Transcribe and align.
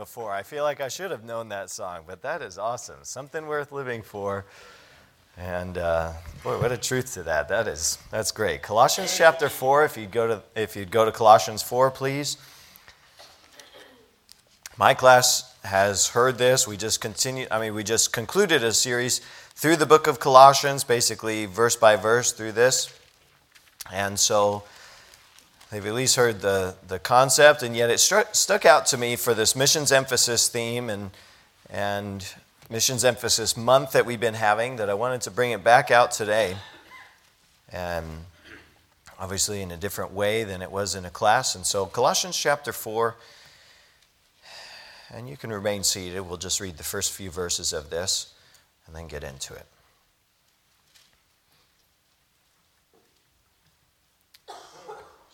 before. 0.00 0.32
I 0.32 0.42
feel 0.42 0.64
like 0.64 0.80
I 0.80 0.88
should 0.88 1.10
have 1.10 1.24
known 1.24 1.50
that 1.50 1.68
song, 1.68 2.04
but 2.06 2.22
that 2.22 2.40
is 2.40 2.56
awesome. 2.56 3.00
Something 3.02 3.46
worth 3.46 3.70
living 3.70 4.00
for. 4.00 4.46
And 5.36 5.76
uh, 5.76 6.14
boy, 6.42 6.58
what 6.58 6.72
a 6.72 6.78
truth 6.78 7.12
to 7.14 7.22
that. 7.24 7.48
That 7.48 7.68
is 7.68 7.98
that's 8.10 8.32
great. 8.32 8.62
Colossians 8.62 9.14
chapter 9.14 9.50
four. 9.50 9.84
If 9.84 9.98
you 9.98 10.06
go 10.06 10.26
to 10.26 10.42
if 10.56 10.74
you'd 10.74 10.90
go 10.90 11.04
to 11.04 11.12
Colossians 11.12 11.62
four, 11.62 11.90
please. 11.90 12.38
My 14.78 14.94
class 14.94 15.54
has 15.64 16.08
heard 16.08 16.38
this. 16.38 16.66
We 16.66 16.78
just 16.78 17.02
continue. 17.02 17.46
I 17.50 17.60
mean, 17.60 17.74
we 17.74 17.84
just 17.84 18.10
concluded 18.10 18.64
a 18.64 18.72
series 18.72 19.20
through 19.54 19.76
the 19.76 19.86
book 19.86 20.06
of 20.06 20.18
Colossians, 20.18 20.82
basically 20.82 21.44
verse 21.44 21.76
by 21.76 21.96
verse 21.96 22.32
through 22.32 22.52
this. 22.52 22.90
And 23.92 24.18
so 24.18 24.62
They've 25.70 25.86
at 25.86 25.94
least 25.94 26.16
heard 26.16 26.40
the, 26.40 26.74
the 26.88 26.98
concept, 26.98 27.62
and 27.62 27.76
yet 27.76 27.90
it 27.90 28.00
struck, 28.00 28.34
stuck 28.34 28.66
out 28.66 28.86
to 28.86 28.98
me 28.98 29.14
for 29.14 29.34
this 29.34 29.54
missions 29.54 29.92
emphasis 29.92 30.48
theme 30.48 30.90
and, 30.90 31.12
and 31.70 32.26
missions 32.68 33.04
emphasis 33.04 33.56
month 33.56 33.92
that 33.92 34.04
we've 34.04 34.18
been 34.18 34.34
having 34.34 34.76
that 34.76 34.90
I 34.90 34.94
wanted 34.94 35.20
to 35.22 35.30
bring 35.30 35.52
it 35.52 35.62
back 35.62 35.92
out 35.92 36.10
today. 36.10 36.56
And 37.72 38.04
obviously, 39.16 39.62
in 39.62 39.70
a 39.70 39.76
different 39.76 40.12
way 40.12 40.42
than 40.42 40.60
it 40.60 40.72
was 40.72 40.96
in 40.96 41.04
a 41.04 41.10
class. 41.10 41.54
And 41.54 41.64
so, 41.64 41.86
Colossians 41.86 42.36
chapter 42.36 42.72
4, 42.72 43.14
and 45.14 45.28
you 45.28 45.36
can 45.36 45.52
remain 45.52 45.84
seated. 45.84 46.20
We'll 46.22 46.36
just 46.36 46.58
read 46.58 46.78
the 46.78 46.84
first 46.84 47.12
few 47.12 47.30
verses 47.30 47.72
of 47.72 47.90
this 47.90 48.34
and 48.88 48.96
then 48.96 49.06
get 49.06 49.22
into 49.22 49.54
it. 49.54 49.66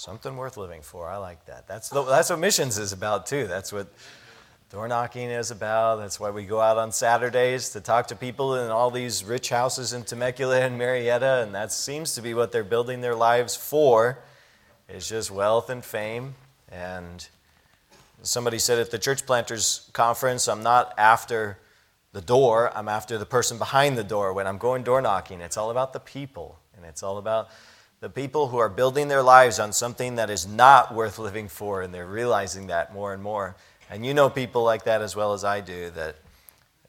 Something 0.06 0.36
worth 0.36 0.56
living 0.56 0.82
for. 0.82 1.08
I 1.08 1.16
like 1.16 1.46
that. 1.46 1.66
That's, 1.66 1.88
the, 1.88 2.00
that's 2.04 2.30
what 2.30 2.38
missions 2.38 2.78
is 2.78 2.92
about, 2.92 3.26
too. 3.26 3.48
That's 3.48 3.72
what 3.72 3.88
door 4.70 4.86
knocking 4.86 5.30
is 5.30 5.50
about. 5.50 5.96
That's 5.96 6.20
why 6.20 6.30
we 6.30 6.44
go 6.44 6.60
out 6.60 6.78
on 6.78 6.92
Saturdays 6.92 7.70
to 7.70 7.80
talk 7.80 8.06
to 8.06 8.14
people 8.14 8.54
in 8.54 8.70
all 8.70 8.92
these 8.92 9.24
rich 9.24 9.48
houses 9.48 9.92
in 9.92 10.04
Temecula 10.04 10.60
and 10.60 10.80
Murrieta, 10.80 11.42
and 11.42 11.52
that 11.56 11.72
seems 11.72 12.14
to 12.14 12.22
be 12.22 12.34
what 12.34 12.52
they're 12.52 12.62
building 12.62 13.00
their 13.00 13.16
lives 13.16 13.56
for. 13.56 14.20
It's 14.88 15.08
just 15.08 15.32
wealth 15.32 15.70
and 15.70 15.84
fame. 15.84 16.36
And 16.70 17.26
somebody 18.22 18.60
said 18.60 18.78
at 18.78 18.92
the 18.92 19.00
church 19.00 19.26
planters 19.26 19.90
conference, 19.92 20.46
I'm 20.46 20.62
not 20.62 20.94
after 20.96 21.58
the 22.12 22.20
door, 22.20 22.70
I'm 22.76 22.88
after 22.88 23.18
the 23.18 23.26
person 23.26 23.58
behind 23.58 23.98
the 23.98 24.04
door. 24.04 24.32
When 24.32 24.46
I'm 24.46 24.58
going 24.58 24.84
door 24.84 25.02
knocking, 25.02 25.40
it's 25.40 25.56
all 25.56 25.72
about 25.72 25.92
the 25.92 25.98
people, 25.98 26.60
and 26.76 26.86
it's 26.86 27.02
all 27.02 27.18
about 27.18 27.48
the 28.00 28.10
people 28.10 28.48
who 28.48 28.58
are 28.58 28.68
building 28.68 29.08
their 29.08 29.22
lives 29.22 29.58
on 29.58 29.72
something 29.72 30.16
that 30.16 30.30
is 30.30 30.46
not 30.46 30.94
worth 30.94 31.18
living 31.18 31.48
for, 31.48 31.82
and 31.82 31.94
they're 31.94 32.06
realizing 32.06 32.66
that 32.66 32.92
more 32.92 33.14
and 33.14 33.22
more. 33.22 33.56
And 33.90 34.04
you 34.04 34.14
know 34.14 34.28
people 34.28 34.62
like 34.64 34.84
that 34.84 35.00
as 35.00 35.16
well 35.16 35.32
as 35.32 35.44
I 35.44 35.60
do. 35.60 35.90
That 35.90 36.16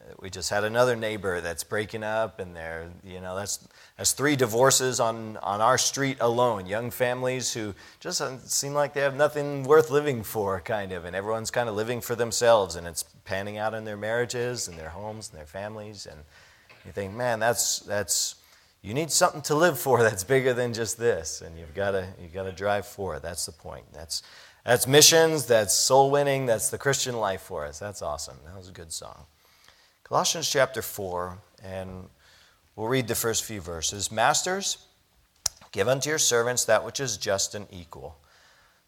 uh, 0.01 0.13
we 0.19 0.29
just 0.29 0.49
had 0.49 0.63
another 0.63 0.95
neighbor 0.95 1.39
that's 1.39 1.63
breaking 1.63 2.03
up, 2.03 2.39
and 2.39 2.55
they're 2.55 2.87
you 3.05 3.21
know 3.21 3.35
that's 3.35 3.67
that's 3.97 4.11
three 4.11 4.35
divorces 4.35 4.99
on 4.99 5.37
on 5.37 5.61
our 5.61 5.77
street 5.77 6.17
alone. 6.19 6.65
Young 6.65 6.91
families 6.91 7.53
who 7.53 7.73
just 7.99 8.21
seem 8.51 8.73
like 8.73 8.93
they 8.93 9.01
have 9.01 9.15
nothing 9.15 9.63
worth 9.63 9.89
living 9.89 10.23
for, 10.23 10.59
kind 10.59 10.91
of, 10.91 11.05
and 11.05 11.15
everyone's 11.15 11.51
kind 11.51 11.69
of 11.69 11.75
living 11.75 12.01
for 12.01 12.15
themselves, 12.15 12.75
and 12.75 12.85
it's 12.85 13.03
panning 13.23 13.57
out 13.57 13.73
in 13.73 13.85
their 13.85 13.97
marriages 13.97 14.67
and 14.67 14.77
their 14.77 14.89
homes 14.89 15.29
and 15.29 15.39
their 15.39 15.47
families. 15.47 16.05
And 16.05 16.19
you 16.85 16.91
think, 16.91 17.13
man, 17.13 17.39
that's 17.39 17.79
that's 17.79 18.35
you 18.81 18.93
need 18.93 19.11
something 19.11 19.41
to 19.43 19.55
live 19.55 19.79
for 19.79 20.01
that's 20.01 20.23
bigger 20.23 20.53
than 20.53 20.73
just 20.73 20.97
this, 20.97 21.41
and 21.41 21.57
you've 21.57 21.73
got 21.73 21.91
to 21.91 22.07
you've 22.21 22.33
got 22.33 22.43
to 22.43 22.51
drive 22.51 22.85
for 22.85 23.15
it. 23.15 23.21
That's 23.21 23.45
the 23.45 23.51
point. 23.51 23.85
That's 23.93 24.23
that's 24.65 24.87
missions. 24.87 25.45
That's 25.45 25.73
soul 25.73 26.11
winning. 26.11 26.45
That's 26.45 26.69
the 26.69 26.77
Christian 26.77 27.17
life 27.17 27.41
for 27.41 27.65
us. 27.65 27.79
That's 27.79 28.01
awesome. 28.01 28.37
That 28.45 28.57
was 28.57 28.69
a 28.69 28.73
good 28.73 28.91
song. 28.91 29.25
Colossians 30.03 30.49
chapter 30.49 30.81
four, 30.81 31.39
and 31.63 32.09
we'll 32.75 32.87
read 32.87 33.07
the 33.07 33.15
first 33.15 33.43
few 33.43 33.59
verses. 33.59 34.11
Masters, 34.11 34.77
give 35.71 35.87
unto 35.87 36.09
your 36.09 36.19
servants 36.19 36.65
that 36.65 36.85
which 36.85 36.99
is 36.99 37.17
just 37.17 37.55
and 37.55 37.67
equal, 37.71 38.17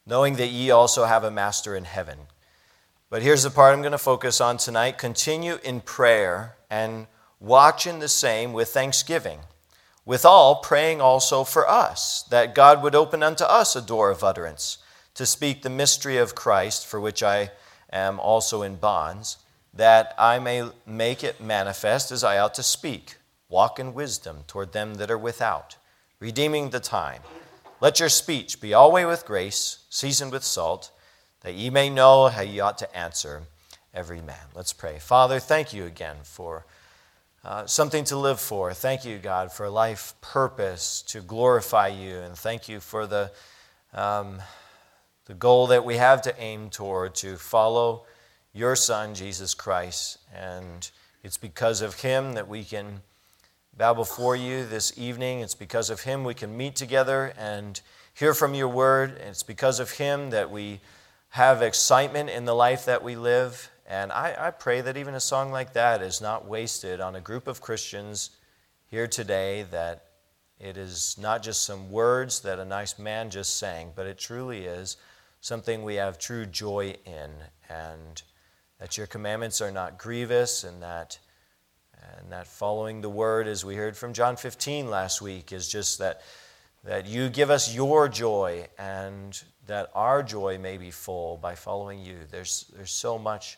knowing 0.06 0.36
that 0.36 0.48
ye 0.48 0.72
also 0.72 1.06
have 1.06 1.24
a 1.24 1.32
master 1.32 1.76
in 1.76 1.84
heaven. 1.84 2.20
But 3.10 3.24
here's 3.24 3.44
the 3.44 3.50
part 3.50 3.74
I'm 3.74 3.82
going 3.82 3.92
to 3.92 3.98
focus 3.98 4.40
on 4.40 4.58
tonight. 4.58 4.98
Continue 5.00 5.58
in 5.64 5.82
prayer 5.82 6.56
and 6.70 7.08
watch 7.40 7.88
in 7.88 8.00
the 8.00 8.08
same 8.08 8.54
with 8.54 8.70
thanksgiving. 8.70 9.40
Withal, 10.10 10.56
praying 10.56 11.00
also 11.00 11.44
for 11.44 11.70
us, 11.70 12.24
that 12.32 12.56
God 12.56 12.82
would 12.82 12.96
open 12.96 13.22
unto 13.22 13.44
us 13.44 13.76
a 13.76 13.82
door 13.82 14.10
of 14.10 14.24
utterance, 14.24 14.80
to 15.14 15.24
speak 15.24 15.62
the 15.62 15.70
mystery 15.70 16.18
of 16.18 16.34
Christ, 16.34 16.88
for 16.88 17.00
which 17.00 17.22
I 17.22 17.52
am 17.94 18.20
also 18.20 18.64
in 18.64 18.78
bonds, 18.78 19.38
that 19.72 20.16
I 20.18 20.40
may 20.40 20.68
make 20.84 21.24
it 21.24 21.40
manifest 21.40 22.12
as 22.12 22.24
I 22.24 22.40
ought 22.40 22.56
to 22.56 22.64
speak. 22.64 23.18
Walk 23.50 23.78
in 23.78 23.94
wisdom 23.94 24.46
toward 24.48 24.74
them 24.74 24.96
that 24.96 25.12
are 25.12 25.18
without, 25.18 25.76
redeeming 26.20 26.72
the 26.72 26.80
time. 26.80 27.22
Let 27.80 28.00
your 28.00 28.10
speech 28.10 28.60
be 28.60 28.74
always 28.74 29.06
with 29.06 29.28
grace, 29.28 29.86
seasoned 29.92 30.32
with 30.32 30.44
salt, 30.44 30.90
that 31.42 31.54
ye 31.54 31.70
may 31.70 31.88
know 31.88 32.30
how 32.30 32.42
ye 32.42 32.60
ought 32.60 32.80
to 32.80 32.98
answer 32.98 33.44
every 33.94 34.22
man. 34.22 34.48
Let's 34.56 34.74
pray. 34.74 34.98
Father, 34.98 35.40
thank 35.40 35.72
you 35.72 35.86
again 35.86 36.18
for. 36.24 36.66
Uh, 37.46 37.66
something 37.66 38.04
to 38.04 38.18
live 38.18 38.38
for. 38.38 38.74
Thank 38.74 39.06
you, 39.06 39.18
God, 39.18 39.50
for 39.50 39.70
life 39.70 40.14
purpose 40.20 41.02
to 41.04 41.22
glorify 41.22 41.88
you, 41.88 42.18
and 42.18 42.36
thank 42.36 42.68
you 42.68 42.82
for 42.82 43.08
the, 43.08 43.32
um, 43.94 44.42
the 45.24 45.34
goal 45.34 45.68
that 45.68 45.86
we 45.86 45.96
have 45.96 46.22
to 46.24 46.38
aim 46.38 46.70
toward 46.70 47.16
to 47.16 47.38
follow 47.38 48.04
your 48.54 48.76
Son, 48.76 49.16
Jesus 49.16 49.54
Christ. 49.54 50.18
And 50.36 50.92
it's 51.24 51.38
because 51.38 51.82
of 51.82 52.02
him 52.02 52.34
that 52.34 52.50
we 52.50 52.66
can 52.66 53.00
bow 53.78 53.94
before 53.94 54.36
you 54.36 54.66
this 54.66 55.00
evening. 55.00 55.40
It's 55.40 55.56
because 55.56 55.90
of 55.90 56.02
him 56.02 56.26
we 56.26 56.34
can 56.34 56.58
meet 56.58 56.76
together 56.76 57.32
and 57.38 57.80
hear 58.14 58.34
from 58.34 58.54
your 58.54 58.68
word. 58.68 59.18
It's 59.26 59.44
because 59.44 59.80
of 59.80 59.92
him 59.92 60.32
that 60.32 60.52
we 60.52 60.82
have 61.30 61.62
excitement 61.62 62.30
in 62.30 62.44
the 62.44 62.56
life 62.56 62.84
that 62.84 63.02
we 63.02 63.16
live 63.16 63.72
and 63.90 64.12
I, 64.12 64.36
I 64.38 64.52
pray 64.52 64.82
that 64.82 64.98
even 64.98 65.16
a 65.16 65.20
song 65.20 65.52
like 65.52 65.74
that 65.74 66.04
is 66.04 66.22
not 66.22 66.48
wasted 66.48 67.02
on 67.02 67.16
a 67.16 67.22
group 67.22 67.48
of 67.48 67.60
Christians 67.60 68.30
here 68.86 69.08
today, 69.08 69.64
that 69.72 70.06
it 70.60 70.78
is 70.78 71.18
not 71.20 71.42
just 71.42 71.64
some 71.64 71.90
words 71.90 72.42
that 72.42 72.60
a 72.60 72.66
nice 72.66 73.00
man 73.00 73.32
just 73.32 73.58
sang, 73.58 73.92
but 73.96 74.06
it 74.06 74.20
truly 74.20 74.66
is 74.66 74.98
something 75.42 75.84
we 75.84 75.96
have 75.96 76.20
true 76.20 76.46
joy 76.46 76.96
in, 77.06 77.32
and 77.68 78.22
that 78.80 78.96
your 78.96 79.08
commandments 79.08 79.60
are 79.60 79.72
not 79.72 79.98
grievous, 79.98 80.64
and 80.64 80.84
that, 80.84 81.18
and 82.18 82.32
that 82.32 82.46
following 82.46 83.02
the 83.02 83.10
word, 83.10 83.48
as 83.48 83.66
we 83.66 83.76
heard 83.76 83.98
from 83.98 84.14
John 84.14 84.36
15 84.36 84.88
last 84.88 85.20
week, 85.20 85.52
is 85.52 85.68
just 85.68 85.98
that, 85.98 86.22
that 86.84 87.08
you 87.08 87.28
give 87.30 87.50
us 87.50 87.74
your 87.74 88.08
joy, 88.08 88.68
and 88.78 89.42
that 89.66 89.90
our 89.96 90.22
joy 90.22 90.60
may 90.60 90.78
be 90.78 90.92
full 90.92 91.38
by 91.38 91.56
following 91.56 92.00
you. 92.00 92.18
There's, 92.30 92.72
there's 92.76 92.92
so 92.92 93.18
much 93.18 93.58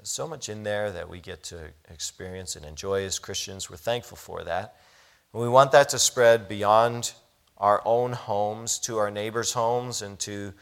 there's 0.00 0.08
so 0.08 0.26
much 0.26 0.48
in 0.48 0.62
there 0.62 0.90
that 0.92 1.10
we 1.10 1.20
get 1.20 1.42
to 1.42 1.58
experience 1.90 2.56
and 2.56 2.64
enjoy 2.64 3.04
as 3.04 3.18
Christians. 3.18 3.68
We're 3.68 3.76
thankful 3.76 4.16
for 4.16 4.42
that. 4.44 4.76
And 5.34 5.42
we 5.42 5.48
want 5.50 5.72
that 5.72 5.90
to 5.90 5.98
spread 5.98 6.48
beyond 6.48 7.12
our 7.58 7.82
own 7.84 8.12
homes 8.12 8.78
to 8.78 8.96
our 8.96 9.10
neighbors' 9.10 9.52
homes 9.52 10.00
and 10.00 10.18
to 10.20 10.54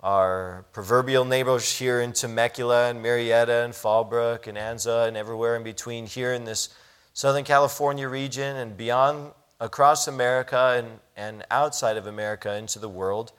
our 0.00 0.64
proverbial 0.72 1.26
neighbors 1.26 1.78
here 1.78 2.00
in 2.00 2.14
Temecula 2.14 2.88
and 2.88 3.04
Murrieta 3.04 3.62
and 3.62 3.74
Fallbrook 3.74 4.46
and 4.46 4.56
Anza 4.56 5.06
and 5.06 5.18
everywhere 5.18 5.54
in 5.54 5.64
between 5.64 6.06
here 6.06 6.32
in 6.32 6.44
this 6.46 6.70
Southern 7.12 7.44
California 7.44 8.08
region 8.08 8.56
and 8.56 8.74
beyond 8.74 9.32
across 9.60 10.08
America 10.08 10.76
and, 10.78 10.88
and 11.14 11.44
outside 11.50 11.98
of 11.98 12.06
America 12.06 12.56
into 12.56 12.78
the 12.78 12.88
world 12.88 13.32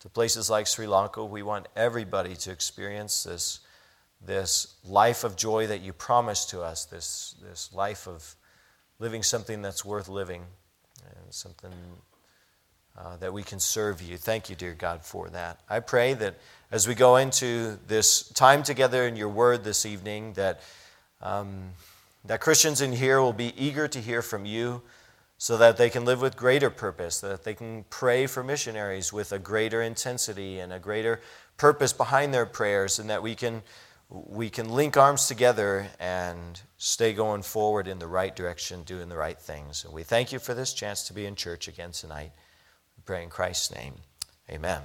to 0.00 0.08
places 0.08 0.50
like 0.50 0.66
Sri 0.66 0.88
Lanka. 0.88 1.24
We 1.24 1.44
want 1.44 1.68
everybody 1.76 2.34
to 2.34 2.50
experience 2.50 3.22
this 3.22 3.60
this 4.26 4.76
life 4.84 5.24
of 5.24 5.36
joy 5.36 5.66
that 5.66 5.80
you 5.80 5.92
promised 5.92 6.50
to 6.50 6.62
us, 6.62 6.84
this, 6.84 7.34
this 7.42 7.72
life 7.72 8.06
of 8.06 8.36
living 8.98 9.22
something 9.22 9.62
that's 9.62 9.84
worth 9.84 10.08
living 10.08 10.42
and 11.04 11.32
something 11.32 11.72
uh, 12.96 13.16
that 13.16 13.32
we 13.32 13.42
can 13.42 13.58
serve 13.58 14.00
you. 14.00 14.16
Thank 14.16 14.48
you, 14.48 14.56
dear 14.56 14.74
God, 14.74 15.04
for 15.04 15.28
that. 15.30 15.60
I 15.68 15.80
pray 15.80 16.14
that 16.14 16.36
as 16.70 16.86
we 16.86 16.94
go 16.94 17.16
into 17.16 17.78
this 17.86 18.28
time 18.30 18.62
together 18.62 19.06
in 19.06 19.16
your 19.16 19.28
word 19.28 19.64
this 19.64 19.84
evening, 19.84 20.34
that, 20.34 20.60
um, 21.20 21.70
that 22.24 22.40
Christians 22.40 22.80
in 22.80 22.92
here 22.92 23.20
will 23.20 23.32
be 23.32 23.52
eager 23.56 23.88
to 23.88 24.00
hear 24.00 24.22
from 24.22 24.46
you 24.46 24.80
so 25.38 25.56
that 25.56 25.76
they 25.76 25.90
can 25.90 26.04
live 26.04 26.22
with 26.22 26.36
greater 26.36 26.70
purpose, 26.70 27.20
that 27.20 27.44
they 27.44 27.54
can 27.54 27.84
pray 27.90 28.26
for 28.26 28.44
missionaries 28.44 29.12
with 29.12 29.32
a 29.32 29.38
greater 29.38 29.82
intensity 29.82 30.60
and 30.60 30.72
a 30.72 30.78
greater 30.78 31.20
purpose 31.56 31.92
behind 31.92 32.32
their 32.32 32.46
prayers, 32.46 32.98
and 32.98 33.10
that 33.10 33.22
we 33.22 33.34
can 33.34 33.62
we 34.10 34.50
can 34.50 34.68
link 34.68 34.96
arms 34.96 35.26
together 35.26 35.88
and 35.98 36.60
stay 36.76 37.12
going 37.12 37.42
forward 37.42 37.88
in 37.88 37.98
the 37.98 38.06
right 38.06 38.34
direction, 38.34 38.82
doing 38.82 39.08
the 39.08 39.16
right 39.16 39.38
things. 39.38 39.84
And 39.84 39.92
we 39.92 40.02
thank 40.02 40.32
you 40.32 40.38
for 40.38 40.54
this 40.54 40.72
chance 40.72 41.06
to 41.08 41.14
be 41.14 41.26
in 41.26 41.34
church 41.34 41.68
again 41.68 41.92
tonight. 41.92 42.32
We 42.96 43.02
pray 43.04 43.22
in 43.22 43.30
Christ's 43.30 43.74
name. 43.74 43.94
Amen. 44.50 44.82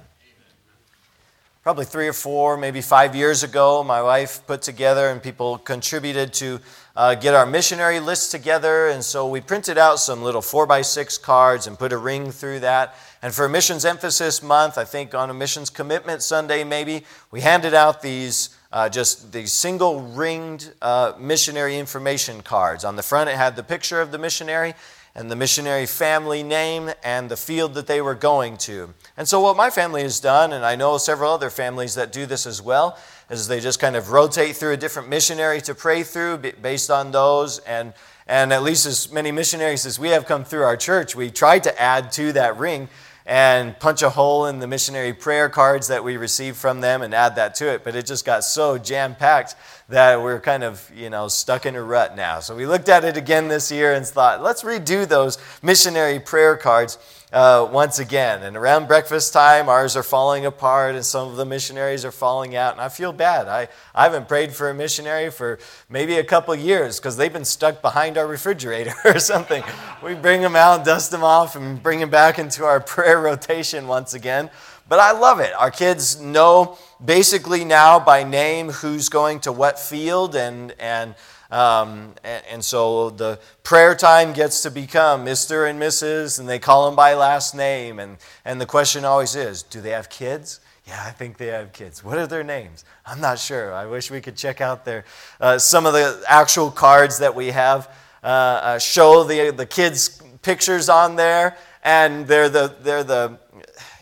Probably 1.61 1.83
three 1.83 2.07
or 2.07 2.13
four, 2.13 2.55
maybe 2.55 2.79
five 2.79 3.13
years 3.13 3.43
ago, 3.43 3.83
my 3.83 4.01
wife 4.01 4.47
put 4.47 4.61
together 4.61 5.09
and 5.09 5.21
people 5.21 5.57
contributed 5.57 6.33
to 6.35 6.61
uh, 6.95 7.15
get 7.15 7.35
our 7.35 7.45
missionary 7.45 7.99
list 7.99 8.31
together. 8.31 8.87
And 8.87 9.03
so 9.03 9.27
we 9.27 9.41
printed 9.41 9.77
out 9.77 9.99
some 9.99 10.23
little 10.23 10.41
four 10.41 10.65
by 10.65 10.81
six 10.81 11.17
cards 11.17 11.67
and 11.67 11.77
put 11.77 11.91
a 11.91 11.97
ring 11.97 12.31
through 12.31 12.61
that. 12.61 12.95
And 13.21 13.33
for 13.33 13.49
Missions 13.49 13.83
Emphasis 13.83 14.41
Month, 14.41 14.77
I 14.77 14.85
think 14.85 15.13
on 15.13 15.29
a 15.29 15.33
Missions 15.33 15.69
Commitment 15.69 16.23
Sunday, 16.23 16.63
maybe, 16.63 17.03
we 17.29 17.41
handed 17.41 17.73
out 17.73 18.01
these. 18.01 18.49
Uh, 18.71 18.87
just 18.87 19.31
these 19.31 19.51
single 19.51 20.01
ringed 20.01 20.71
uh, 20.81 21.13
missionary 21.19 21.77
information 21.77 22.41
cards. 22.41 22.85
On 22.85 22.95
the 22.95 23.03
front, 23.03 23.29
it 23.29 23.35
had 23.35 23.55
the 23.55 23.63
picture 23.63 23.99
of 23.99 24.11
the 24.11 24.19
missionary, 24.19 24.75
and 25.15 25.29
the 25.29 25.35
missionary 25.35 25.85
family 25.85 26.43
name 26.43 26.91
and 27.03 27.29
the 27.29 27.37
field 27.37 27.73
that 27.73 27.87
they 27.87 28.01
were 28.01 28.15
going 28.15 28.57
to. 28.57 28.93
And 29.17 29.27
so, 29.27 29.39
what 29.39 29.57
my 29.57 29.69
family 29.69 30.03
has 30.03 30.19
done, 30.19 30.53
and 30.53 30.65
I 30.65 30.75
know 30.75 30.97
several 30.97 31.33
other 31.33 31.49
families 31.49 31.95
that 31.95 32.11
do 32.11 32.25
this 32.25 32.45
as 32.45 32.61
well, 32.61 32.97
is 33.29 33.47
they 33.47 33.59
just 33.59 33.79
kind 33.79 33.95
of 33.95 34.11
rotate 34.11 34.55
through 34.55 34.73
a 34.73 34.77
different 34.77 35.09
missionary 35.09 35.61
to 35.61 35.75
pray 35.75 36.03
through 36.03 36.37
based 36.61 36.89
on 36.89 37.11
those. 37.11 37.59
And, 37.59 37.93
and 38.27 38.53
at 38.53 38.63
least 38.63 38.85
as 38.85 39.11
many 39.11 39.31
missionaries 39.31 39.85
as 39.85 39.99
we 39.99 40.09
have 40.09 40.25
come 40.25 40.45
through 40.45 40.63
our 40.63 40.77
church, 40.77 41.15
we 41.15 41.31
try 41.31 41.59
to 41.59 41.81
add 41.81 42.11
to 42.13 42.31
that 42.33 42.57
ring 42.57 42.87
and 43.29 43.77
punch 43.79 44.01
a 44.01 44.09
hole 44.09 44.47
in 44.47 44.57
the 44.57 44.65
missionary 44.65 45.13
prayer 45.13 45.49
cards 45.49 45.87
that 45.87 46.03
we 46.03 46.17
received 46.17 46.57
from 46.57 46.81
them 46.81 47.03
and 47.03 47.13
add 47.13 47.35
that 47.35 47.53
to 47.53 47.71
it. 47.71 47.83
But 47.83 47.95
it 47.95 48.07
just 48.07 48.25
got 48.25 48.43
so 48.43 48.79
jam 48.79 49.13
packed 49.13 49.53
that 49.89 50.21
we're 50.21 50.39
kind 50.39 50.63
of, 50.63 50.89
you 50.95 51.09
know, 51.09 51.27
stuck 51.27 51.65
in 51.65 51.75
a 51.75 51.81
rut 51.81 52.15
now. 52.15 52.39
So 52.39 52.55
we 52.55 52.67
looked 52.67 52.89
at 52.89 53.03
it 53.03 53.17
again 53.17 53.47
this 53.47 53.71
year 53.71 53.93
and 53.93 54.05
thought, 54.05 54.41
let's 54.41 54.63
redo 54.63 55.07
those 55.07 55.39
missionary 55.63 56.19
prayer 56.19 56.55
cards 56.55 56.99
uh, 57.33 57.67
once 57.71 57.97
again. 57.97 58.43
And 58.43 58.55
around 58.55 58.87
breakfast 58.87 59.33
time, 59.33 59.67
ours 59.67 59.95
are 59.95 60.03
falling 60.03 60.45
apart 60.45 60.93
and 60.93 61.03
some 61.03 61.29
of 61.29 61.37
the 61.37 61.45
missionaries 61.45 62.05
are 62.05 62.11
falling 62.11 62.55
out. 62.55 62.73
And 62.73 62.81
I 62.81 62.89
feel 62.89 63.11
bad. 63.11 63.47
I, 63.47 63.67
I 63.95 64.03
haven't 64.03 64.27
prayed 64.27 64.53
for 64.53 64.69
a 64.69 64.75
missionary 64.75 65.31
for 65.31 65.57
maybe 65.89 66.17
a 66.17 66.23
couple 66.23 66.53
years 66.55 66.99
because 66.99 67.17
they've 67.17 67.33
been 67.33 67.45
stuck 67.45 67.81
behind 67.81 68.17
our 68.17 68.27
refrigerator 68.27 68.93
or 69.05 69.19
something. 69.19 69.63
we 70.03 70.13
bring 70.13 70.41
them 70.41 70.55
out, 70.55 70.85
dust 70.85 71.09
them 71.09 71.23
off, 71.23 71.55
and 71.55 71.81
bring 71.81 71.99
them 71.99 72.11
back 72.11 72.37
into 72.37 72.63
our 72.63 72.79
prayer 72.79 73.19
rotation 73.19 73.87
once 73.87 74.13
again. 74.13 74.51
But 74.89 74.99
I 74.99 75.11
love 75.11 75.39
it. 75.39 75.53
Our 75.53 75.69
kids 75.69 76.19
know 76.19 76.77
basically 77.03 77.63
now 77.63 77.99
by 77.99 78.23
name 78.23 78.69
who's 78.69 79.07
going 79.07 79.39
to 79.41 79.51
what 79.51 79.77
field 79.77 80.35
and, 80.35 80.73
and 80.79 81.15
um, 81.51 82.13
and, 82.23 82.63
so 82.63 83.09
the 83.09 83.39
prayer 83.63 83.95
time 83.95 84.33
gets 84.33 84.61
to 84.63 84.71
become 84.71 85.25
Mr. 85.25 85.67
and 85.67 85.81
Mrs., 85.81 86.39
and 86.39 86.47
they 86.47 86.59
call 86.59 86.85
them 86.85 86.95
by 86.95 87.15
last 87.15 87.55
name. 87.55 87.97
And, 87.97 88.17
and 88.45 88.61
the 88.61 88.67
question 88.67 89.03
always 89.03 89.35
is 89.35 89.63
do 89.63 89.81
they 89.81 89.89
have 89.89 90.11
kids? 90.11 90.59
Yeah, 90.85 91.03
I 91.03 91.09
think 91.09 91.37
they 91.37 91.47
have 91.47 91.73
kids. 91.73 92.03
What 92.03 92.19
are 92.19 92.27
their 92.27 92.43
names? 92.43 92.85
I'm 93.03 93.19
not 93.19 93.39
sure. 93.39 93.73
I 93.73 93.87
wish 93.87 94.11
we 94.11 94.21
could 94.21 94.35
check 94.35 94.61
out 94.61 94.85
their, 94.85 95.05
uh, 95.41 95.57
some 95.57 95.87
of 95.87 95.93
the 95.93 96.23
actual 96.27 96.69
cards 96.69 97.17
that 97.17 97.33
we 97.33 97.47
have. 97.47 97.89
Uh, 98.23 98.27
uh, 98.27 98.79
show 98.79 99.23
the, 99.23 99.51
the 99.51 99.65
kids' 99.65 100.21
pictures 100.41 100.89
on 100.89 101.15
there, 101.15 101.57
and 101.83 102.27
they're 102.27 102.49
the, 102.49 102.75
they're 102.81 103.03
the 103.03 103.39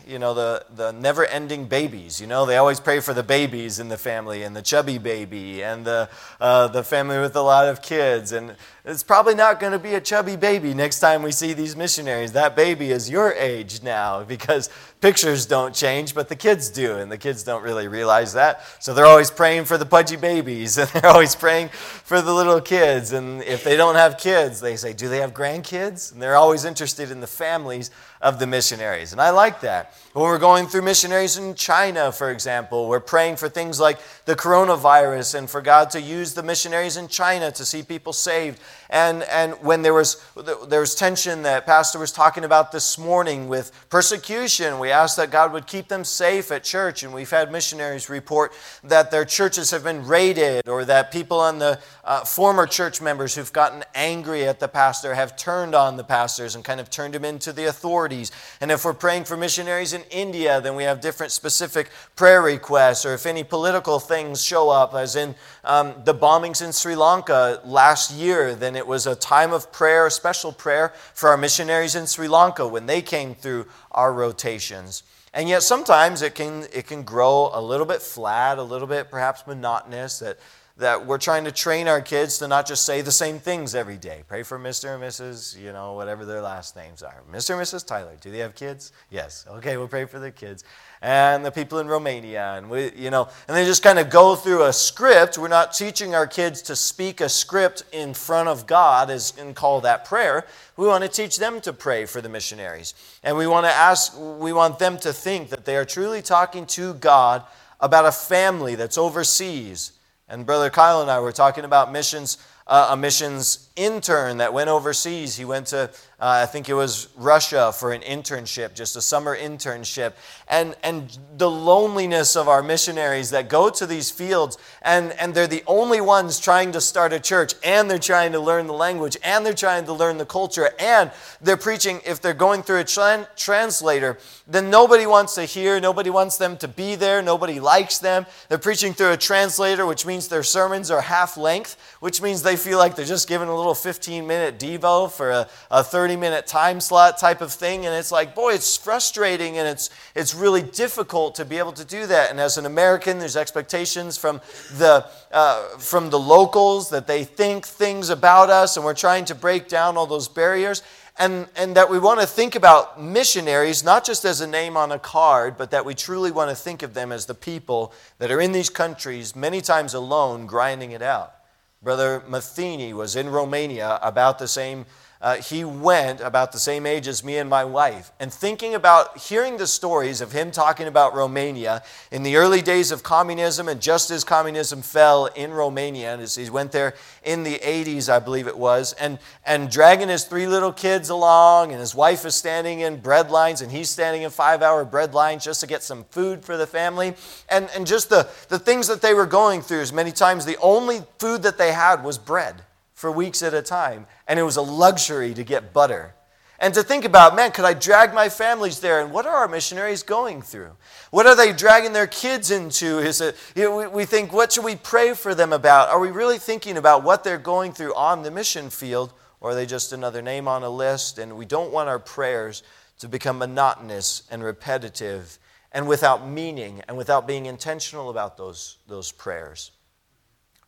you 0.08 0.18
know, 0.18 0.32
the, 0.32 0.64
the 0.74 0.92
never 0.92 1.26
ending 1.26 1.66
babies. 1.66 2.20
You 2.20 2.26
know, 2.26 2.46
they 2.46 2.56
always 2.56 2.80
pray 2.80 3.00
for 3.00 3.12
the 3.12 3.22
babies 3.22 3.78
in 3.78 3.88
the 3.88 3.98
family 3.98 4.42
and 4.42 4.56
the 4.56 4.62
chubby 4.62 4.96
baby 4.96 5.62
and 5.62 5.84
the, 5.84 6.08
uh, 6.40 6.68
the 6.68 6.82
family 6.82 7.18
with 7.18 7.36
a 7.36 7.42
lot 7.42 7.68
of 7.68 7.82
kids. 7.82 8.32
And 8.32 8.56
it's 8.88 9.02
probably 9.02 9.34
not 9.34 9.60
going 9.60 9.72
to 9.72 9.78
be 9.78 9.94
a 9.94 10.00
chubby 10.00 10.34
baby 10.34 10.72
next 10.72 11.00
time 11.00 11.22
we 11.22 11.30
see 11.30 11.52
these 11.52 11.76
missionaries. 11.76 12.32
That 12.32 12.56
baby 12.56 12.90
is 12.90 13.10
your 13.10 13.34
age 13.34 13.82
now 13.82 14.24
because 14.34 14.70
pictures 15.02 15.44
don't 15.44 15.74
change, 15.74 16.14
but 16.14 16.30
the 16.30 16.34
kids 16.34 16.70
do. 16.70 16.96
And 16.96 17.12
the 17.12 17.18
kids 17.18 17.42
don't 17.42 17.62
really 17.62 17.86
realize 17.86 18.32
that. 18.32 18.62
So 18.80 18.94
they're 18.94 19.04
always 19.04 19.30
praying 19.30 19.66
for 19.66 19.76
the 19.76 19.84
pudgy 19.84 20.16
babies 20.16 20.78
and 20.78 20.88
they're 20.88 21.10
always 21.10 21.36
praying 21.36 21.68
for 21.68 22.22
the 22.22 22.32
little 22.32 22.62
kids. 22.62 23.12
And 23.12 23.42
if 23.42 23.62
they 23.62 23.76
don't 23.76 23.96
have 23.96 24.16
kids, 24.16 24.58
they 24.58 24.76
say, 24.76 24.94
Do 24.94 25.10
they 25.10 25.18
have 25.18 25.34
grandkids? 25.34 26.10
And 26.10 26.22
they're 26.22 26.36
always 26.36 26.64
interested 26.64 27.10
in 27.10 27.20
the 27.20 27.26
families 27.26 27.90
of 28.20 28.38
the 28.38 28.46
missionaries. 28.46 29.12
And 29.12 29.20
I 29.20 29.30
like 29.30 29.60
that. 29.60 29.94
When 30.12 30.24
we're 30.24 30.38
going 30.38 30.66
through 30.66 30.82
missionaries 30.82 31.36
in 31.36 31.54
China, 31.54 32.10
for 32.10 32.30
example, 32.30 32.88
we're 32.88 33.00
praying 33.00 33.36
for 33.36 33.48
things 33.48 33.78
like 33.78 34.00
the 34.24 34.34
coronavirus 34.34 35.36
and 35.36 35.48
for 35.48 35.60
God 35.60 35.90
to 35.90 36.00
use 36.00 36.34
the 36.34 36.42
missionaries 36.42 36.96
in 36.96 37.06
China 37.06 37.52
to 37.52 37.64
see 37.64 37.82
people 37.82 38.12
saved. 38.12 38.58
And, 38.90 39.22
and 39.24 39.52
when 39.60 39.82
there 39.82 39.94
was, 39.94 40.22
there 40.68 40.80
was 40.80 40.94
tension 40.94 41.42
that 41.42 41.66
Pastor 41.66 41.98
was 41.98 42.10
talking 42.10 42.44
about 42.44 42.72
this 42.72 42.98
morning 42.98 43.48
with 43.48 43.70
persecution, 43.90 44.78
we 44.78 44.90
asked 44.90 45.16
that 45.18 45.30
God 45.30 45.52
would 45.52 45.66
keep 45.66 45.88
them 45.88 46.04
safe 46.04 46.50
at 46.50 46.64
church. 46.64 47.02
And 47.02 47.12
we've 47.12 47.30
had 47.30 47.52
missionaries 47.52 48.08
report 48.08 48.52
that 48.84 49.10
their 49.10 49.24
churches 49.24 49.70
have 49.70 49.84
been 49.84 50.06
raided 50.06 50.68
or 50.68 50.84
that 50.86 51.12
people 51.12 51.38
on 51.38 51.58
the 51.58 51.78
uh, 52.04 52.24
former 52.24 52.66
church 52.66 53.02
members 53.02 53.34
who've 53.34 53.52
gotten 53.52 53.84
angry 53.94 54.44
at 54.44 54.60
the 54.60 54.68
pastor 54.68 55.14
have 55.14 55.36
turned 55.36 55.74
on 55.74 55.96
the 55.96 56.04
pastors 56.04 56.54
and 56.54 56.64
kind 56.64 56.80
of 56.80 56.88
turned 56.90 57.14
them 57.14 57.24
into 57.24 57.52
the 57.52 57.66
authorities. 57.66 58.32
And 58.60 58.70
if 58.70 58.84
we're 58.84 58.94
praying 58.94 59.24
for 59.24 59.36
missionaries 59.36 59.92
in 59.92 60.02
India, 60.10 60.60
then 60.60 60.74
we 60.74 60.84
have 60.84 61.00
different 61.00 61.32
specific 61.32 61.90
prayer 62.16 62.40
requests. 62.40 63.04
Or 63.04 63.12
if 63.12 63.26
any 63.26 63.44
political 63.44 64.00
things 64.00 64.42
show 64.42 64.70
up, 64.70 64.94
as 64.94 65.16
in 65.16 65.34
um, 65.64 65.94
the 66.04 66.14
bombings 66.14 66.64
in 66.64 66.72
Sri 66.72 66.96
Lanka 66.96 67.60
last 67.64 68.12
year, 68.12 68.54
then 68.58 68.76
it 68.76 68.86
was 68.86 69.06
a 69.06 69.14
time 69.14 69.52
of 69.52 69.72
prayer, 69.72 70.06
a 70.06 70.10
special 70.10 70.52
prayer 70.52 70.92
for 71.14 71.30
our 71.30 71.36
missionaries 71.36 71.94
in 71.94 72.06
Sri 72.06 72.28
Lanka 72.28 72.66
when 72.66 72.86
they 72.86 73.02
came 73.02 73.34
through 73.34 73.66
our 73.90 74.12
rotations. 74.12 75.02
And 75.32 75.48
yet 75.48 75.62
sometimes 75.62 76.22
it 76.22 76.34
can, 76.34 76.66
it 76.72 76.86
can 76.86 77.02
grow 77.02 77.50
a 77.52 77.60
little 77.60 77.86
bit 77.86 78.02
flat, 78.02 78.58
a 78.58 78.62
little 78.62 78.88
bit 78.88 79.10
perhaps 79.10 79.46
monotonous, 79.46 80.18
that 80.20 80.38
that 80.78 81.06
we're 81.06 81.18
trying 81.18 81.44
to 81.44 81.52
train 81.52 81.88
our 81.88 82.00
kids 82.00 82.38
to 82.38 82.46
not 82.46 82.64
just 82.66 82.84
say 82.86 83.02
the 83.02 83.12
same 83.12 83.40
things 83.40 83.74
every 83.74 83.96
day. 83.96 84.22
Pray 84.28 84.44
for 84.44 84.58
Mr. 84.58 84.94
and 84.94 85.02
Mrs., 85.02 85.60
you 85.60 85.72
know, 85.72 85.94
whatever 85.94 86.24
their 86.24 86.40
last 86.40 86.76
names 86.76 87.02
are. 87.02 87.22
Mr. 87.30 87.50
and 87.50 87.60
Mrs. 87.60 87.84
Tyler, 87.84 88.16
do 88.20 88.30
they 88.30 88.38
have 88.38 88.54
kids? 88.54 88.92
Yes. 89.10 89.44
Okay, 89.48 89.76
we'll 89.76 89.88
pray 89.88 90.04
for 90.04 90.20
the 90.20 90.30
kids. 90.30 90.64
And 91.00 91.44
the 91.44 91.52
people 91.52 91.78
in 91.78 91.86
Romania, 91.86 92.54
and 92.56 92.68
we, 92.68 92.92
you 92.96 93.10
know, 93.10 93.28
and 93.46 93.56
they 93.56 93.64
just 93.64 93.82
kind 93.82 93.98
of 93.98 94.10
go 94.10 94.34
through 94.34 94.64
a 94.64 94.72
script. 94.72 95.38
We're 95.38 95.48
not 95.48 95.72
teaching 95.72 96.14
our 96.14 96.26
kids 96.26 96.60
to 96.62 96.76
speak 96.76 97.20
a 97.20 97.28
script 97.28 97.84
in 97.92 98.14
front 98.14 98.48
of 98.48 98.66
God 98.66 99.10
as, 99.10 99.32
and 99.38 99.54
call 99.54 99.80
that 99.82 100.04
prayer. 100.04 100.46
We 100.76 100.86
want 100.86 101.04
to 101.04 101.08
teach 101.08 101.38
them 101.38 101.60
to 101.60 101.72
pray 101.72 102.04
for 102.06 102.20
the 102.20 102.28
missionaries. 102.28 102.94
And 103.22 103.36
we 103.36 103.46
want 103.46 103.66
to 103.66 103.72
ask, 103.72 104.12
we 104.18 104.52
want 104.52 104.78
them 104.78 104.98
to 104.98 105.12
think 105.12 105.50
that 105.50 105.64
they 105.64 105.76
are 105.76 105.84
truly 105.84 106.20
talking 106.20 106.66
to 106.66 106.94
God 106.94 107.44
about 107.80 108.04
a 108.04 108.12
family 108.12 108.74
that's 108.74 108.98
overseas 108.98 109.92
and 110.28 110.44
Brother 110.44 110.68
Kyle 110.68 111.00
and 111.00 111.10
I 111.10 111.20
were 111.20 111.32
talking 111.32 111.64
about 111.64 111.90
missions, 111.90 112.36
uh, 112.66 112.88
a 112.90 112.96
missions 112.96 113.67
intern 113.78 114.38
that 114.38 114.52
went 114.52 114.68
overseas. 114.68 115.36
He 115.36 115.44
went 115.44 115.68
to 115.68 115.90
uh, 116.20 116.42
I 116.42 116.46
think 116.46 116.68
it 116.68 116.74
was 116.74 117.06
Russia 117.16 117.72
for 117.72 117.92
an 117.92 118.00
internship, 118.00 118.74
just 118.74 118.96
a 118.96 119.00
summer 119.00 119.36
internship. 119.36 120.14
And, 120.48 120.74
and 120.82 121.16
the 121.36 121.48
loneliness 121.48 122.34
of 122.34 122.48
our 122.48 122.60
missionaries 122.60 123.30
that 123.30 123.48
go 123.48 123.70
to 123.70 123.86
these 123.86 124.10
fields 124.10 124.58
and, 124.82 125.12
and 125.12 125.32
they're 125.32 125.46
the 125.46 125.62
only 125.68 126.00
ones 126.00 126.40
trying 126.40 126.72
to 126.72 126.80
start 126.80 127.12
a 127.12 127.20
church 127.20 127.54
and 127.62 127.88
they're 127.88 128.00
trying 128.00 128.32
to 128.32 128.40
learn 128.40 128.66
the 128.66 128.72
language 128.72 129.16
and 129.22 129.46
they're 129.46 129.54
trying 129.54 129.84
to 129.84 129.92
learn 129.92 130.18
the 130.18 130.26
culture 130.26 130.70
and 130.80 131.12
they're 131.40 131.56
preaching, 131.56 132.00
if 132.04 132.20
they're 132.20 132.34
going 132.34 132.64
through 132.64 132.80
a 132.80 132.84
tra- 132.84 133.28
translator, 133.36 134.18
then 134.48 134.70
nobody 134.70 135.06
wants 135.06 135.36
to 135.36 135.44
hear, 135.44 135.78
nobody 135.78 136.10
wants 136.10 136.36
them 136.36 136.56
to 136.56 136.66
be 136.66 136.96
there, 136.96 137.22
nobody 137.22 137.60
likes 137.60 137.98
them. 137.98 138.26
They're 138.48 138.58
preaching 138.58 138.92
through 138.92 139.12
a 139.12 139.16
translator, 139.16 139.86
which 139.86 140.04
means 140.04 140.26
their 140.26 140.42
sermons 140.42 140.90
are 140.90 141.00
half 141.00 141.36
length, 141.36 141.76
which 142.00 142.20
means 142.20 142.42
they 142.42 142.56
feel 142.56 142.78
like 142.78 142.96
they're 142.96 143.04
just 143.04 143.28
giving 143.28 143.46
a 143.46 143.54
little 143.54 143.67
15 143.74 144.26
minute 144.26 144.58
Devo 144.58 145.10
for 145.10 145.30
a, 145.30 145.48
a 145.70 145.84
30 145.84 146.08
30 146.08 146.16
minute 146.16 146.46
time 146.46 146.80
slot 146.80 147.18
type 147.18 147.42
of 147.42 147.52
thing. 147.52 147.84
And 147.84 147.94
it's 147.94 148.10
like, 148.10 148.34
boy, 148.34 148.54
it's 148.54 148.78
frustrating 148.78 149.58
and 149.58 149.68
it's, 149.68 149.90
it's 150.14 150.34
really 150.34 150.62
difficult 150.62 151.34
to 151.34 151.44
be 151.44 151.58
able 151.58 151.72
to 151.72 151.84
do 151.84 152.06
that. 152.06 152.30
And 152.30 152.40
as 152.40 152.56
an 152.56 152.64
American, 152.64 153.18
there's 153.18 153.36
expectations 153.36 154.16
from 154.16 154.40
the, 154.78 155.04
uh, 155.30 155.62
from 155.76 156.08
the 156.08 156.18
locals 156.18 156.88
that 156.90 157.06
they 157.06 157.24
think 157.24 157.66
things 157.66 158.08
about 158.08 158.48
us, 158.48 158.76
and 158.76 158.86
we're 158.86 158.94
trying 158.94 159.26
to 159.26 159.34
break 159.34 159.68
down 159.68 159.98
all 159.98 160.06
those 160.06 160.28
barriers. 160.28 160.82
And, 161.18 161.48
and 161.56 161.76
that 161.76 161.90
we 161.90 161.98
want 161.98 162.20
to 162.20 162.26
think 162.26 162.54
about 162.54 163.02
missionaries 163.02 163.82
not 163.82 164.04
just 164.04 164.24
as 164.24 164.40
a 164.40 164.46
name 164.46 164.76
on 164.76 164.92
a 164.92 165.00
card, 165.00 165.58
but 165.58 165.72
that 165.72 165.84
we 165.84 165.94
truly 165.94 166.30
want 166.30 166.48
to 166.48 166.56
think 166.56 166.82
of 166.82 166.94
them 166.94 167.10
as 167.10 167.26
the 167.26 167.34
people 167.34 167.92
that 168.18 168.30
are 168.30 168.40
in 168.40 168.52
these 168.52 168.70
countries, 168.70 169.34
many 169.34 169.60
times 169.60 169.94
alone, 169.94 170.46
grinding 170.46 170.92
it 170.92 171.02
out. 171.02 171.37
Brother 171.80 172.24
Matheny 172.26 172.92
was 172.92 173.14
in 173.14 173.28
Romania 173.28 174.00
about 174.02 174.38
the 174.38 174.48
same 174.48 174.84
uh, 175.20 175.36
he 175.36 175.64
went 175.64 176.20
about 176.20 176.52
the 176.52 176.58
same 176.58 176.86
age 176.86 177.08
as 177.08 177.24
me 177.24 177.38
and 177.38 177.50
my 177.50 177.64
wife. 177.64 178.12
And 178.20 178.32
thinking 178.32 178.74
about 178.74 179.18
hearing 179.18 179.56
the 179.56 179.66
stories 179.66 180.20
of 180.20 180.30
him 180.30 180.52
talking 180.52 180.86
about 180.86 181.14
Romania 181.14 181.82
in 182.12 182.22
the 182.22 182.36
early 182.36 182.62
days 182.62 182.92
of 182.92 183.02
communism 183.02 183.68
and 183.68 183.80
just 183.80 184.12
as 184.12 184.22
communism 184.22 184.80
fell 184.80 185.26
in 185.26 185.52
Romania, 185.52 186.12
and 186.12 186.22
as 186.22 186.36
he 186.36 186.48
went 186.48 186.70
there 186.70 186.94
in 187.24 187.42
the 187.42 187.58
80s, 187.58 188.08
I 188.08 188.20
believe 188.20 188.46
it 188.46 188.56
was, 188.56 188.92
and, 188.92 189.18
and 189.44 189.68
dragging 189.70 190.08
his 190.08 190.24
three 190.24 190.46
little 190.46 190.72
kids 190.72 191.10
along, 191.10 191.72
and 191.72 191.80
his 191.80 191.94
wife 191.94 192.24
is 192.24 192.36
standing 192.36 192.80
in 192.80 193.00
bread 193.00 193.30
lines, 193.30 193.60
and 193.60 193.72
he's 193.72 193.90
standing 193.90 194.22
in 194.22 194.30
five 194.30 194.62
hour 194.62 194.84
bread 194.84 195.14
lines 195.14 195.44
just 195.44 195.60
to 195.60 195.66
get 195.66 195.82
some 195.82 196.04
food 196.10 196.44
for 196.44 196.56
the 196.56 196.66
family. 196.66 197.14
And, 197.48 197.68
and 197.74 197.86
just 197.86 198.08
the, 198.08 198.28
the 198.48 198.58
things 198.58 198.86
that 198.86 199.02
they 199.02 199.14
were 199.14 199.26
going 199.26 199.62
through, 199.62 199.80
as 199.80 199.92
many 199.92 200.12
times 200.12 200.44
the 200.44 200.58
only 200.58 201.00
food 201.18 201.42
that 201.42 201.58
they 201.58 201.72
had 201.72 202.04
was 202.04 202.18
bread 202.18 202.62
for 202.98 203.12
weeks 203.12 203.44
at 203.44 203.54
a 203.54 203.62
time. 203.62 204.06
And 204.26 204.40
it 204.40 204.42
was 204.42 204.56
a 204.56 204.62
luxury 204.62 205.32
to 205.34 205.44
get 205.44 205.72
butter. 205.72 206.16
And 206.58 206.74
to 206.74 206.82
think 206.82 207.04
about, 207.04 207.36
man, 207.36 207.52
could 207.52 207.64
I 207.64 207.72
drag 207.72 208.12
my 208.12 208.28
families 208.28 208.80
there? 208.80 209.00
And 209.00 209.12
what 209.12 209.24
are 209.24 209.36
our 209.36 209.46
missionaries 209.46 210.02
going 210.02 210.42
through? 210.42 210.72
What 211.12 211.24
are 211.24 211.36
they 211.36 211.52
dragging 211.52 211.92
their 211.92 212.08
kids 212.08 212.50
into? 212.50 212.98
Is 212.98 213.20
it, 213.20 213.36
you 213.54 213.62
know, 213.62 213.76
we, 213.76 213.86
we 213.86 214.04
think, 214.04 214.32
what 214.32 214.52
should 214.52 214.64
we 214.64 214.74
pray 214.74 215.14
for 215.14 215.32
them 215.32 215.52
about? 215.52 215.90
Are 215.90 216.00
we 216.00 216.10
really 216.10 216.38
thinking 216.38 216.76
about 216.76 217.04
what 217.04 217.22
they're 217.22 217.38
going 217.38 217.72
through 217.72 217.94
on 217.94 218.24
the 218.24 218.32
mission 218.32 218.68
field? 218.68 219.12
Or 219.40 219.50
are 219.50 219.54
they 219.54 219.66
just 219.66 219.92
another 219.92 220.20
name 220.20 220.48
on 220.48 220.64
a 220.64 220.70
list? 220.70 221.18
And 221.18 221.36
we 221.36 221.46
don't 221.46 221.70
want 221.70 221.88
our 221.88 222.00
prayers 222.00 222.64
to 222.98 223.06
become 223.06 223.38
monotonous 223.38 224.24
and 224.28 224.42
repetitive 224.42 225.38
and 225.70 225.86
without 225.86 226.26
meaning 226.26 226.82
and 226.88 226.96
without 226.98 227.28
being 227.28 227.46
intentional 227.46 228.10
about 228.10 228.36
those, 228.36 228.78
those 228.88 229.12
prayers 229.12 229.70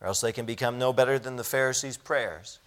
or 0.00 0.08
else 0.08 0.20
they 0.20 0.32
can 0.32 0.46
become 0.46 0.78
no 0.78 0.92
better 0.92 1.18
than 1.18 1.36
the 1.36 1.44
Pharisees' 1.44 1.96
prayers. 1.96 2.58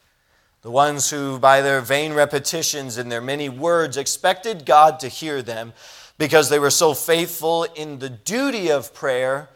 The 0.61 0.71
ones 0.71 1.09
who, 1.09 1.39
by 1.39 1.61
their 1.61 1.81
vain 1.81 2.13
repetitions 2.13 2.97
and 2.97 3.11
their 3.11 3.21
many 3.21 3.49
words, 3.49 3.97
expected 3.97 4.65
God 4.65 4.99
to 5.01 5.09
hear 5.09 5.41
them 5.41 5.73
because 6.17 6.49
they 6.49 6.59
were 6.59 6.69
so 6.69 6.93
faithful 6.93 7.63
in 7.63 7.99
the 7.99 8.09
duty 8.09 8.71
of 8.71 8.93
prayer 8.93 9.49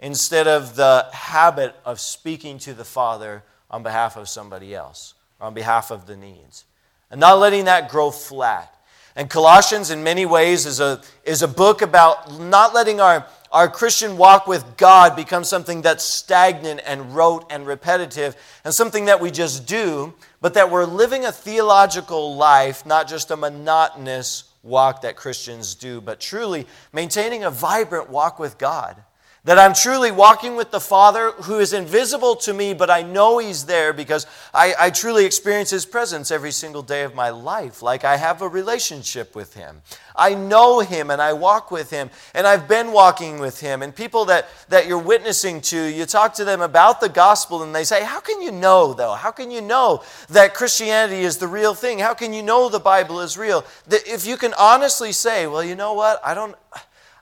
instead 0.00 0.46
of 0.46 0.76
the 0.76 1.06
habit 1.12 1.74
of 1.84 2.00
speaking 2.00 2.58
to 2.58 2.72
the 2.72 2.84
Father 2.84 3.42
on 3.70 3.82
behalf 3.82 4.16
of 4.16 4.28
somebody 4.28 4.74
else, 4.74 5.14
or 5.40 5.48
on 5.48 5.54
behalf 5.54 5.90
of 5.90 6.06
the 6.06 6.16
needs, 6.16 6.64
and 7.10 7.20
not 7.20 7.38
letting 7.38 7.64
that 7.64 7.88
grow 7.88 8.10
flat. 8.10 8.74
And 9.16 9.30
Colossians, 9.30 9.90
in 9.90 10.02
many 10.02 10.26
ways, 10.26 10.66
is 10.66 10.80
a, 10.80 11.00
is 11.24 11.42
a 11.42 11.48
book 11.48 11.82
about 11.82 12.38
not 12.40 12.74
letting 12.74 13.00
our 13.00 13.26
our 13.54 13.68
Christian 13.68 14.18
walk 14.18 14.48
with 14.48 14.76
God 14.76 15.14
becomes 15.14 15.48
something 15.48 15.80
that's 15.80 16.04
stagnant 16.04 16.80
and 16.84 17.14
rote 17.14 17.46
and 17.50 17.64
repetitive 17.64 18.34
and 18.64 18.74
something 18.74 19.04
that 19.04 19.20
we 19.20 19.30
just 19.30 19.64
do, 19.64 20.12
but 20.40 20.54
that 20.54 20.72
we're 20.72 20.84
living 20.84 21.24
a 21.24 21.30
theological 21.30 22.34
life, 22.34 22.84
not 22.84 23.06
just 23.06 23.30
a 23.30 23.36
monotonous 23.36 24.42
walk 24.64 25.02
that 25.02 25.14
Christians 25.14 25.76
do, 25.76 26.00
but 26.00 26.18
truly 26.18 26.66
maintaining 26.92 27.44
a 27.44 27.50
vibrant 27.50 28.10
walk 28.10 28.40
with 28.40 28.58
God. 28.58 29.00
That 29.44 29.58
I'm 29.58 29.74
truly 29.74 30.10
walking 30.10 30.56
with 30.56 30.70
the 30.70 30.80
Father 30.80 31.32
who 31.32 31.58
is 31.58 31.74
invisible 31.74 32.34
to 32.36 32.54
me, 32.54 32.72
but 32.72 32.88
I 32.88 33.02
know 33.02 33.36
He's 33.36 33.66
there 33.66 33.92
because 33.92 34.26
I, 34.54 34.74
I, 34.78 34.88
truly 34.88 35.26
experience 35.26 35.68
His 35.68 35.84
presence 35.84 36.30
every 36.30 36.50
single 36.50 36.80
day 36.80 37.02
of 37.02 37.14
my 37.14 37.28
life. 37.28 37.82
Like 37.82 38.04
I 38.06 38.16
have 38.16 38.40
a 38.40 38.48
relationship 38.48 39.36
with 39.36 39.52
Him. 39.52 39.82
I 40.16 40.32
know 40.32 40.80
Him 40.80 41.10
and 41.10 41.20
I 41.20 41.34
walk 41.34 41.70
with 41.70 41.90
Him, 41.90 42.08
and 42.32 42.46
I've 42.46 42.66
been 42.66 42.90
walking 42.90 43.38
with 43.38 43.60
Him. 43.60 43.82
And 43.82 43.94
people 43.94 44.24
that, 44.26 44.48
that 44.70 44.86
you're 44.86 44.96
witnessing 44.96 45.60
to, 45.62 45.78
you 45.78 46.06
talk 46.06 46.32
to 46.34 46.44
them 46.46 46.62
about 46.62 47.02
the 47.02 47.10
gospel, 47.10 47.62
and 47.62 47.74
they 47.74 47.84
say, 47.84 48.02
How 48.02 48.20
can 48.20 48.40
you 48.40 48.50
know, 48.50 48.94
though? 48.94 49.12
How 49.12 49.30
can 49.30 49.50
you 49.50 49.60
know 49.60 50.02
that 50.30 50.54
Christianity 50.54 51.20
is 51.20 51.36
the 51.36 51.48
real 51.48 51.74
thing? 51.74 51.98
How 51.98 52.14
can 52.14 52.32
you 52.32 52.42
know 52.42 52.70
the 52.70 52.80
Bible 52.80 53.20
is 53.20 53.36
real? 53.36 53.66
That 53.88 54.08
if 54.08 54.24
you 54.24 54.38
can 54.38 54.54
honestly 54.58 55.12
say, 55.12 55.46
Well, 55.46 55.62
you 55.62 55.74
know 55.74 55.92
what? 55.92 56.22
I 56.24 56.32
don't. 56.32 56.56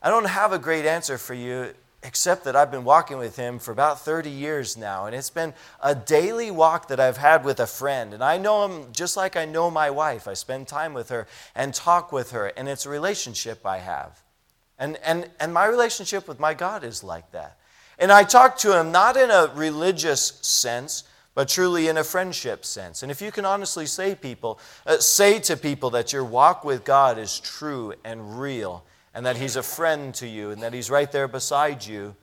I 0.04 0.10
don't 0.10 0.26
have 0.26 0.52
a 0.52 0.58
great 0.58 0.84
answer 0.84 1.16
for 1.16 1.32
you 1.32 1.74
except 2.02 2.44
that 2.44 2.56
I've 2.56 2.70
been 2.70 2.84
walking 2.84 3.18
with 3.18 3.36
him 3.36 3.58
for 3.58 3.70
about 3.70 4.00
30 4.00 4.28
years 4.28 4.76
now. 4.76 5.06
And 5.06 5.14
it's 5.14 5.30
been 5.30 5.54
a 5.80 5.94
daily 5.94 6.50
walk 6.50 6.88
that 6.88 6.98
I've 6.98 7.16
had 7.16 7.44
with 7.44 7.60
a 7.60 7.66
friend. 7.66 8.12
And 8.12 8.24
I 8.24 8.38
know 8.38 8.66
him 8.66 8.86
just 8.92 9.16
like 9.16 9.36
I 9.36 9.44
know 9.44 9.70
my 9.70 9.90
wife. 9.90 10.26
I 10.26 10.34
spend 10.34 10.66
time 10.66 10.94
with 10.94 11.10
her 11.10 11.28
and 11.54 11.72
talk 11.72 12.10
with 12.10 12.32
her. 12.32 12.48
And 12.56 12.68
it's 12.68 12.86
a 12.86 12.90
relationship 12.90 13.64
I 13.64 13.78
have. 13.78 14.20
And, 14.78 14.98
and, 15.04 15.30
and 15.38 15.54
my 15.54 15.66
relationship 15.66 16.26
with 16.26 16.40
my 16.40 16.54
God 16.54 16.82
is 16.82 17.04
like 17.04 17.30
that. 17.32 17.56
And 17.98 18.10
I 18.10 18.24
talk 18.24 18.58
to 18.58 18.76
him 18.78 18.90
not 18.90 19.16
in 19.16 19.30
a 19.30 19.52
religious 19.54 20.38
sense, 20.42 21.04
but 21.34 21.48
truly 21.48 21.86
in 21.86 21.98
a 21.98 22.04
friendship 22.04 22.64
sense. 22.64 23.04
And 23.04 23.12
if 23.12 23.22
you 23.22 23.30
can 23.30 23.44
honestly 23.44 23.86
say 23.86 24.16
people, 24.16 24.58
uh, 24.86 24.98
say 24.98 25.38
to 25.40 25.56
people 25.56 25.90
that 25.90 26.12
your 26.12 26.24
walk 26.24 26.64
with 26.64 26.84
God 26.84 27.16
is 27.16 27.38
true 27.38 27.94
and 28.04 28.40
real, 28.40 28.84
and 29.14 29.26
that 29.26 29.36
He's 29.36 29.56
a 29.56 29.62
friend 29.62 30.14
to 30.14 30.26
you 30.26 30.50
and 30.50 30.62
that 30.62 30.72
He's 30.72 30.90
right 30.90 31.10
there 31.10 31.28
beside 31.28 31.84
you. 31.84 32.16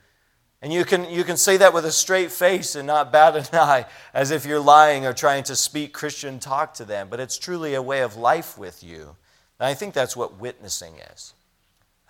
And 0.62 0.72
you 0.72 0.84
can, 0.84 1.08
you 1.08 1.24
can 1.24 1.36
say 1.36 1.56
that 1.56 1.72
with 1.72 1.86
a 1.86 1.92
straight 1.92 2.30
face 2.30 2.74
and 2.74 2.86
not 2.86 3.12
bat 3.12 3.34
an 3.34 3.46
eye 3.58 3.86
as 4.12 4.30
if 4.30 4.44
you're 4.44 4.60
lying 4.60 5.06
or 5.06 5.12
trying 5.12 5.42
to 5.44 5.56
speak 5.56 5.92
Christian 5.94 6.38
talk 6.38 6.74
to 6.74 6.84
them, 6.84 7.08
but 7.08 7.20
it's 7.20 7.38
truly 7.38 7.74
a 7.74 7.82
way 7.82 8.00
of 8.00 8.16
life 8.16 8.58
with 8.58 8.82
you. 8.82 9.16
And 9.58 9.66
I 9.66 9.74
think 9.74 9.94
that's 9.94 10.16
what 10.16 10.38
witnessing 10.38 10.94
is. 11.12 11.34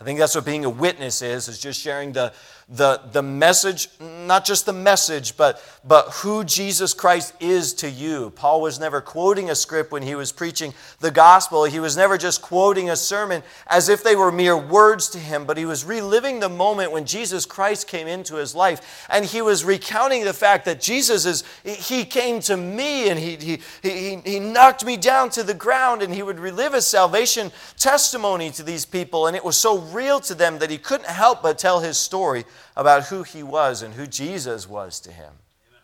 I 0.01 0.05
think 0.05 0.19
that's 0.19 0.35
what 0.35 0.47
being 0.47 0.65
a 0.65 0.71
witness 0.71 1.21
is, 1.21 1.47
is 1.47 1.59
just 1.59 1.79
sharing 1.79 2.13
the, 2.13 2.33
the, 2.73 3.01
the 3.11 3.23
message, 3.23 3.89
not 4.01 4.45
just 4.45 4.65
the 4.65 4.73
message, 4.73 5.37
but, 5.37 5.61
but 5.85 6.07
who 6.11 6.45
Jesus 6.45 6.95
Christ 6.95 7.35
is 7.41 7.75
to 7.75 7.91
you. 7.91 8.31
Paul 8.31 8.61
was 8.61 8.79
never 8.79 9.01
quoting 9.01 9.51
a 9.51 9.57
script 9.57 9.91
when 9.91 10.05
he 10.05 10.15
was 10.15 10.31
preaching 10.31 10.73
the 11.01 11.11
gospel. 11.11 11.65
He 11.65 11.81
was 11.81 11.97
never 11.97 12.17
just 12.17 12.43
quoting 12.43 12.89
a 12.89 12.95
sermon 12.95 13.43
as 13.67 13.89
if 13.89 14.05
they 14.05 14.15
were 14.15 14.31
mere 14.31 14.57
words 14.57 15.09
to 15.11 15.19
him, 15.19 15.47
but 15.47 15.57
he 15.57 15.67
was 15.67 15.85
reliving 15.85 16.39
the 16.39 16.49
moment 16.49 16.93
when 16.93 17.07
Jesus 17.07 17.45
Christ 17.45 17.89
came 17.89 18.07
into 18.07 18.37
his 18.37 18.55
life. 18.55 19.05
And 19.11 19.25
he 19.25 19.43
was 19.43 19.65
recounting 19.65 20.25
the 20.25 20.33
fact 20.33 20.65
that 20.67 20.81
Jesus 20.81 21.27
is, 21.27 21.43
he 21.65 22.05
came 22.05 22.39
to 22.43 22.57
me 22.57 23.11
and 23.11 23.19
he, 23.19 23.35
he, 23.35 23.61
he, 23.83 24.17
he 24.25 24.39
knocked 24.39 24.85
me 24.85 24.97
down 24.97 25.31
to 25.31 25.43
the 25.43 25.55
ground 25.55 26.03
and 26.03 26.15
he 26.15 26.23
would 26.23 26.39
relive 26.39 26.75
his 26.75 26.87
salvation 26.87 27.51
testimony 27.77 28.53
to 28.53 28.63
these 28.63 28.85
people. 28.85 29.27
And 29.27 29.35
it 29.35 29.45
was 29.45 29.57
so 29.57 29.79
real 29.79 30.21
to 30.21 30.37
them 30.37 30.61
that 30.61 30.71
he 30.71 30.79
couldn't 30.79 31.09
help 31.09 31.43
but 31.43 31.59
tell 31.59 31.81
his 31.81 31.99
story 31.99 32.45
about 32.77 33.05
who 33.05 33.23
he 33.23 33.43
was 33.43 33.83
and 33.83 33.95
who 33.95 34.07
Jesus 34.07 34.69
was 34.69 35.01
to 35.01 35.13
him 35.13 35.33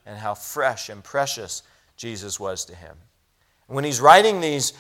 and 0.05 0.19
how 0.19 0.35
fresh 0.35 0.89
and 0.89 1.03
precious 1.03 1.63
Jesus 1.97 2.39
was 2.39 2.65
to 2.67 2.75
him. 2.75 2.97
When 3.67 3.85
he's 3.85 4.01
writing 4.01 4.41
these, 4.41 4.73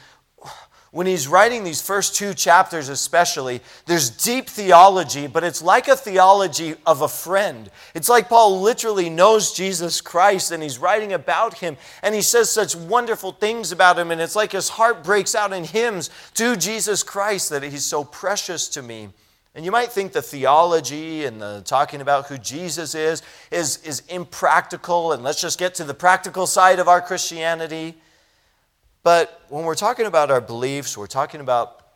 when 0.92 1.06
he's 1.06 1.26
writing 1.26 1.64
these 1.64 1.82
first 1.82 2.14
two 2.14 2.32
chapters, 2.32 2.88
especially, 2.88 3.60
there's 3.86 4.08
deep 4.08 4.48
theology, 4.48 5.26
but 5.26 5.42
it's 5.42 5.60
like 5.60 5.88
a 5.88 5.96
theology 5.96 6.76
of 6.86 7.02
a 7.02 7.08
friend. 7.08 7.70
It's 7.94 8.08
like 8.08 8.28
Paul 8.28 8.60
literally 8.60 9.10
knows 9.10 9.52
Jesus 9.52 10.00
Christ 10.00 10.52
and 10.52 10.62
he's 10.62 10.78
writing 10.78 11.12
about 11.12 11.58
him 11.58 11.76
and 12.02 12.14
he 12.14 12.22
says 12.22 12.48
such 12.48 12.76
wonderful 12.76 13.32
things 13.32 13.72
about 13.72 13.98
him, 13.98 14.10
and 14.10 14.20
it's 14.20 14.36
like 14.36 14.52
his 14.52 14.68
heart 14.68 15.02
breaks 15.02 15.34
out 15.34 15.52
in 15.52 15.64
hymns 15.64 16.10
to 16.34 16.56
Jesus 16.56 17.02
Christ 17.02 17.50
that 17.50 17.64
he's 17.64 17.84
so 17.84 18.04
precious 18.04 18.68
to 18.68 18.82
me. 18.82 19.08
And 19.56 19.64
you 19.64 19.70
might 19.70 19.90
think 19.90 20.12
the 20.12 20.20
theology 20.20 21.24
and 21.24 21.40
the 21.40 21.62
talking 21.64 22.02
about 22.02 22.26
who 22.26 22.36
Jesus 22.36 22.94
is, 22.94 23.22
is 23.50 23.82
is 23.84 24.02
impractical 24.10 25.12
and 25.12 25.24
let's 25.24 25.40
just 25.40 25.58
get 25.58 25.74
to 25.76 25.84
the 25.84 25.94
practical 25.94 26.46
side 26.46 26.78
of 26.78 26.88
our 26.88 27.00
Christianity. 27.00 27.94
But 29.02 29.40
when 29.48 29.64
we're 29.64 29.74
talking 29.74 30.04
about 30.04 30.30
our 30.30 30.42
beliefs, 30.42 30.98
we're 30.98 31.06
talking 31.06 31.40
about 31.40 31.86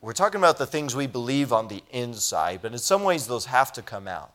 we're 0.00 0.14
talking 0.14 0.40
about 0.40 0.56
the 0.56 0.66
things 0.66 0.96
we 0.96 1.06
believe 1.06 1.52
on 1.52 1.68
the 1.68 1.82
inside, 1.90 2.60
but 2.62 2.72
in 2.72 2.78
some 2.78 3.04
ways 3.04 3.26
those 3.26 3.44
have 3.44 3.70
to 3.74 3.82
come 3.82 4.08
out. 4.08 4.32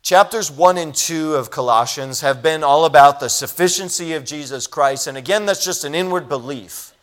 Chapters 0.00 0.50
1 0.50 0.78
and 0.78 0.94
2 0.94 1.34
of 1.34 1.50
Colossians 1.50 2.22
have 2.22 2.42
been 2.42 2.64
all 2.64 2.86
about 2.86 3.20
the 3.20 3.28
sufficiency 3.28 4.14
of 4.14 4.24
Jesus 4.24 4.66
Christ. 4.66 5.06
And 5.06 5.18
again, 5.18 5.44
that's 5.44 5.64
just 5.64 5.84
an 5.84 5.94
inward 5.94 6.30
belief. 6.30 6.94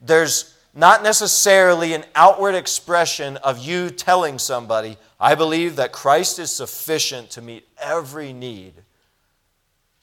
There's 0.00 0.49
not 0.74 1.02
necessarily 1.02 1.94
an 1.94 2.04
outward 2.14 2.54
expression 2.54 3.36
of 3.38 3.58
you 3.58 3.90
telling 3.90 4.38
somebody, 4.38 4.96
I 5.18 5.34
believe 5.34 5.76
that 5.76 5.92
Christ 5.92 6.38
is 6.38 6.50
sufficient 6.50 7.30
to 7.30 7.42
meet 7.42 7.66
every 7.78 8.32
need. 8.32 8.74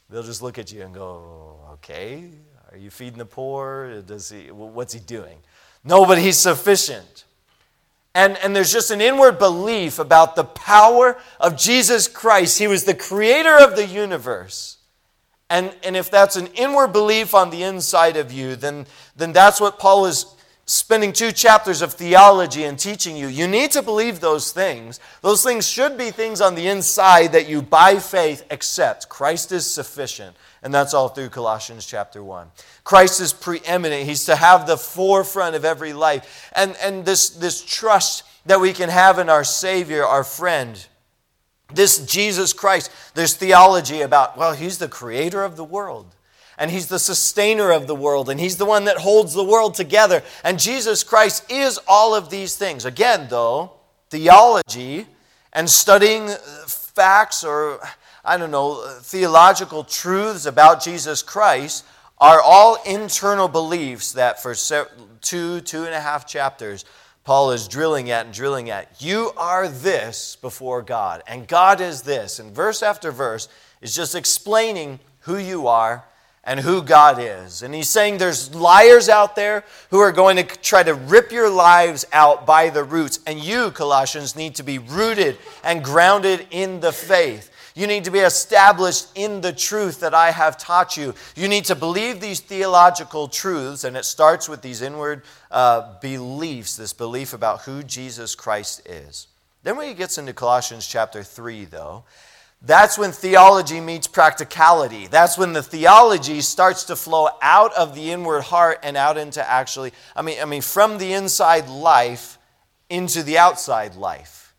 They'll 0.09 0.23
just 0.23 0.41
look 0.41 0.57
at 0.57 0.71
you 0.71 0.83
and 0.83 0.93
go, 0.93 1.59
okay, 1.73 2.29
are 2.71 2.77
you 2.77 2.89
feeding 2.89 3.17
the 3.17 3.25
poor? 3.25 4.01
Does 4.01 4.29
he, 4.29 4.51
what's 4.51 4.93
he 4.93 4.99
doing? 4.99 5.37
No, 5.83 6.05
but 6.05 6.17
he's 6.17 6.37
sufficient. 6.37 7.23
And, 8.13 8.37
and 8.37 8.55
there's 8.55 8.71
just 8.71 8.91
an 8.91 8.99
inward 8.99 9.37
belief 9.37 9.99
about 9.99 10.35
the 10.35 10.43
power 10.43 11.17
of 11.39 11.55
Jesus 11.55 12.07
Christ. 12.07 12.57
He 12.57 12.67
was 12.67 12.83
the 12.83 12.95
creator 12.95 13.57
of 13.57 13.75
the 13.75 13.85
universe. 13.85 14.77
And, 15.49 15.73
and 15.83 15.95
if 15.95 16.11
that's 16.11 16.35
an 16.35 16.47
inward 16.47 16.87
belief 16.87 17.33
on 17.33 17.51
the 17.51 17.63
inside 17.63 18.17
of 18.17 18.33
you, 18.33 18.55
then, 18.55 18.85
then 19.15 19.33
that's 19.33 19.61
what 19.61 19.79
Paul 19.79 20.07
is 20.07 20.25
spending 20.67 21.13
two 21.13 21.31
chapters 21.31 21.81
of 21.81 21.93
theology 21.93 22.65
and 22.65 22.77
teaching 22.77 23.15
you. 23.15 23.27
You 23.27 23.47
need 23.47 23.71
to 23.71 23.81
believe 23.81 24.19
those 24.19 24.51
things. 24.51 24.99
Those 25.21 25.41
things 25.41 25.65
should 25.65 25.97
be 25.97 26.11
things 26.11 26.41
on 26.41 26.55
the 26.55 26.67
inside 26.67 27.31
that 27.31 27.47
you, 27.47 27.61
by 27.61 27.99
faith, 27.99 28.45
accept. 28.51 29.07
Christ 29.07 29.53
is 29.53 29.65
sufficient. 29.65 30.35
And 30.61 30.73
that's 30.73 30.93
all 30.93 31.07
through 31.07 31.29
Colossians 31.29 31.85
chapter 31.85 32.21
1. 32.21 32.51
Christ 32.83 33.21
is 33.21 33.31
preeminent. 33.31 34.03
He's 34.03 34.25
to 34.25 34.35
have 34.35 34.67
the 34.67 34.77
forefront 34.77 35.55
of 35.55 35.63
every 35.63 35.93
life. 35.93 36.51
And, 36.53 36.75
and 36.81 37.05
this, 37.05 37.29
this 37.29 37.63
trust 37.63 38.23
that 38.45 38.59
we 38.59 38.73
can 38.73 38.89
have 38.89 39.19
in 39.19 39.29
our 39.29 39.45
Savior, 39.45 40.03
our 40.03 40.25
friend, 40.25 40.85
this 41.73 42.05
Jesus 42.05 42.51
Christ, 42.51 42.91
there's 43.13 43.35
theology 43.35 44.01
about, 44.01 44.37
well, 44.37 44.53
He's 44.53 44.79
the 44.79 44.89
creator 44.89 45.43
of 45.43 45.55
the 45.55 45.63
world 45.63 46.16
and 46.57 46.71
He's 46.71 46.87
the 46.87 46.99
sustainer 46.99 47.71
of 47.71 47.87
the 47.87 47.95
world, 47.95 48.29
and 48.29 48.39
He's 48.39 48.57
the 48.57 48.65
one 48.65 48.85
that 48.85 48.97
holds 48.97 49.33
the 49.33 49.43
world 49.43 49.75
together. 49.75 50.23
And 50.43 50.59
Jesus 50.59 51.03
Christ 51.03 51.51
is 51.51 51.79
all 51.87 52.15
of 52.15 52.29
these 52.29 52.55
things. 52.55 52.85
Again, 52.85 53.27
though, 53.29 53.73
theology 54.09 55.07
and 55.53 55.69
studying 55.69 56.29
uh, 56.29 56.37
facts 56.37 57.43
or, 57.43 57.79
I 58.23 58.37
don't 58.37 58.51
know, 58.51 58.83
uh, 58.83 58.99
theological 58.99 59.83
truths 59.83 60.45
about 60.45 60.83
Jesus 60.83 61.21
Christ 61.21 61.85
are 62.19 62.41
all 62.41 62.81
internal 62.85 63.47
beliefs 63.47 64.13
that 64.13 64.41
for 64.41 64.55
two, 65.21 65.61
two 65.61 65.83
and 65.83 65.93
a 65.93 66.01
half 66.01 66.25
chapters, 66.25 66.85
Paul 67.23 67.51
is 67.51 67.67
drilling 67.67 68.09
at 68.09 68.25
and 68.25 68.33
drilling 68.33 68.69
at. 68.69 69.01
You 69.01 69.31
are 69.37 69.67
this 69.67 70.37
before 70.37 70.81
God, 70.81 71.21
and 71.27 71.47
God 71.47 71.81
is 71.81 72.01
this. 72.01 72.39
And 72.39 72.55
verse 72.55 72.81
after 72.81 73.11
verse 73.11 73.49
is 73.81 73.93
just 73.93 74.15
explaining 74.15 74.99
who 75.21 75.37
you 75.37 75.67
are 75.67 76.05
and 76.47 76.61
who 76.61 76.81
God 76.81 77.17
is. 77.19 77.61
And 77.61 77.75
he's 77.75 77.89
saying 77.89 78.17
there's 78.17 78.55
liars 78.55 79.09
out 79.09 79.35
there 79.35 79.65
who 79.91 79.99
are 79.99 80.13
going 80.13 80.37
to 80.37 80.43
try 80.43 80.81
to 80.81 80.93
rip 80.93 81.31
your 81.31 81.49
lives 81.49 82.05
out 82.13 82.45
by 82.45 82.69
the 82.69 82.85
roots. 82.85 83.19
And 83.27 83.37
you, 83.37 83.69
Colossians, 83.71 84.35
need 84.35 84.55
to 84.55 84.63
be 84.63 84.79
rooted 84.79 85.37
and 85.61 85.83
grounded 85.83 86.47
in 86.49 86.79
the 86.79 86.93
faith. 86.93 87.51
You 87.75 87.85
need 87.85 88.05
to 88.05 88.11
be 88.11 88.19
established 88.19 89.09
in 89.13 89.41
the 89.41 89.51
truth 89.51 89.99
that 89.99 90.13
I 90.13 90.31
have 90.31 90.57
taught 90.57 90.95
you. 90.95 91.13
You 91.35 91.49
need 91.49 91.65
to 91.65 91.75
believe 91.75 92.21
these 92.21 92.39
theological 92.39 93.27
truths, 93.27 93.83
and 93.83 93.95
it 93.97 94.05
starts 94.05 94.49
with 94.49 94.61
these 94.61 94.81
inward 94.81 95.23
uh, 95.51 95.99
beliefs, 95.99 96.77
this 96.77 96.93
belief 96.93 97.33
about 97.33 97.63
who 97.63 97.83
Jesus 97.83 98.35
Christ 98.35 98.87
is. 98.87 99.27
Then 99.63 99.75
when 99.75 99.89
he 99.89 99.93
gets 99.93 100.17
into 100.17 100.33
Colossians 100.33 100.87
chapter 100.87 101.21
3, 101.21 101.65
though, 101.65 102.05
that's 102.61 102.97
when 102.97 103.11
theology 103.11 103.79
meets 103.79 104.07
practicality. 104.07 105.07
That's 105.07 105.37
when 105.37 105.53
the 105.53 105.61
theology 105.61 106.41
starts 106.41 106.85
to 106.85 106.95
flow 106.95 107.29
out 107.41 107.73
of 107.75 107.93
the 107.95 108.11
inward 108.11 108.41
heart 108.41 108.79
and 108.81 108.97
out 108.97 109.17
into 109.17 109.47
actually, 109.47 109.93
I 110.15 110.21
mean, 110.23 110.39
I 110.41 110.45
mean, 110.45 110.61
from 110.61 110.97
the 110.97 111.13
inside 111.13 111.69
life 111.69 112.37
into 112.89 113.23
the 113.23 113.37
outside 113.37 113.95
life. 113.95 114.55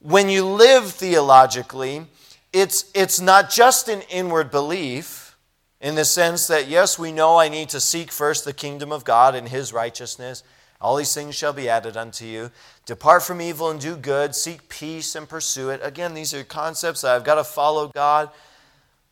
When 0.00 0.28
you 0.28 0.46
live 0.46 0.90
theologically, 0.92 2.06
it's, 2.52 2.90
it's 2.94 3.20
not 3.20 3.50
just 3.50 3.88
an 3.88 4.02
inward 4.02 4.50
belief 4.50 5.36
in 5.80 5.94
the 5.94 6.04
sense 6.04 6.46
that, 6.46 6.68
yes, 6.68 6.98
we 6.98 7.12
know 7.12 7.38
I 7.38 7.48
need 7.48 7.68
to 7.70 7.80
seek 7.80 8.12
first 8.12 8.44
the 8.44 8.52
kingdom 8.52 8.92
of 8.92 9.04
God 9.04 9.34
and 9.34 9.48
his 9.48 9.72
righteousness. 9.72 10.42
All 10.82 10.96
these 10.96 11.14
things 11.14 11.34
shall 11.36 11.52
be 11.52 11.68
added 11.68 11.96
unto 11.96 12.26
you. 12.26 12.50
Depart 12.84 13.22
from 13.22 13.40
evil 13.40 13.70
and 13.70 13.80
do 13.80 13.96
good. 13.96 14.34
Seek 14.34 14.68
peace 14.68 15.14
and 15.14 15.28
pursue 15.28 15.70
it. 15.70 15.80
Again, 15.82 16.12
these 16.12 16.34
are 16.34 16.42
concepts 16.42 17.04
I've 17.04 17.24
got 17.24 17.36
to 17.36 17.44
follow 17.44 17.88
God. 17.88 18.28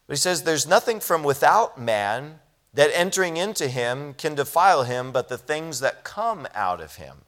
But 0.07 0.15
he 0.15 0.19
says, 0.19 0.43
There's 0.43 0.67
nothing 0.67 0.99
from 0.99 1.23
without 1.23 1.81
man 1.81 2.41
that 2.75 2.91
entering 2.93 3.37
into 3.37 3.69
him 3.69 4.15
can 4.15 4.35
defile 4.35 4.83
him, 4.83 5.13
but 5.13 5.29
the 5.29 5.39
things 5.39 5.81
that 5.81 6.05
come 6.05 6.49
out 6.55 6.81
of 6.81 6.97
him. 6.97 7.19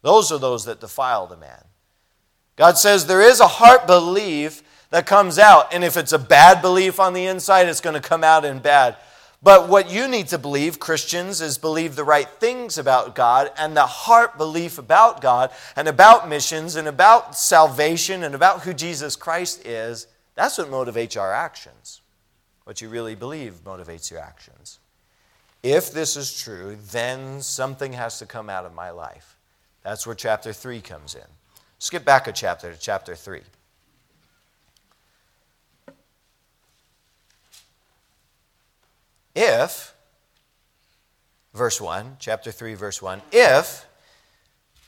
Those 0.00 0.32
are 0.32 0.38
those 0.38 0.64
that 0.64 0.80
defile 0.80 1.26
the 1.26 1.36
man. 1.36 1.64
God 2.56 2.76
says 2.76 3.06
there 3.06 3.22
is 3.22 3.40
a 3.40 3.46
heart 3.46 3.86
belief 3.86 4.62
that 4.90 5.06
comes 5.06 5.38
out. 5.38 5.72
And 5.72 5.82
if 5.82 5.96
it's 5.96 6.12
a 6.12 6.18
bad 6.18 6.60
belief 6.60 7.00
on 7.00 7.14
the 7.14 7.26
inside, 7.26 7.68
it's 7.68 7.80
going 7.80 8.00
to 8.00 8.08
come 8.08 8.22
out 8.24 8.44
in 8.44 8.58
bad. 8.58 8.96
But 9.42 9.68
what 9.68 9.90
you 9.90 10.06
need 10.06 10.28
to 10.28 10.38
believe, 10.38 10.78
Christians, 10.78 11.40
is 11.40 11.58
believe 11.58 11.96
the 11.96 12.04
right 12.04 12.28
things 12.28 12.78
about 12.78 13.16
God 13.16 13.50
and 13.58 13.76
the 13.76 13.86
heart 13.86 14.38
belief 14.38 14.78
about 14.78 15.20
God 15.20 15.50
and 15.74 15.88
about 15.88 16.28
missions 16.28 16.76
and 16.76 16.86
about 16.86 17.36
salvation 17.36 18.22
and 18.22 18.36
about 18.36 18.62
who 18.62 18.72
Jesus 18.72 19.16
Christ 19.16 19.66
is. 19.66 20.06
That's 20.36 20.58
what 20.58 20.68
motivates 20.70 21.20
our 21.20 21.32
actions. 21.32 22.02
What 22.64 22.80
you 22.80 22.88
really 22.88 23.16
believe 23.16 23.64
motivates 23.64 24.12
your 24.12 24.20
actions. 24.20 24.78
If 25.64 25.92
this 25.92 26.16
is 26.16 26.40
true, 26.40 26.76
then 26.90 27.42
something 27.42 27.92
has 27.94 28.20
to 28.20 28.26
come 28.26 28.48
out 28.48 28.64
of 28.64 28.74
my 28.74 28.90
life. 28.90 29.36
That's 29.82 30.06
where 30.06 30.14
chapter 30.14 30.52
3 30.52 30.80
comes 30.80 31.16
in. 31.16 31.26
Skip 31.80 32.04
back 32.04 32.28
a 32.28 32.32
chapter 32.32 32.72
to 32.72 32.78
chapter 32.78 33.16
3. 33.16 33.40
If, 39.34 39.94
verse 41.54 41.80
1, 41.80 42.16
chapter 42.18 42.52
3, 42.52 42.74
verse 42.74 43.00
1, 43.00 43.22
if 43.32 43.86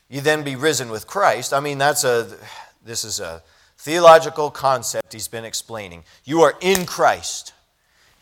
you 0.09 0.21
then 0.21 0.42
be 0.42 0.57
risen 0.57 0.90
with 0.90 1.07
Christ, 1.07 1.53
I 1.53 1.61
mean, 1.61 1.79
that's 1.79 2.05
a, 2.05 2.37
this 2.85 3.05
is 3.05 3.21
a 3.21 3.42
theological 3.79 4.51
concept 4.51 5.12
he's 5.12 5.29
been 5.29 5.45
explaining. 5.45 6.05
You 6.25 6.42
are 6.42 6.55
in 6.61 6.87
Christ. 6.87 7.53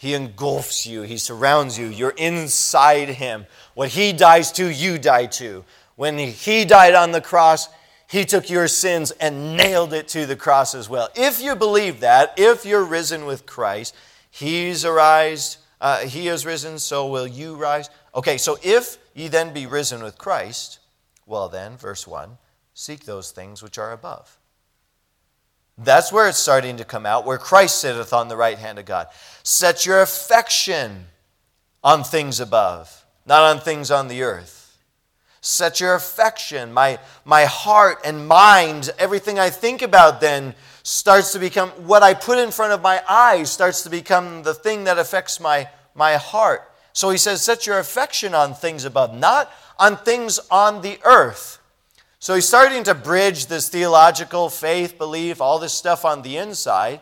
He 0.02 0.14
engulfs 0.14 0.84
you, 0.84 1.02
He 1.02 1.16
surrounds 1.16 1.78
you. 1.78 1.86
You're 1.86 2.10
inside 2.10 3.08
Him. 3.08 3.46
What 3.74 3.90
He 3.90 4.12
dies 4.12 4.50
to, 4.52 4.68
you 4.68 4.98
die 4.98 5.26
to. 5.26 5.64
When 5.94 6.18
He 6.18 6.64
died 6.64 6.94
on 6.94 7.12
the 7.12 7.20
cross, 7.20 7.68
He 8.08 8.24
took 8.24 8.50
your 8.50 8.66
sins 8.66 9.12
and 9.12 9.56
nailed 9.56 9.92
it 9.92 10.08
to 10.08 10.26
the 10.26 10.34
cross 10.34 10.74
as 10.74 10.88
well. 10.88 11.08
If 11.14 11.40
you 11.40 11.54
believe 11.54 12.00
that, 12.00 12.34
if 12.36 12.66
you're 12.66 12.84
risen 12.84 13.26
with 13.26 13.46
Christ, 13.46 13.94
He's 14.28 14.84
arisen, 14.84 15.61
uh, 15.82 15.98
he 16.06 16.28
is 16.28 16.46
risen, 16.46 16.78
so 16.78 17.08
will 17.08 17.26
you 17.26 17.56
rise. 17.56 17.90
Okay, 18.14 18.38
so 18.38 18.56
if 18.62 18.98
ye 19.14 19.26
then 19.26 19.52
be 19.52 19.66
risen 19.66 20.00
with 20.00 20.16
Christ, 20.16 20.78
well 21.26 21.48
then, 21.48 21.76
verse 21.76 22.06
1, 22.06 22.38
seek 22.72 23.04
those 23.04 23.32
things 23.32 23.64
which 23.64 23.78
are 23.78 23.90
above. 23.90 24.38
That's 25.76 26.12
where 26.12 26.28
it's 26.28 26.38
starting 26.38 26.76
to 26.76 26.84
come 26.84 27.04
out, 27.04 27.26
where 27.26 27.36
Christ 27.36 27.80
sitteth 27.80 28.12
on 28.12 28.28
the 28.28 28.36
right 28.36 28.58
hand 28.58 28.78
of 28.78 28.84
God. 28.84 29.08
Set 29.42 29.84
your 29.84 30.02
affection 30.02 31.06
on 31.82 32.04
things 32.04 32.38
above, 32.38 33.04
not 33.26 33.42
on 33.42 33.58
things 33.58 33.90
on 33.90 34.06
the 34.06 34.22
earth. 34.22 34.78
Set 35.40 35.80
your 35.80 35.96
affection, 35.96 36.72
my, 36.72 37.00
my 37.24 37.46
heart 37.46 37.98
and 38.04 38.28
mind, 38.28 38.90
everything 39.00 39.40
I 39.40 39.50
think 39.50 39.82
about 39.82 40.20
then 40.20 40.54
starts 40.82 41.32
to 41.32 41.38
become 41.38 41.70
what 41.86 42.02
I 42.02 42.14
put 42.14 42.38
in 42.38 42.50
front 42.50 42.72
of 42.72 42.82
my 42.82 43.02
eyes, 43.08 43.50
starts 43.50 43.82
to 43.82 43.90
become 43.90 44.42
the 44.42 44.54
thing 44.54 44.84
that 44.84 44.98
affects 44.98 45.40
my, 45.40 45.68
my 45.94 46.16
heart. 46.16 46.70
So 46.92 47.10
he 47.10 47.18
says, 47.18 47.42
Set 47.42 47.66
your 47.66 47.78
affection 47.78 48.34
on 48.34 48.54
things 48.54 48.84
above, 48.84 49.14
not 49.14 49.50
on 49.78 49.96
things 49.96 50.38
on 50.50 50.82
the 50.82 50.98
earth. 51.04 51.58
So 52.18 52.36
he's 52.36 52.46
starting 52.46 52.84
to 52.84 52.94
bridge 52.94 53.46
this 53.46 53.68
theological 53.68 54.48
faith, 54.48 54.96
belief, 54.96 55.40
all 55.40 55.58
this 55.58 55.72
stuff 55.72 56.04
on 56.04 56.22
the 56.22 56.36
inside. 56.36 57.00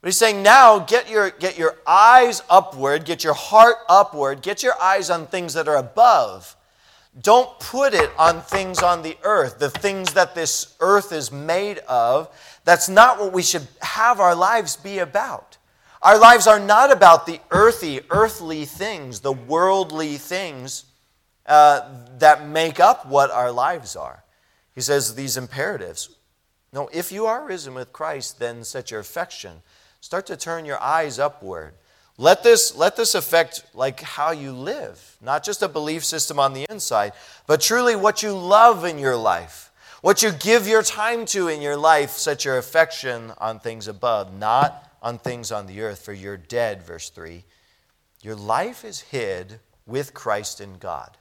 But 0.00 0.08
he's 0.08 0.16
saying, 0.16 0.42
now 0.42 0.80
get 0.80 1.08
your, 1.08 1.30
get 1.30 1.56
your 1.56 1.76
eyes 1.86 2.42
upward, 2.50 3.04
get 3.04 3.22
your 3.22 3.34
heart 3.34 3.76
upward, 3.88 4.42
get 4.42 4.64
your 4.64 4.74
eyes 4.82 5.10
on 5.10 5.28
things 5.28 5.54
that 5.54 5.68
are 5.68 5.76
above. 5.76 6.56
Don't 7.20 7.56
put 7.60 7.94
it 7.94 8.10
on 8.18 8.40
things 8.40 8.82
on 8.82 9.02
the 9.02 9.16
earth, 9.22 9.60
the 9.60 9.70
things 9.70 10.14
that 10.14 10.34
this 10.34 10.74
earth 10.80 11.12
is 11.12 11.30
made 11.30 11.78
of. 11.86 12.28
That's 12.64 12.88
not 12.88 13.18
what 13.18 13.32
we 13.32 13.42
should 13.42 13.66
have 13.80 14.20
our 14.20 14.34
lives 14.34 14.76
be 14.76 14.98
about. 14.98 15.58
Our 16.00 16.18
lives 16.18 16.46
are 16.46 16.58
not 16.58 16.90
about 16.90 17.26
the 17.26 17.40
earthy, 17.50 18.00
earthly 18.10 18.64
things, 18.64 19.20
the 19.20 19.32
worldly 19.32 20.16
things 20.16 20.84
uh, 21.46 21.80
that 22.18 22.46
make 22.46 22.80
up 22.80 23.06
what 23.06 23.30
our 23.30 23.52
lives 23.52 23.96
are. 23.96 24.24
He 24.74 24.80
says 24.80 25.14
these 25.14 25.36
imperatives. 25.36 26.10
No, 26.72 26.88
if 26.92 27.12
you 27.12 27.26
are 27.26 27.44
risen 27.44 27.74
with 27.74 27.92
Christ, 27.92 28.38
then 28.38 28.64
set 28.64 28.90
your 28.90 29.00
affection. 29.00 29.62
Start 30.00 30.26
to 30.26 30.36
turn 30.36 30.64
your 30.64 30.80
eyes 30.80 31.18
upward. 31.18 31.74
Let 32.18 32.42
this, 32.42 32.76
let 32.76 32.96
this 32.96 33.14
affect 33.14 33.64
like 33.74 34.00
how 34.00 34.30
you 34.30 34.52
live, 34.52 35.16
not 35.20 35.44
just 35.44 35.62
a 35.62 35.68
belief 35.68 36.04
system 36.04 36.38
on 36.38 36.52
the 36.52 36.66
inside, 36.68 37.12
but 37.46 37.60
truly 37.60 37.96
what 37.96 38.22
you 38.22 38.32
love 38.36 38.84
in 38.84 38.98
your 38.98 39.16
life. 39.16 39.71
What 40.02 40.20
you 40.20 40.32
give 40.32 40.66
your 40.66 40.82
time 40.82 41.26
to 41.26 41.46
in 41.46 41.62
your 41.62 41.76
life, 41.76 42.10
set 42.10 42.44
your 42.44 42.58
affection 42.58 43.32
on 43.38 43.60
things 43.60 43.86
above, 43.86 44.36
not 44.36 44.90
on 45.00 45.16
things 45.16 45.52
on 45.52 45.66
the 45.66 45.80
earth, 45.80 46.04
for 46.04 46.12
you're 46.12 46.36
dead, 46.36 46.82
verse 46.82 47.08
3. 47.08 47.44
Your 48.20 48.34
life 48.34 48.84
is 48.84 49.00
hid 49.00 49.60
with 49.86 50.12
Christ 50.12 50.60
in 50.60 50.78
God. 50.78 51.16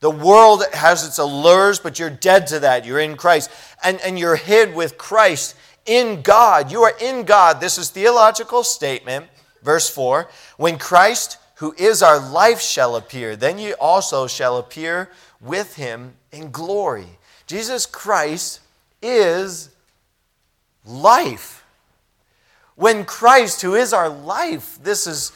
The 0.00 0.10
world 0.10 0.62
has 0.74 1.06
its 1.06 1.16
allures, 1.16 1.80
but 1.80 1.98
you're 1.98 2.10
dead 2.10 2.48
to 2.48 2.60
that. 2.60 2.84
You're 2.84 3.00
in 3.00 3.16
Christ. 3.16 3.50
And, 3.82 3.98
and 4.02 4.18
you're 4.18 4.36
hid 4.36 4.74
with 4.74 4.98
Christ 4.98 5.56
in 5.86 6.20
God. 6.20 6.70
You 6.70 6.82
are 6.82 6.94
in 7.00 7.24
God. 7.24 7.62
This 7.62 7.78
is 7.78 7.88
theological 7.88 8.62
statement, 8.62 9.26
verse 9.62 9.88
4. 9.88 10.28
When 10.58 10.76
Christ, 10.76 11.38
who 11.56 11.74
is 11.78 12.02
our 12.02 12.20
life, 12.20 12.60
shall 12.60 12.94
appear. 12.94 13.36
Then 13.36 13.58
you 13.58 13.74
also 13.80 14.26
shall 14.26 14.58
appear 14.58 15.10
with 15.40 15.76
him 15.76 16.14
in 16.30 16.50
glory. 16.50 17.17
Jesus 17.48 17.86
Christ 17.86 18.60
is 19.02 19.70
life. 20.84 21.64
When 22.76 23.04
Christ, 23.04 23.62
who 23.62 23.74
is 23.74 23.92
our 23.92 24.08
life, 24.08 24.78
this 24.82 25.06
is, 25.06 25.32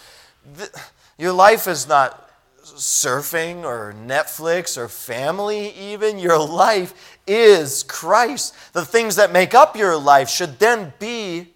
your 1.19 1.33
life 1.33 1.67
is 1.67 1.89
not 1.89 2.31
surfing 2.63 3.65
or 3.65 3.95
Netflix 4.07 4.77
or 4.77 4.89
family, 4.89 5.71
even. 5.71 6.19
Your 6.19 6.39
life 6.39 7.19
is 7.27 7.83
Christ. 7.83 8.55
The 8.75 8.85
things 8.85 9.17
that 9.17 9.33
make 9.33 9.55
up 9.55 9.75
your 9.75 9.97
life 9.97 10.29
should 10.29 10.59
then 10.59 10.93
be 10.99 11.49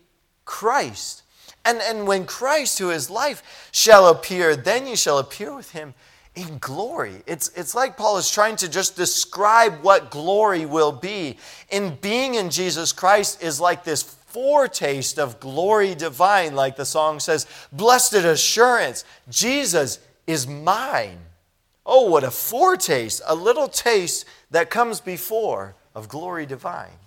Christ. 0.46 1.22
And, 1.66 1.80
and 1.82 2.06
when 2.06 2.24
Christ, 2.24 2.78
who 2.78 2.90
is 2.90 3.10
life, 3.10 3.68
shall 3.72 4.08
appear, 4.08 4.56
then 4.56 4.86
you 4.86 4.96
shall 4.96 5.18
appear 5.18 5.54
with 5.54 5.72
him 5.72 5.94
in 6.36 6.58
glory. 6.58 7.22
It's, 7.26 7.48
it's 7.56 7.74
like 7.74 7.96
Paul 7.96 8.18
is 8.18 8.30
trying 8.30 8.56
to 8.56 8.68
just 8.68 8.94
describe 8.94 9.82
what 9.82 10.10
glory 10.10 10.66
will 10.66 10.92
be. 10.92 11.38
In 11.70 11.96
being 11.96 12.34
in 12.34 12.50
Jesus 12.50 12.92
Christ 12.92 13.42
is 13.42 13.60
like 13.60 13.82
this 13.82 14.02
foretaste 14.02 15.18
of 15.18 15.40
glory 15.40 15.94
divine, 15.94 16.54
like 16.54 16.76
the 16.76 16.84
song 16.84 17.18
says, 17.18 17.46
Blessed 17.72 18.14
assurance, 18.14 19.04
Jesus 19.30 19.98
is 20.26 20.46
mine. 20.46 21.18
Oh, 21.86 22.10
what 22.10 22.22
a 22.22 22.30
foretaste, 22.30 23.22
a 23.26 23.34
little 23.34 23.68
taste 23.68 24.26
that 24.50 24.70
comes 24.70 25.00
before 25.00 25.74
of 25.94 26.08
glory 26.08 26.44
divine. 26.44 26.98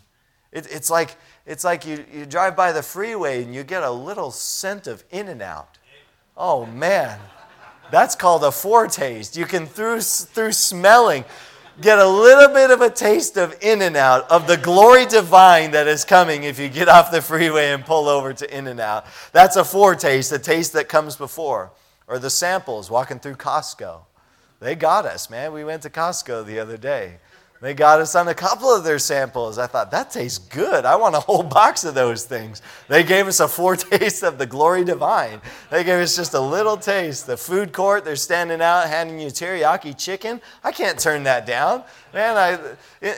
It, 0.51 0.67
it's 0.71 0.89
like 0.89 1.15
it's 1.45 1.63
like 1.63 1.85
you, 1.85 2.03
you 2.11 2.25
drive 2.25 2.55
by 2.55 2.71
the 2.71 2.81
freeway 2.81 3.43
and 3.43 3.53
you 3.53 3.63
get 3.63 3.83
a 3.83 3.91
little 3.91 4.31
scent 4.31 4.87
of 4.87 5.03
In-N-Out. 5.11 5.77
Oh 6.37 6.65
man, 6.65 7.19
that's 7.91 8.15
called 8.15 8.43
a 8.43 8.51
foretaste. 8.51 9.37
You 9.37 9.45
can, 9.45 9.65
through, 9.65 10.01
through 10.01 10.51
smelling, 10.51 11.25
get 11.81 11.99
a 11.99 12.07
little 12.07 12.53
bit 12.53 12.71
of 12.71 12.81
a 12.81 12.89
taste 12.89 13.37
of 13.37 13.55
In-N-Out, 13.61 14.29
of 14.29 14.47
the 14.47 14.57
glory 14.57 15.05
divine 15.05 15.71
that 15.71 15.87
is 15.87 16.03
coming 16.03 16.43
if 16.43 16.59
you 16.59 16.69
get 16.69 16.89
off 16.89 17.11
the 17.11 17.21
freeway 17.21 17.71
and 17.71 17.85
pull 17.85 18.07
over 18.07 18.33
to 18.33 18.57
In-N-Out. 18.57 19.05
That's 19.31 19.55
a 19.55 19.63
foretaste, 19.63 20.31
a 20.31 20.39
taste 20.39 20.73
that 20.73 20.89
comes 20.89 21.15
before. 21.15 21.71
Or 22.07 22.19
the 22.19 22.29
samples 22.29 22.89
walking 22.89 23.19
through 23.19 23.35
Costco. 23.35 24.01
They 24.59 24.75
got 24.75 25.05
us, 25.05 25.29
man. 25.29 25.53
We 25.53 25.63
went 25.63 25.83
to 25.83 25.89
Costco 25.89 26.45
the 26.45 26.59
other 26.59 26.75
day. 26.75 27.19
They 27.61 27.73
got 27.73 27.99
us 27.99 28.15
on 28.15 28.29
a 28.29 28.33
couple 28.33 28.73
of 28.73 28.85
their 28.85 28.99
samples. 28.99 29.57
I 29.57 29.67
thought, 29.67 29.91
that 29.91 30.11
tastes 30.11 30.37
good. 30.37 30.85
I 30.85 30.95
want 30.95 31.15
a 31.15 31.19
whole 31.19 31.43
box 31.59 31.83
of 31.83 31.93
those 31.93 32.23
things. 32.23 32.61
They 32.87 33.03
gave 33.03 33.27
us 33.27 33.41
a 33.41 33.49
foretaste 33.49 34.23
of 34.23 34.37
the 34.37 34.45
glory 34.45 34.85
divine. 34.85 35.41
They 35.69 35.83
gave 35.83 36.01
us 36.01 36.15
just 36.15 36.33
a 36.33 36.39
little 36.39 36.77
taste. 36.77 37.27
The 37.27 37.35
food 37.35 37.73
court, 37.73 38.05
they're 38.05 38.15
standing 38.15 38.61
out 38.61 38.87
handing 38.87 39.19
you 39.19 39.27
teriyaki 39.27 39.97
chicken. 39.97 40.39
I 40.63 40.71
can't 40.71 40.97
turn 40.97 41.23
that 41.23 41.45
down. 41.45 41.83
Man, 42.13 42.37
I, 42.37 42.57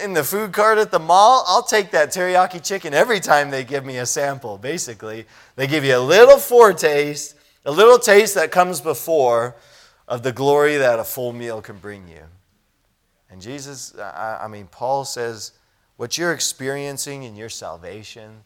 in 0.04 0.14
the 0.14 0.24
food 0.24 0.54
cart 0.54 0.80
at 0.80 0.90
the 0.90 1.00
mall, 1.00 1.44
I'll 1.48 1.64
take 1.64 1.92
that 1.92 2.10
teriyaki 2.10 2.66
chicken 2.66 2.96
every 2.96 3.20
time 3.20 3.52
they 3.52 3.64
give 3.64 3.86
me 3.86 3.98
a 3.98 4.08
sample, 4.08 4.58
basically. 4.58 5.28
They 5.56 5.68
give 5.68 5.84
you 5.84 5.96
a 5.96 6.00
little 6.00 6.38
foretaste, 6.38 7.36
a 7.64 7.72
little 7.72 8.00
taste 8.00 8.34
that 8.34 8.50
comes 8.50 8.82
before 8.82 9.56
of 10.08 10.24
the 10.24 10.32
glory 10.32 10.78
that 10.78 10.98
a 10.98 11.04
full 11.04 11.32
meal 11.32 11.62
can 11.62 11.78
bring 11.78 12.08
you. 12.08 12.24
And 13.32 13.42
Jesus, 13.42 13.98
I, 13.98 14.42
I 14.44 14.48
mean, 14.48 14.68
Paul 14.70 15.06
says, 15.06 15.54
what 15.98 16.18
you're 16.18 16.34
experiencing 16.34 17.24
in 17.24 17.36
your 17.36 17.50
salvation, 17.50 18.44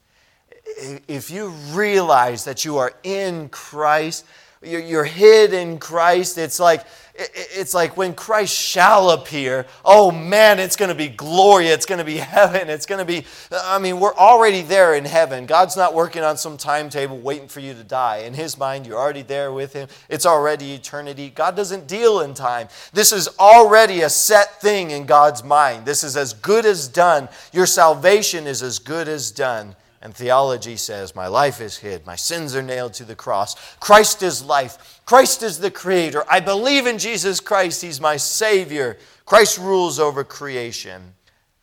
if 1.08 1.32
you 1.32 1.50
realize 1.72 2.46
that 2.46 2.66
you 2.66 2.78
are 2.78 2.94
in 3.04 3.50
Christ, 3.50 4.26
you're 4.66 5.06
hid 5.06 5.54
in 5.54 5.78
Christ. 5.80 6.38
It's 6.38 6.60
like, 6.60 6.86
it's 7.18 7.74
like 7.74 7.96
when 7.96 8.14
Christ 8.14 8.54
shall 8.54 9.12
appear, 9.12 9.66
oh 9.86 10.12
man, 10.12 10.60
it's 10.60 10.76
going 10.76 10.90
to 10.90 10.96
be 10.96 11.08
glory. 11.08 11.68
It's 11.68 11.86
going 11.86 12.00
to 12.00 12.06
be 12.06 12.18
heaven. 12.18 12.70
It's 12.70 12.86
going 12.86 13.00
to 13.00 13.06
be, 13.06 13.26
I 13.52 13.80
mean, 13.80 14.00
we're 14.00 14.16
already 14.16 14.62
there 14.62 14.96
in 14.96 15.06
heaven. 15.06 15.46
God's 15.46 15.78
not 15.78 15.94
working 15.94 16.24
on 16.24 16.38
some 16.38 16.58
timetable 16.58 17.18
waiting 17.18 17.48
for 17.48 17.62
you 17.62 17.74
to 17.74 17.84
die. 17.84 18.18
In 18.18 18.34
His 18.34 18.58
mind, 18.58 18.86
you're 18.86 19.00
already 19.00 19.22
there 19.22 19.54
with 19.54 19.74
Him. 19.74 19.88
It's 20.10 20.26
already 20.26 20.74
eternity. 20.74 21.30
God 21.30 21.56
doesn't 21.56 21.88
deal 21.88 22.20
in 22.20 22.34
time. 22.34 22.68
This 22.92 23.14
is 23.14 23.30
already 23.40 24.02
a 24.02 24.10
set 24.10 24.60
thing 24.62 24.92
in 24.92 25.06
God's 25.06 25.44
mind. 25.44 25.86
This 25.86 26.04
is 26.04 26.18
as 26.18 26.34
good 26.34 26.66
as 26.66 26.88
done. 26.88 27.30
Your 27.54 27.66
salvation 27.66 28.46
is 28.46 28.62
as 28.62 28.80
good 28.80 29.08
as 29.08 29.32
done. 29.32 29.76
And 30.02 30.14
theology 30.14 30.76
says, 30.76 31.16
My 31.16 31.28
life 31.28 31.62
is 31.62 31.78
hid, 31.78 32.06
my 32.06 32.16
sins 32.16 32.56
are 32.56 32.62
nailed 32.62 32.94
to 32.96 33.06
the 33.06 33.16
cross. 33.16 33.56
Christ 33.80 34.22
is 34.24 34.44
life, 34.44 35.02
Christ 35.06 35.44
is 35.44 35.60
the 35.60 35.72
creator. 35.72 36.24
I 36.30 36.40
believe 36.40 36.86
in 36.86 36.98
Jesus 36.98 37.40
Christ, 37.40 37.82
He's 37.82 38.02
my 38.02 38.18
Savior. 38.18 38.98
Christ 39.26 39.58
rules 39.58 40.00
over 40.00 40.24
creation. 40.24 41.14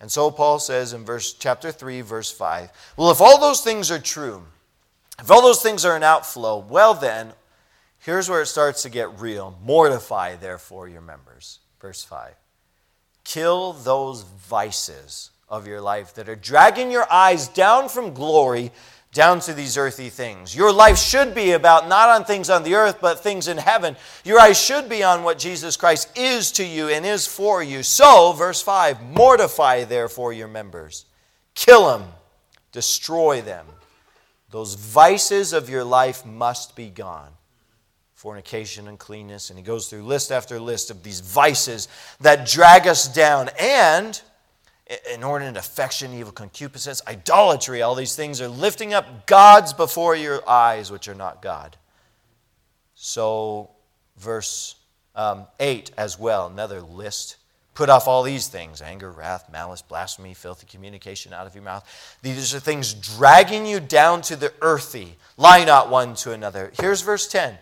And 0.01 0.11
so 0.11 0.33
Paul 0.33 0.59
says 0.59 0.93
in 0.93 1.05
verse 1.05 1.33
chapter 1.33 1.71
3, 1.71 2.01
verse 2.01 2.33
5, 2.33 2.71
Well, 2.97 3.13
if 3.13 3.21
all 3.21 3.41
those 3.41 3.61
things 3.61 3.91
are 3.91 4.01
true, 4.01 4.43
if 5.21 5.31
all 5.31 5.43
those 5.43 5.63
things 5.63 5.85
are 5.85 5.95
an 5.95 6.03
outflow, 6.03 6.59
well 6.59 6.95
then, 6.95 7.33
here's 8.01 8.29
where 8.29 8.43
it 8.43 8.47
starts 8.47 8.83
to 8.83 8.91
get 8.91 9.21
real. 9.21 9.57
Mortify, 9.63 10.37
therefore, 10.37 10.89
your 10.89 11.03
members. 11.03 11.61
Verse 11.81 12.03
5. 12.03 12.35
Kill 13.23 13.75
those 13.75 14.23
vices 14.23 15.31
of 15.53 15.67
your 15.69 15.83
life 15.83 16.15
that 16.15 16.31
are 16.31 16.35
dragging 16.35 16.91
your 16.91 17.07
eyes 17.13 17.47
down 17.47 17.89
from 17.89 18.15
glory 18.15 18.73
down 19.13 19.39
to 19.39 19.53
these 19.53 19.77
earthy 19.77 20.09
things. 20.09 20.57
Your 20.57 20.73
life 20.73 20.97
should 20.97 21.35
be 21.35 21.53
about 21.53 21.87
not 21.87 22.09
on 22.09 22.25
things 22.25 22.49
on 22.49 22.63
the 22.63 22.75
earth, 22.75 22.97
but 23.03 23.21
things 23.21 23.47
in 23.47 23.59
heaven. 23.59 23.95
Your 24.25 24.41
eyes 24.41 24.59
should 24.59 24.89
be 24.89 25.03
on 25.03 25.23
what 25.23 25.39
Jesus 25.39 25.77
Christ 25.77 26.17
is 26.17 26.51
to 26.53 26.65
you 26.65 26.89
and 26.89 27.05
is 27.05 27.27
for 27.27 27.63
you. 27.63 27.83
So, 27.83 28.33
verse 28.33 28.63
5 28.63 29.03
mortify 29.03 29.85
therefore 29.85 30.33
your 30.33 30.49
members, 30.49 31.05
kill 31.55 31.87
them, 31.87 32.09
destroy 32.73 33.43
them. 33.43 33.67
Those 34.51 34.75
vices 34.75 35.53
of 35.53 35.69
your 35.69 35.85
life 35.85 36.25
must 36.25 36.75
be 36.75 36.89
gone 36.89 37.33
fornication, 38.15 38.87
uncleanness. 38.87 39.51
And 39.51 39.59
he 39.59 39.65
goes 39.65 39.89
through 39.89 40.05
list 40.05 40.31
after 40.31 40.61
list 40.61 40.93
of 40.93 41.03
these 41.03 41.19
vices 41.19 41.89
that 42.21 42.47
drag 42.47 42.87
us 42.87 43.13
down. 43.13 43.51
And 43.59 44.23
inordinate 45.13 45.57
affection, 45.57 46.13
evil 46.13 46.33
concupiscence, 46.33 47.03
idolatry, 47.07 47.83
all 47.83 47.95
these 47.95 48.17
things 48.17 48.41
are 48.41 48.49
lifting 48.49 48.95
up 48.95 49.27
gods 49.27 49.73
before 49.73 50.17
your 50.17 50.49
eyes, 50.49 50.91
which 50.91 51.09
are 51.09 51.15
not 51.15 51.43
God. 51.43 51.77
So, 52.95 53.71
verse 54.17 54.77
um, 55.15 55.47
8 55.61 55.93
as 55.97 56.19
well, 56.19 56.47
another 56.47 56.81
list. 56.81 57.37
Put 57.75 57.89
off 57.89 58.07
all 58.07 58.23
these 58.23 58.49
things 58.49 58.83
anger, 58.83 59.11
wrath, 59.11 59.51
malice, 59.51 59.81
blasphemy, 59.81 60.35
filthy 60.35 60.67
communication 60.67 61.33
out 61.33 61.47
of 61.47 61.55
your 61.55 61.65
mouth. 61.65 62.19
These 62.21 62.55
are 62.55 62.61
things 62.61 62.93
dragging 62.93 63.65
you 63.65 63.81
down 63.81 64.21
to 64.23 64.37
the 64.37 64.53
earthy. 64.61 65.17
Lie 65.39 65.65
not 65.65 65.89
one 65.89 66.15
to 66.17 66.33
another. 66.33 66.71
Here's 66.79 67.01
verse 67.01 67.27
10 67.29 67.57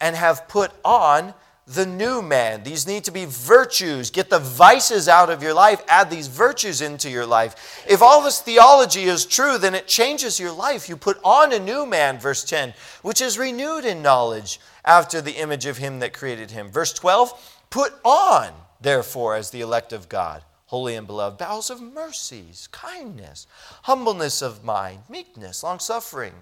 and 0.00 0.16
have 0.16 0.48
put 0.48 0.70
on 0.84 1.34
the 1.66 1.86
new 1.86 2.20
man. 2.20 2.62
These 2.62 2.86
need 2.86 3.04
to 3.04 3.10
be 3.10 3.24
virtues. 3.24 4.10
Get 4.10 4.28
the 4.28 4.38
vices 4.38 5.08
out 5.08 5.30
of 5.30 5.42
your 5.42 5.54
life, 5.54 5.82
add 5.88 6.10
these 6.10 6.28
virtues 6.28 6.80
into 6.80 7.08
your 7.08 7.26
life. 7.26 7.84
If 7.88 8.02
all 8.02 8.22
this 8.22 8.40
theology 8.40 9.04
is 9.04 9.24
true, 9.24 9.56
then 9.56 9.74
it 9.74 9.86
changes 9.86 10.38
your 10.38 10.52
life. 10.52 10.88
You 10.88 10.96
put 10.96 11.18
on 11.24 11.52
a 11.52 11.58
new 11.58 11.86
man, 11.86 12.18
verse 12.18 12.44
10, 12.44 12.74
which 13.02 13.20
is 13.20 13.38
renewed 13.38 13.84
in 13.84 14.02
knowledge 14.02 14.60
after 14.84 15.20
the 15.20 15.40
image 15.40 15.64
of 15.64 15.78
him 15.78 16.00
that 16.00 16.12
created 16.12 16.50
him. 16.50 16.70
Verse 16.70 16.92
12, 16.92 17.62
put 17.70 17.94
on, 18.04 18.52
therefore, 18.80 19.34
as 19.34 19.50
the 19.50 19.62
elect 19.62 19.92
of 19.92 20.08
God. 20.08 20.42
Holy 20.66 20.96
and 20.96 21.06
beloved, 21.06 21.38
bowels 21.38 21.70
of 21.70 21.80
mercies, 21.80 22.68
kindness, 22.72 23.46
humbleness 23.82 24.42
of 24.42 24.64
mind, 24.64 25.00
meekness, 25.08 25.62
long 25.62 25.78
suffering, 25.78 26.32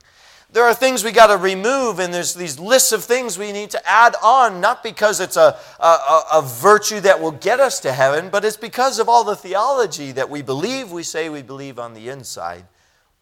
there 0.53 0.65
are 0.65 0.75
things 0.75 1.03
we 1.03 1.13
got 1.13 1.29
to 1.29 1.39
remove, 1.39 1.99
and 1.99 2.13
there's 2.13 2.35
these 2.35 2.59
lists 2.59 2.93
of 2.93 3.03
things 3.03 3.39
we 3.39 3.53
need 3.53 3.71
to 3.71 3.89
add 3.89 4.15
on, 4.23 4.61
not 4.61 4.83
because 4.83 5.19
it's 5.19 5.39
a, 5.39 5.57
a, 5.81 6.21
a, 6.35 6.43
virtue 6.43 7.01
that 7.01 7.23
will 7.23 7.33
get 7.33 7.59
us 7.59 7.81
to 7.81 7.93
heaven, 7.93 8.29
but 8.29 8.45
it's 8.45 8.59
because 8.59 8.99
of 8.99 9.09
all 9.09 9.25
the 9.25 9.35
theology 9.35 10.13
that 10.13 10.29
we 10.29 10.43
believe, 10.43 10.93
we 10.93 11.03
say 11.03 11.31
we 11.31 11.41
believe 11.41 11.79
on 11.79 11.95
the 11.95 12.11
inside. 12.11 12.67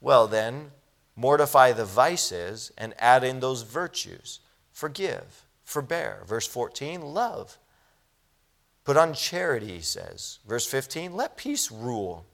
Well, 0.01 0.27
then, 0.27 0.73
mortify 1.15 1.73
the 1.73 1.85
vices 1.85 2.73
and 2.77 2.95
add 2.99 3.23
in 3.23 3.39
those 3.39 3.63
virtues. 3.63 4.41
Forgive, 4.73 5.47
forbear. 5.63 6.25
Verse 6.27 6.49
14, 6.49 7.01
love. 7.01 7.59
Put 8.83 8.97
on 8.97 9.15
charity, 9.15 9.75
he 9.75 9.81
says. 9.83 10.41
Verse 10.49 10.67
15, 10.67 11.15
let 11.15 11.37
peace 11.37 11.71
rule. 11.71 12.27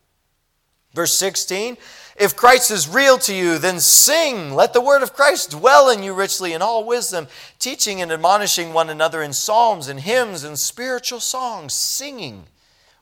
Verse 0.97 1.13
16 1.13 1.77
If 2.19 2.35
Christ 2.35 2.71
is 2.71 2.89
real 2.89 3.19
to 3.19 3.35
you, 3.35 3.59
then 3.59 3.79
sing. 3.79 4.55
Let 4.55 4.73
the 4.73 4.81
word 4.81 5.03
of 5.03 5.13
Christ 5.13 5.51
dwell 5.51 5.91
in 5.91 6.03
you 6.03 6.15
richly 6.15 6.55
in 6.55 6.63
all 6.63 6.85
wisdom, 6.85 7.29
teaching 7.59 8.01
and 8.01 8.11
admonishing 8.11 8.73
one 8.73 8.89
another 8.89 9.23
in 9.23 9.35
psalms 9.35 9.87
and 9.87 10.01
hymns 10.01 10.43
and 10.43 10.59
spiritual 10.59 11.21
songs, 11.21 11.75
singing 11.75 12.47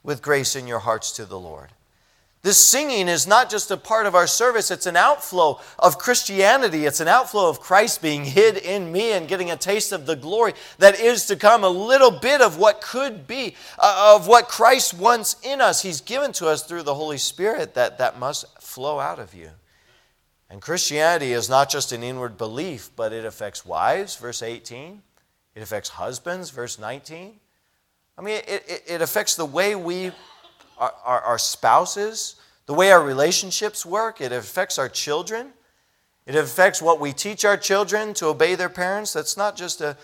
with 0.02 0.20
grace 0.20 0.56
in 0.56 0.66
your 0.66 0.80
hearts 0.80 1.12
to 1.12 1.24
the 1.24 1.38
Lord. 1.38 1.70
This 2.44 2.58
singing 2.58 3.08
is 3.08 3.26
not 3.26 3.48
just 3.48 3.70
a 3.70 3.76
part 3.78 4.04
of 4.04 4.14
our 4.14 4.26
service, 4.26 4.70
it's 4.70 4.84
an 4.84 4.98
outflow 4.98 5.58
of 5.78 5.96
Christianity. 5.96 6.84
It's 6.84 7.00
an 7.00 7.08
outflow 7.08 7.48
of 7.48 7.58
Christ 7.58 8.02
being 8.02 8.26
hid 8.26 8.58
in 8.58 8.92
me 8.92 9.12
and 9.12 9.26
getting 9.26 9.50
a 9.50 9.56
taste 9.56 9.92
of 9.92 10.04
the 10.04 10.14
glory 10.14 10.52
that 10.76 11.00
is 11.00 11.24
to 11.28 11.36
come, 11.36 11.64
a 11.64 11.70
little 11.70 12.10
bit 12.10 12.42
of 12.42 12.58
what 12.58 12.82
could 12.82 13.26
be, 13.26 13.56
uh, 13.78 14.14
of 14.14 14.28
what 14.28 14.48
Christ 14.48 14.92
wants 14.92 15.36
in 15.42 15.62
us. 15.62 15.80
He's 15.80 16.02
given 16.02 16.32
to 16.32 16.46
us 16.46 16.62
through 16.62 16.82
the 16.82 16.94
Holy 16.94 17.16
Spirit 17.16 17.72
that, 17.76 17.96
that 17.96 18.18
must 18.18 18.44
flow 18.60 19.00
out 19.00 19.18
of 19.18 19.32
you. 19.32 19.48
And 20.50 20.60
Christianity 20.60 21.32
is 21.32 21.48
not 21.48 21.70
just 21.70 21.92
an 21.92 22.02
inward 22.02 22.36
belief, 22.36 22.90
but 22.94 23.14
it 23.14 23.24
affects 23.24 23.64
wives, 23.64 24.16
verse 24.16 24.42
18. 24.42 25.00
It 25.54 25.62
affects 25.62 25.88
husbands, 25.88 26.50
verse 26.50 26.78
19. 26.78 27.40
I 28.18 28.22
mean, 28.22 28.42
it, 28.46 28.64
it, 28.68 28.82
it 28.86 29.00
affects 29.00 29.34
the 29.34 29.46
way 29.46 29.74
we 29.74 30.12
our, 30.78 30.94
our, 31.04 31.20
our 31.20 31.38
spouses, 31.38 32.36
the 32.66 32.74
way 32.74 32.90
our 32.90 33.02
relationships 33.02 33.84
work. 33.84 34.20
It 34.20 34.32
affects 34.32 34.78
our 34.78 34.88
children. 34.88 35.52
It 36.26 36.34
affects 36.34 36.80
what 36.80 37.00
we 37.00 37.12
teach 37.12 37.44
our 37.44 37.56
children 37.56 38.14
to 38.14 38.26
obey 38.26 38.54
their 38.54 38.70
parents. 38.70 39.12
That's 39.12 39.36
not 39.36 39.56
just 39.56 39.80
a, 39.80 39.96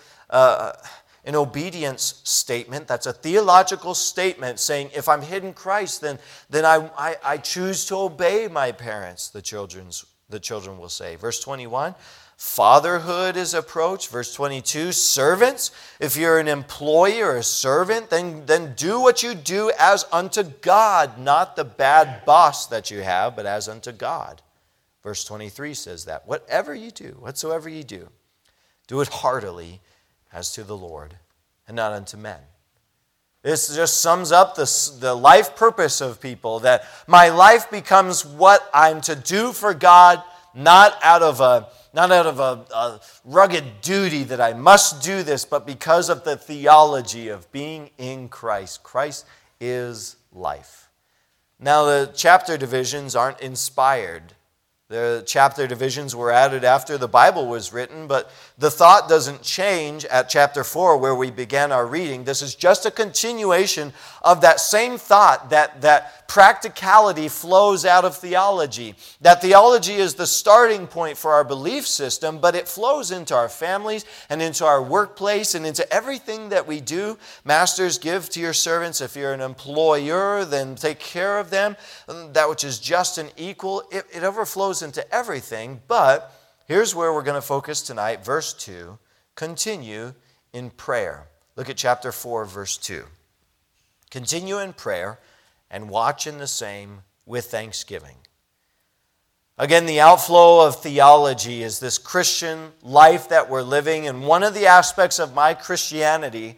an 1.25 1.35
obedience 1.35 2.21
statement, 2.23 2.87
that's 2.87 3.05
a 3.05 3.13
theological 3.13 3.93
statement 3.93 4.59
saying, 4.59 4.89
if 4.95 5.07
I'm 5.07 5.21
hidden 5.21 5.53
Christ, 5.53 6.01
then, 6.01 6.17
then 6.49 6.65
I, 6.65 6.89
I, 6.97 7.15
I 7.23 7.37
choose 7.37 7.85
to 7.85 7.95
obey 7.95 8.47
my 8.47 8.71
parents, 8.71 9.29
the, 9.29 9.41
children's, 9.41 10.05
the 10.29 10.39
children 10.39 10.79
will 10.79 10.89
say. 10.89 11.15
Verse 11.15 11.39
21 11.39 11.93
Fatherhood 12.41 13.37
is 13.37 13.53
approached. 13.53 14.09
Verse 14.09 14.33
22 14.33 14.93
Servants, 14.93 15.69
if 15.99 16.17
you're 16.17 16.39
an 16.39 16.47
employee 16.47 17.21
or 17.21 17.35
a 17.35 17.43
servant, 17.43 18.09
then, 18.09 18.47
then 18.47 18.73
do 18.75 18.99
what 18.99 19.21
you 19.21 19.35
do 19.35 19.71
as 19.77 20.07
unto 20.11 20.41
God, 20.41 21.19
not 21.19 21.55
the 21.55 21.63
bad 21.63 22.25
boss 22.25 22.65
that 22.65 22.89
you 22.89 23.01
have, 23.01 23.35
but 23.35 23.45
as 23.45 23.69
unto 23.69 23.91
God. 23.91 24.41
Verse 25.03 25.23
23 25.23 25.75
says 25.75 26.05
that. 26.05 26.27
Whatever 26.27 26.73
you 26.73 26.89
do, 26.89 27.15
whatsoever 27.19 27.69
you 27.69 27.83
do, 27.83 28.09
do 28.87 29.01
it 29.01 29.09
heartily 29.09 29.79
as 30.33 30.51
to 30.53 30.63
the 30.63 30.75
Lord 30.75 31.17
and 31.67 31.75
not 31.75 31.93
unto 31.93 32.17
men. 32.17 32.39
This 33.43 33.73
just 33.75 34.01
sums 34.01 34.31
up 34.31 34.55
the, 34.55 34.97
the 34.99 35.13
life 35.13 35.55
purpose 35.55 36.01
of 36.01 36.19
people 36.19 36.61
that 36.61 36.85
my 37.05 37.29
life 37.29 37.69
becomes 37.69 38.25
what 38.25 38.67
I'm 38.73 38.99
to 39.01 39.15
do 39.15 39.51
for 39.51 39.75
God, 39.75 40.23
not 40.53 40.97
out 41.03 41.21
of 41.21 41.41
a 41.41 41.67
not 41.93 42.11
out 42.11 42.25
of 42.25 42.39
a, 42.39 42.65
a, 42.73 43.01
rugged 43.25 43.81
duty 43.81 44.23
that 44.23 44.39
I 44.39 44.53
must 44.53 45.03
do 45.03 45.23
this, 45.23 45.43
but 45.43 45.65
because 45.65 46.09
of 46.09 46.23
the 46.23 46.37
theology 46.37 47.27
of 47.27 47.51
being 47.51 47.89
in 47.97 48.29
Christ. 48.29 48.81
Christ 48.81 49.25
is 49.59 50.15
life. 50.31 50.89
Now, 51.59 51.83
the 51.83 52.11
chapter 52.15 52.57
divisions 52.57 53.15
aren't 53.15 53.41
inspired. 53.41 54.33
The 54.91 55.23
chapter 55.25 55.67
divisions 55.67 56.15
were 56.15 56.31
added 56.31 56.65
after 56.65 56.97
the 56.97 57.07
Bible 57.07 57.47
was 57.47 57.71
written, 57.71 58.07
but 58.07 58.29
the 58.57 58.69
thought 58.69 59.07
doesn't 59.07 59.41
change 59.41 60.03
at 60.05 60.27
chapter 60.27 60.65
4 60.65 60.97
where 60.97 61.15
we 61.15 61.31
began 61.31 61.71
our 61.71 61.85
reading. 61.85 62.25
This 62.25 62.41
is 62.41 62.55
just 62.55 62.85
a 62.85 62.91
continuation 62.91 63.93
of 64.21 64.41
that 64.41 64.59
same 64.59 64.97
thought 64.97 65.51
that, 65.51 65.79
that 65.81 66.20
practicality 66.31 67.27
flows 67.27 67.83
out 67.83 68.05
of 68.05 68.15
theology. 68.15 68.95
That 69.19 69.41
theology 69.41 69.95
is 69.95 70.15
the 70.15 70.25
starting 70.25 70.87
point 70.87 71.17
for 71.17 71.33
our 71.33 71.43
belief 71.43 71.85
system, 71.85 72.39
but 72.39 72.55
it 72.55 72.69
flows 72.69 73.11
into 73.11 73.35
our 73.35 73.49
families 73.49 74.05
and 74.29 74.41
into 74.41 74.63
our 74.63 74.81
workplace 74.81 75.55
and 75.55 75.65
into 75.65 75.85
everything 75.93 76.47
that 76.47 76.65
we 76.65 76.79
do. 76.79 77.17
Masters, 77.43 77.97
give 77.97 78.29
to 78.29 78.39
your 78.39 78.53
servants. 78.53 79.01
If 79.01 79.17
you're 79.17 79.33
an 79.33 79.41
employer, 79.41 80.45
then 80.45 80.75
take 80.75 80.99
care 80.99 81.37
of 81.37 81.49
them. 81.49 81.75
That 82.07 82.47
which 82.47 82.63
is 82.63 82.79
just 82.79 83.17
and 83.17 83.33
equal, 83.35 83.83
it, 83.91 84.05
it 84.13 84.23
overflows 84.23 84.81
into 84.81 85.03
everything. 85.13 85.81
But 85.89 86.33
here's 86.65 86.95
where 86.95 87.11
we're 87.11 87.23
going 87.23 87.41
to 87.41 87.45
focus 87.45 87.81
tonight. 87.81 88.23
Verse 88.23 88.53
2 88.53 88.97
continue 89.35 90.13
in 90.53 90.69
prayer. 90.69 91.27
Look 91.57 91.69
at 91.69 91.75
chapter 91.75 92.13
4, 92.13 92.45
verse 92.45 92.77
2. 92.77 93.03
Continue 94.09 94.59
in 94.59 94.71
prayer 94.71 95.19
and 95.71 95.89
watch 95.89 96.27
in 96.27 96.37
the 96.37 96.47
same 96.47 97.01
with 97.25 97.45
thanksgiving. 97.45 98.17
Again, 99.57 99.85
the 99.85 100.01
outflow 100.01 100.65
of 100.67 100.81
theology 100.81 101.63
is 101.63 101.79
this 101.79 101.97
Christian 101.97 102.71
life 102.83 103.29
that 103.29 103.49
we're 103.49 103.61
living, 103.61 104.07
and 104.07 104.27
one 104.27 104.43
of 104.43 104.53
the 104.53 104.67
aspects 104.67 105.19
of 105.19 105.33
my 105.33 105.53
Christianity 105.53 106.57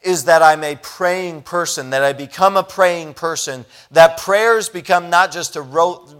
is 0.00 0.24
that 0.24 0.42
I'm 0.42 0.64
a 0.64 0.76
praying 0.76 1.42
person, 1.42 1.90
that 1.90 2.02
I 2.02 2.12
become 2.12 2.56
a 2.56 2.62
praying 2.62 3.14
person, 3.14 3.64
that 3.90 4.18
prayers 4.18 4.68
become 4.68 5.10
not 5.10 5.32
just 5.32 5.56
a 5.56 5.62
rote, 5.62 6.14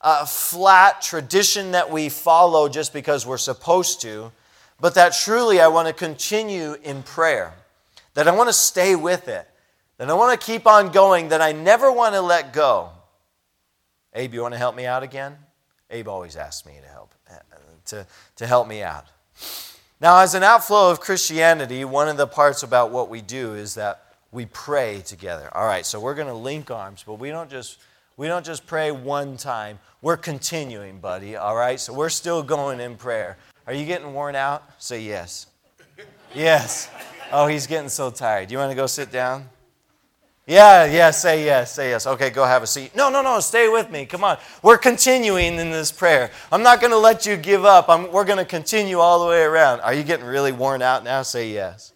uh, 0.00 0.24
flat 0.24 1.02
tradition 1.02 1.72
that 1.72 1.90
we 1.90 2.08
follow 2.08 2.68
just 2.68 2.92
because 2.92 3.26
we're 3.26 3.36
supposed 3.38 4.00
to, 4.02 4.32
but 4.80 4.94
that 4.94 5.12
truly 5.12 5.60
I 5.60 5.68
want 5.68 5.88
to 5.88 5.94
continue 5.94 6.76
in 6.82 7.02
prayer, 7.02 7.54
that 8.14 8.28
I 8.28 8.34
want 8.34 8.48
to 8.48 8.54
stay 8.54 8.94
with 8.94 9.28
it, 9.28 9.47
that 9.98 10.08
I 10.08 10.14
want 10.14 10.40
to 10.40 10.44
keep 10.44 10.66
on 10.66 10.90
going, 10.90 11.28
that 11.28 11.42
I 11.42 11.52
never 11.52 11.92
want 11.92 12.14
to 12.14 12.20
let 12.20 12.52
go. 12.52 12.90
Abe, 14.14 14.34
you 14.34 14.42
want 14.42 14.54
to 14.54 14.58
help 14.58 14.74
me 14.74 14.86
out 14.86 15.02
again? 15.02 15.36
Abe 15.90 16.08
always 16.08 16.36
asks 16.36 16.66
me 16.66 16.74
to 16.82 16.88
help, 16.88 17.14
eh, 17.30 17.38
to, 17.86 18.06
to 18.36 18.46
help 18.46 18.66
me 18.66 18.82
out. 18.82 19.06
Now, 20.00 20.20
as 20.20 20.34
an 20.34 20.42
outflow 20.42 20.90
of 20.90 21.00
Christianity, 21.00 21.84
one 21.84 22.08
of 22.08 22.16
the 22.16 22.26
parts 22.26 22.62
about 22.62 22.90
what 22.90 23.10
we 23.10 23.20
do 23.20 23.54
is 23.54 23.74
that 23.74 24.04
we 24.30 24.46
pray 24.46 25.02
together. 25.04 25.50
All 25.54 25.66
right, 25.66 25.84
so 25.84 25.98
we're 25.98 26.14
going 26.14 26.28
to 26.28 26.34
link 26.34 26.70
arms, 26.70 27.02
but 27.06 27.14
we 27.14 27.30
don't 27.30 27.50
just 27.50 27.78
we 28.16 28.26
don't 28.26 28.44
just 28.44 28.66
pray 28.66 28.90
one 28.90 29.36
time. 29.36 29.78
We're 30.02 30.16
continuing, 30.16 30.98
buddy. 30.98 31.36
All 31.36 31.54
right, 31.54 31.78
so 31.78 31.92
we're 31.92 32.08
still 32.08 32.42
going 32.42 32.80
in 32.80 32.96
prayer. 32.96 33.36
Are 33.66 33.72
you 33.72 33.86
getting 33.86 34.12
worn 34.12 34.34
out? 34.34 34.64
Say 34.78 35.02
yes. 35.02 35.46
Yes. 36.34 36.90
Oh, 37.30 37.46
he's 37.46 37.66
getting 37.66 37.88
so 37.88 38.10
tired. 38.10 38.50
You 38.50 38.58
want 38.58 38.72
to 38.72 38.76
go 38.76 38.86
sit 38.86 39.12
down? 39.12 39.48
Yeah, 40.48 40.86
yeah, 40.86 41.10
say 41.10 41.44
yes, 41.44 41.74
say 41.74 41.90
yes. 41.90 42.06
Okay, 42.06 42.30
go 42.30 42.42
have 42.46 42.62
a 42.62 42.66
seat. 42.66 42.96
No, 42.96 43.10
no, 43.10 43.20
no, 43.20 43.38
stay 43.38 43.68
with 43.68 43.90
me. 43.90 44.06
Come 44.06 44.24
on. 44.24 44.38
We're 44.62 44.78
continuing 44.78 45.58
in 45.58 45.70
this 45.70 45.92
prayer. 45.92 46.30
I'm 46.50 46.62
not 46.62 46.80
going 46.80 46.90
to 46.90 46.96
let 46.96 47.26
you 47.26 47.36
give 47.36 47.66
up. 47.66 47.90
I'm, 47.90 48.10
we're 48.10 48.24
going 48.24 48.38
to 48.38 48.46
continue 48.46 48.98
all 48.98 49.20
the 49.20 49.26
way 49.26 49.42
around. 49.42 49.80
Are 49.82 49.92
you 49.92 50.02
getting 50.02 50.24
really 50.24 50.52
worn 50.52 50.80
out 50.80 51.04
now? 51.04 51.20
Say 51.20 51.52
yes. 51.52 51.92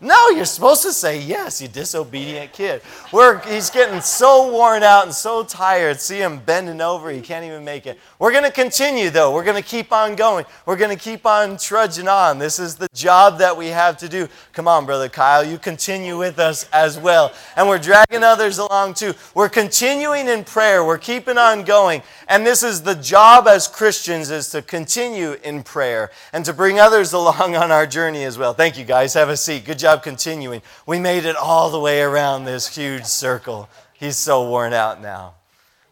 No, 0.00 0.28
you're 0.28 0.44
supposed 0.44 0.82
to 0.82 0.92
say 0.92 1.20
yes, 1.20 1.60
you 1.60 1.66
disobedient 1.66 2.52
kid. 2.52 2.82
We're, 3.12 3.40
he's 3.40 3.68
getting 3.68 4.00
so 4.00 4.52
worn 4.52 4.84
out 4.84 5.04
and 5.04 5.12
so 5.12 5.42
tired. 5.42 5.98
See 5.98 6.18
him 6.18 6.38
bending 6.38 6.80
over, 6.80 7.10
he 7.10 7.20
can't 7.20 7.44
even 7.44 7.64
make 7.64 7.84
it. 7.84 7.98
We're 8.20 8.30
going 8.30 8.44
to 8.44 8.52
continue, 8.52 9.10
though. 9.10 9.34
We're 9.34 9.42
going 9.42 9.60
to 9.60 9.68
keep 9.68 9.92
on 9.92 10.14
going. 10.14 10.44
We're 10.66 10.76
going 10.76 10.96
to 10.96 11.02
keep 11.02 11.26
on 11.26 11.56
trudging 11.56 12.06
on. 12.06 12.38
This 12.38 12.60
is 12.60 12.76
the 12.76 12.86
job 12.94 13.38
that 13.38 13.56
we 13.56 13.68
have 13.68 13.96
to 13.98 14.08
do. 14.08 14.28
Come 14.52 14.68
on, 14.68 14.86
Brother 14.86 15.08
Kyle, 15.08 15.44
you 15.44 15.58
continue 15.58 16.16
with 16.16 16.38
us 16.38 16.68
as 16.72 16.96
well. 16.96 17.32
And 17.56 17.68
we're 17.68 17.78
dragging 17.78 18.22
others 18.22 18.58
along 18.58 18.94
too. 18.94 19.14
We're 19.34 19.48
continuing 19.48 20.28
in 20.28 20.44
prayer, 20.44 20.84
we're 20.84 20.98
keeping 20.98 21.38
on 21.38 21.64
going. 21.64 22.02
And 22.28 22.46
this 22.46 22.62
is 22.62 22.82
the 22.82 22.94
job 22.94 23.48
as 23.48 23.66
Christians 23.66 24.30
is 24.30 24.50
to 24.50 24.62
continue 24.62 25.32
in 25.42 25.64
prayer 25.64 26.12
and 26.32 26.44
to 26.44 26.52
bring 26.52 26.78
others 26.78 27.12
along 27.18 27.56
on 27.56 27.72
our 27.72 27.86
journey 27.86 28.22
as 28.22 28.38
well. 28.38 28.54
Thank 28.54 28.78
you, 28.78 28.84
guys. 28.84 29.14
Have 29.14 29.28
a 29.28 29.36
seat. 29.36 29.64
Good 29.64 29.80
job 29.80 29.87
job 29.88 30.02
continuing. 30.02 30.60
We 30.84 30.98
made 30.98 31.24
it 31.24 31.34
all 31.34 31.70
the 31.70 31.80
way 31.80 32.02
around 32.02 32.44
this 32.44 32.76
huge 32.76 33.06
circle. 33.06 33.70
He's 33.94 34.18
so 34.18 34.46
worn 34.46 34.74
out 34.74 35.00
now. 35.00 35.34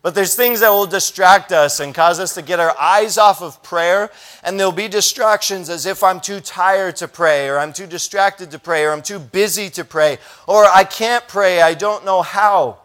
But 0.02 0.14
there's 0.14 0.36
things 0.36 0.60
that 0.60 0.68
will 0.68 0.86
distract 0.86 1.50
us 1.50 1.80
and 1.80 1.94
cause 1.94 2.20
us 2.20 2.34
to 2.34 2.42
get 2.42 2.60
our 2.60 2.78
eyes 2.78 3.16
off 3.16 3.40
of 3.40 3.62
prayer. 3.62 4.10
And 4.44 4.60
there'll 4.60 4.70
be 4.70 4.86
distractions 4.86 5.70
as 5.70 5.86
if 5.86 6.04
I'm 6.04 6.20
too 6.20 6.40
tired 6.40 6.96
to 6.96 7.08
pray, 7.08 7.48
or 7.48 7.58
I'm 7.58 7.72
too 7.72 7.86
distracted 7.86 8.50
to 8.50 8.58
pray, 8.58 8.84
or 8.84 8.92
I'm 8.92 9.00
too 9.00 9.18
busy 9.18 9.70
to 9.70 9.84
pray, 9.84 10.18
or 10.46 10.66
I 10.66 10.84
can't 10.84 11.26
pray, 11.26 11.62
I 11.62 11.72
don't 11.72 12.04
know 12.04 12.20
how. 12.20 12.78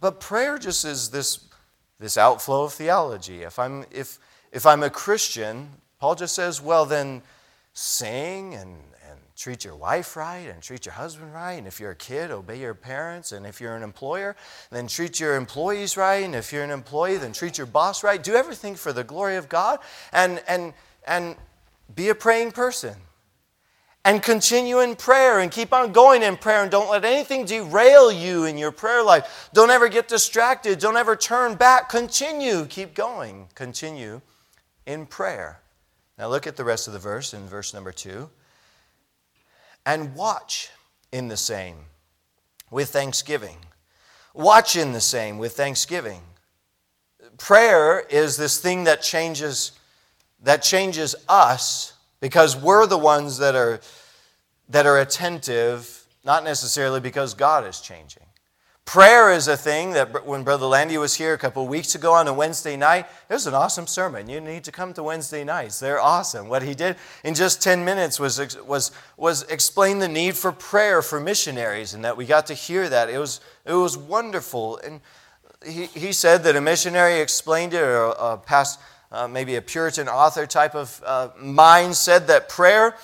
But 0.00 0.18
prayer 0.18 0.58
just 0.58 0.84
is 0.84 1.10
this, 1.10 1.38
this 2.00 2.18
outflow 2.18 2.64
of 2.64 2.72
theology. 2.72 3.42
If 3.42 3.60
I'm, 3.60 3.84
if, 3.92 4.18
if 4.50 4.66
I'm 4.66 4.82
a 4.82 4.90
Christian, 4.90 5.68
Paul 6.00 6.16
just 6.16 6.34
says, 6.34 6.60
well, 6.60 6.84
then 6.84 7.22
sing 7.72 8.54
and 8.56 8.76
treat 9.40 9.64
your 9.64 9.74
wife 9.74 10.16
right 10.16 10.50
and 10.50 10.62
treat 10.62 10.84
your 10.84 10.92
husband 10.92 11.32
right. 11.32 11.54
And 11.54 11.66
if 11.66 11.80
you're 11.80 11.92
a 11.92 11.96
kid, 11.96 12.30
obey 12.30 12.60
your 12.60 12.74
parents. 12.74 13.32
And 13.32 13.46
if 13.46 13.58
you're 13.58 13.74
an 13.74 13.82
employer, 13.82 14.36
then 14.70 14.86
treat 14.86 15.18
your 15.18 15.34
employees 15.34 15.96
right. 15.96 16.22
And 16.22 16.34
if 16.34 16.52
you're 16.52 16.62
an 16.62 16.70
employee, 16.70 17.16
then 17.16 17.32
treat 17.32 17.56
your 17.56 17.66
boss 17.66 18.04
right. 18.04 18.22
Do 18.22 18.34
everything 18.34 18.74
for 18.74 18.92
the 18.92 19.02
glory 19.02 19.36
of 19.36 19.48
God 19.48 19.78
and, 20.12 20.42
and, 20.46 20.74
and 21.06 21.36
be 21.94 22.10
a 22.10 22.14
praying 22.14 22.52
person. 22.52 22.94
And 24.04 24.22
continue 24.22 24.80
in 24.80 24.94
prayer 24.94 25.40
and 25.40 25.50
keep 25.50 25.72
on 25.72 25.92
going 25.92 26.22
in 26.22 26.36
prayer 26.36 26.62
and 26.62 26.70
don't 26.70 26.90
let 26.90 27.06
anything 27.06 27.46
derail 27.46 28.12
you 28.12 28.44
in 28.44 28.58
your 28.58 28.72
prayer 28.72 29.02
life. 29.02 29.48
Don't 29.54 29.70
ever 29.70 29.88
get 29.88 30.06
distracted. 30.06 30.78
Don't 30.78 30.98
ever 30.98 31.16
turn 31.16 31.54
back. 31.54 31.88
Continue. 31.88 32.66
Keep 32.66 32.94
going. 32.94 33.48
Continue 33.54 34.20
in 34.84 35.06
prayer. 35.06 35.60
Now 36.18 36.28
look 36.28 36.46
at 36.46 36.56
the 36.56 36.64
rest 36.64 36.88
of 36.88 36.92
the 36.92 36.98
verse 36.98 37.32
in 37.32 37.46
verse 37.46 37.72
number 37.72 37.92
two 37.92 38.28
and 39.84 40.14
watch 40.14 40.70
in 41.12 41.28
the 41.28 41.36
same 41.36 41.76
with 42.70 42.90
thanksgiving. 42.90 43.56
Watch 44.34 44.76
in 44.76 44.92
the 44.92 45.00
same 45.00 45.38
with 45.38 45.52
thanksgiving. 45.52 46.22
Prayer 47.38 48.00
is 48.00 48.36
this 48.36 48.58
thing 48.58 48.84
that 48.84 49.02
changes 49.02 49.72
that 50.42 50.62
changes 50.62 51.14
us 51.28 51.92
because 52.20 52.56
we're 52.56 52.86
the 52.86 52.98
ones 52.98 53.38
that 53.38 53.54
are 53.54 53.80
that 54.68 54.86
are 54.86 54.98
attentive, 54.98 56.06
not 56.24 56.44
necessarily 56.44 57.00
because 57.00 57.34
God 57.34 57.66
is 57.66 57.80
changing. 57.80 58.22
Prayer 58.90 59.30
is 59.30 59.46
a 59.46 59.56
thing 59.56 59.92
that 59.92 60.26
when 60.26 60.42
Brother 60.42 60.66
Landy 60.66 60.98
was 60.98 61.14
here 61.14 61.32
a 61.32 61.38
couple 61.38 61.62
of 61.62 61.68
weeks 61.68 61.94
ago 61.94 62.12
on 62.12 62.26
a 62.26 62.32
Wednesday 62.32 62.76
night, 62.76 63.06
it 63.28 63.32
was 63.32 63.46
an 63.46 63.54
awesome 63.54 63.86
sermon. 63.86 64.28
You 64.28 64.40
need 64.40 64.64
to 64.64 64.72
come 64.72 64.92
to 64.94 65.02
Wednesday 65.04 65.44
nights. 65.44 65.78
They're 65.78 66.00
awesome. 66.00 66.48
What 66.48 66.64
he 66.64 66.74
did 66.74 66.96
in 67.22 67.36
just 67.36 67.62
10 67.62 67.84
minutes 67.84 68.18
was, 68.18 68.40
was, 68.66 68.90
was 69.16 69.44
explain 69.44 70.00
the 70.00 70.08
need 70.08 70.34
for 70.34 70.50
prayer 70.50 71.02
for 71.02 71.20
missionaries, 71.20 71.94
and 71.94 72.04
that 72.04 72.16
we 72.16 72.26
got 72.26 72.46
to 72.46 72.54
hear 72.54 72.88
that. 72.88 73.08
It 73.08 73.18
was, 73.18 73.40
it 73.64 73.74
was 73.74 73.96
wonderful. 73.96 74.78
And 74.78 75.00
he, 75.64 75.86
he 75.86 76.12
said 76.12 76.42
that 76.42 76.56
a 76.56 76.60
missionary 76.60 77.20
explained 77.20 77.74
it, 77.74 77.82
or 77.82 78.06
a, 78.06 78.38
past, 78.38 78.80
uh, 79.12 79.28
maybe 79.28 79.54
a 79.54 79.62
Puritan 79.62 80.08
author 80.08 80.46
type 80.46 80.74
of 80.74 81.00
uh, 81.06 81.28
mind 81.38 81.94
said 81.94 82.26
that 82.26 82.48
prayer 82.48 82.96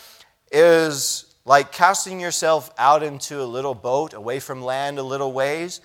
is 0.51 1.25
like 1.46 1.70
casting 1.70 2.20
yourself 2.20 2.70
out 2.76 3.04
into 3.04 3.40
a 3.40 3.46
little 3.46 3.74
boat 3.74 4.12
away 4.12 4.40
from 4.40 4.62
land 4.62 4.98
a 4.98 5.02
little 5.02 5.32
ways, 5.32 5.80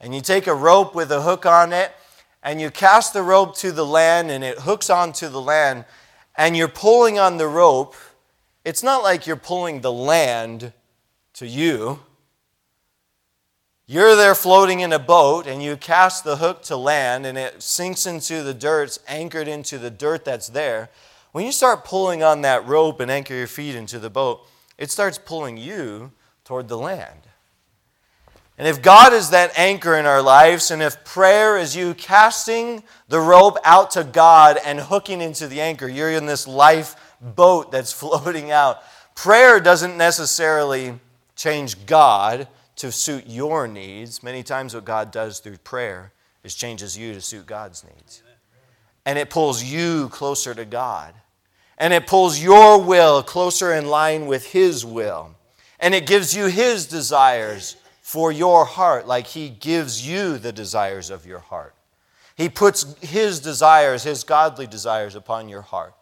and 0.00 0.14
you 0.14 0.20
take 0.20 0.46
a 0.46 0.54
rope 0.54 0.94
with 0.94 1.10
a 1.10 1.22
hook 1.22 1.46
on 1.46 1.72
it, 1.72 1.92
and 2.42 2.60
you 2.60 2.70
cast 2.70 3.14
the 3.14 3.22
rope 3.22 3.56
to 3.56 3.72
the 3.72 3.86
land, 3.86 4.30
and 4.30 4.44
it 4.44 4.60
hooks 4.60 4.90
onto 4.90 5.28
the 5.28 5.40
land, 5.40 5.86
and 6.36 6.56
you're 6.56 6.68
pulling 6.68 7.18
on 7.18 7.38
the 7.38 7.48
rope. 7.48 7.96
It's 8.64 8.82
not 8.82 9.02
like 9.02 9.26
you're 9.26 9.34
pulling 9.34 9.80
the 9.80 9.90
land 9.90 10.74
to 11.34 11.46
you. 11.46 12.00
You're 13.86 14.14
there 14.14 14.34
floating 14.34 14.80
in 14.80 14.92
a 14.92 14.98
boat, 14.98 15.46
and 15.46 15.62
you 15.62 15.78
cast 15.78 16.22
the 16.22 16.36
hook 16.36 16.62
to 16.64 16.76
land, 16.76 17.24
and 17.24 17.38
it 17.38 17.62
sinks 17.62 18.04
into 18.04 18.42
the 18.42 18.52
dirt, 18.52 18.84
it's 18.84 18.98
anchored 19.08 19.48
into 19.48 19.78
the 19.78 19.90
dirt 19.90 20.26
that's 20.26 20.48
there. 20.48 20.90
When 21.32 21.46
you 21.46 21.52
start 21.52 21.84
pulling 21.84 22.22
on 22.22 22.42
that 22.42 22.66
rope 22.66 23.00
and 23.00 23.10
anchor 23.10 23.34
your 23.34 23.46
feet 23.46 23.74
into 23.74 23.98
the 23.98 24.10
boat, 24.10 24.46
it 24.78 24.90
starts 24.90 25.18
pulling 25.18 25.56
you 25.56 26.12
toward 26.44 26.68
the 26.68 26.78
land. 26.78 27.20
And 28.56 28.66
if 28.66 28.82
God 28.82 29.12
is 29.12 29.30
that 29.30 29.56
anchor 29.56 29.94
in 29.94 30.06
our 30.06 30.22
lives, 30.22 30.70
and 30.70 30.82
if 30.82 31.04
prayer 31.04 31.56
is 31.56 31.76
you 31.76 31.94
casting 31.94 32.82
the 33.08 33.20
rope 33.20 33.56
out 33.64 33.92
to 33.92 34.02
God 34.02 34.58
and 34.64 34.80
hooking 34.80 35.20
into 35.20 35.46
the 35.46 35.60
anchor, 35.60 35.86
you're 35.88 36.10
in 36.10 36.26
this 36.26 36.48
life 36.48 36.96
boat 37.20 37.70
that's 37.70 37.92
floating 38.00 38.50
out. 38.50 38.78
Prayer 39.14 39.60
doesn't 39.60 39.96
necessarily 39.96 40.98
change 41.36 41.86
God 41.86 42.48
to 42.76 42.90
suit 42.90 43.24
your 43.26 43.68
needs. 43.68 44.22
Many 44.22 44.42
times, 44.42 44.74
what 44.74 44.84
God 44.84 45.10
does 45.10 45.40
through 45.40 45.58
prayer 45.58 46.12
is 46.42 46.54
changes 46.54 46.96
you 46.96 47.14
to 47.14 47.20
suit 47.20 47.46
God's 47.46 47.84
needs. 47.84 48.22
And 49.04 49.18
it 49.18 49.30
pulls 49.30 49.62
you 49.62 50.08
closer 50.08 50.54
to 50.54 50.64
God 50.64 51.14
and 51.78 51.92
it 51.92 52.06
pulls 52.06 52.42
your 52.42 52.82
will 52.82 53.22
closer 53.22 53.72
in 53.72 53.86
line 53.86 54.26
with 54.26 54.46
His 54.46 54.84
will. 54.84 55.34
And 55.80 55.94
it 55.94 56.06
gives 56.06 56.34
you 56.34 56.46
His 56.46 56.86
desires 56.86 57.76
for 58.02 58.32
your 58.32 58.64
heart, 58.64 59.06
like 59.06 59.28
He 59.28 59.48
gives 59.48 60.06
you 60.06 60.38
the 60.38 60.52
desires 60.52 61.08
of 61.08 61.24
your 61.24 61.38
heart. 61.38 61.74
He 62.36 62.48
puts 62.48 62.94
His 63.00 63.40
desires, 63.40 64.02
His 64.02 64.24
godly 64.24 64.66
desires, 64.66 65.14
upon 65.14 65.48
your 65.48 65.62
heart. 65.62 65.94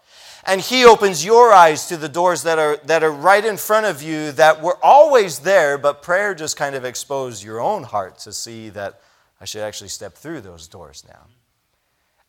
And 0.44 0.60
He 0.60 0.86
opens 0.86 1.24
your 1.24 1.52
eyes 1.52 1.86
to 1.88 1.98
the 1.98 2.08
doors 2.08 2.42
that 2.44 2.58
are, 2.58 2.78
that 2.86 3.04
are 3.04 3.12
right 3.12 3.44
in 3.44 3.58
front 3.58 3.84
of 3.84 4.02
you 4.02 4.32
that 4.32 4.62
were 4.62 4.78
always 4.82 5.40
there, 5.40 5.76
but 5.76 6.02
prayer 6.02 6.34
just 6.34 6.56
kind 6.56 6.74
of 6.74 6.86
exposed 6.86 7.44
your 7.44 7.60
own 7.60 7.82
heart 7.82 8.18
to 8.20 8.32
see 8.32 8.70
that 8.70 9.00
I 9.40 9.44
should 9.44 9.62
actually 9.62 9.88
step 9.88 10.14
through 10.14 10.40
those 10.40 10.68
doors 10.68 11.04
now. 11.06 11.26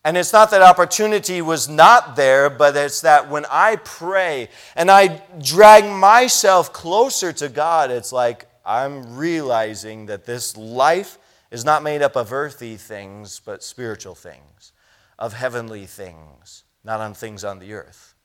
And 0.08 0.15
it's 0.15 0.32
not 0.32 0.52
that 0.52 0.62
opportunity 0.62 1.41
was 1.41 1.67
not 1.67 2.15
there, 2.15 2.50
but 2.50 2.78
it's 2.78 3.02
that 3.02 3.30
when 3.30 3.46
I 3.52 3.76
pray 3.76 4.48
and 4.74 4.89
I 4.89 5.22
drag 5.43 5.84
myself 5.84 6.72
closer 6.72 7.34
to 7.34 7.50
God, 7.50 7.91
it's 7.91 8.13
like 8.13 8.48
I'm 8.65 9.17
realizing 9.17 10.06
that 10.06 10.26
this 10.26 10.56
life 10.56 11.20
is 11.52 11.65
not 11.65 11.84
made 11.84 12.02
up 12.02 12.15
of 12.15 12.32
earthly 12.32 12.78
things, 12.78 13.41
but 13.43 13.62
spiritual 13.62 14.15
things, 14.15 14.72
of 15.20 15.34
heavenly 15.34 15.86
things, 15.86 16.63
not 16.86 17.02
on 17.02 17.13
things 17.13 17.43
on 17.43 17.60
the 17.60 17.74
earth. 17.74 18.15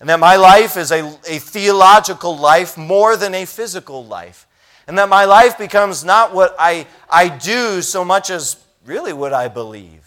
And 0.00 0.08
that 0.08 0.18
my 0.18 0.34
life 0.34 0.76
is 0.76 0.90
a, 0.90 1.06
a 1.28 1.38
theological 1.38 2.36
life 2.36 2.76
more 2.76 3.16
than 3.16 3.32
a 3.32 3.44
physical 3.44 4.04
life. 4.04 4.48
And 4.88 4.98
that 4.98 5.08
my 5.08 5.26
life 5.26 5.56
becomes 5.56 6.04
not 6.04 6.34
what 6.34 6.56
I, 6.58 6.88
I 7.08 7.28
do 7.28 7.80
so 7.80 8.04
much 8.04 8.28
as 8.28 8.56
really 8.84 9.12
what 9.12 9.32
I 9.32 9.46
believe. 9.46 10.01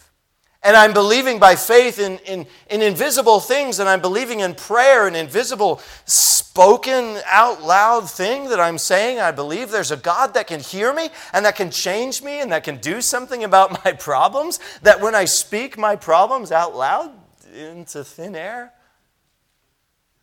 And 0.66 0.76
I'm 0.76 0.94
believing 0.94 1.38
by 1.38 1.56
faith 1.56 2.00
in, 2.00 2.18
in, 2.26 2.48
in 2.72 2.82
invisible 2.82 3.40
things, 3.40 3.78
and 3.78 3.88
I'm 3.88 4.02
believing 4.02 4.40
in 4.40 4.56
prayer, 4.56 5.08
an 5.08 5.16
invisible, 5.16 5.80
spoken 6.06 7.20
out 7.28 7.62
loud 7.62 8.10
thing 8.10 8.50
that 8.50 8.60
I'm 8.60 8.80
saying. 8.80 9.20
I 9.20 9.30
believe 9.30 9.70
there's 9.70 9.92
a 9.92 9.98
God 9.98 10.34
that 10.34 10.48
can 10.48 10.60
hear 10.60 10.92
me 10.92 11.10
and 11.34 11.46
that 11.46 11.56
can 11.56 11.70
change 11.70 12.24
me 12.24 12.42
and 12.42 12.52
that 12.52 12.64
can 12.64 12.78
do 12.78 13.00
something 13.00 13.44
about 13.44 13.86
my 13.86 13.92
problems. 14.00 14.60
That 14.82 15.02
when 15.02 15.14
I 15.14 15.26
speak 15.26 15.78
my 15.78 15.96
problems 15.96 16.52
out 16.52 16.76
loud 16.76 17.12
into 17.56 18.04
thin 18.04 18.36
air, 18.36 18.74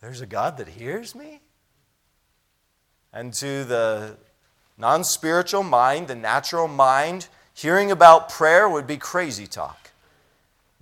there's 0.01 0.23
a 0.23 0.27
God 0.27 0.57
that 0.57 0.67
hears 0.67 1.15
me. 1.15 1.41
And 3.13 3.33
to 3.35 3.63
the 3.63 4.17
non 4.77 5.05
spiritual 5.05 5.63
mind, 5.63 6.09
the 6.09 6.17
natural 6.17 6.67
mind, 6.67 7.29
hearing 7.55 7.93
about 7.93 8.29
prayer 8.29 8.69
would 8.69 8.89
be 8.89 8.97
crazy 8.97 9.47
talk 9.47 9.82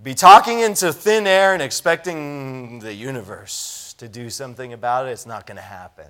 be 0.02 0.14
talking 0.14 0.60
into 0.60 0.92
thin 0.92 1.26
air 1.26 1.52
and 1.52 1.62
expecting 1.62 2.78
the 2.78 2.94
universe 2.94 3.94
to 3.98 4.08
do 4.08 4.30
something 4.30 4.72
about 4.72 5.06
it. 5.06 5.10
It's 5.10 5.26
not 5.26 5.46
going 5.46 5.56
to 5.56 5.62
happen. 5.62 6.06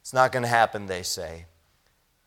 It's 0.00 0.12
not 0.12 0.30
going 0.30 0.44
to 0.44 0.48
happen, 0.48 0.86
they 0.86 1.02
say. 1.02 1.46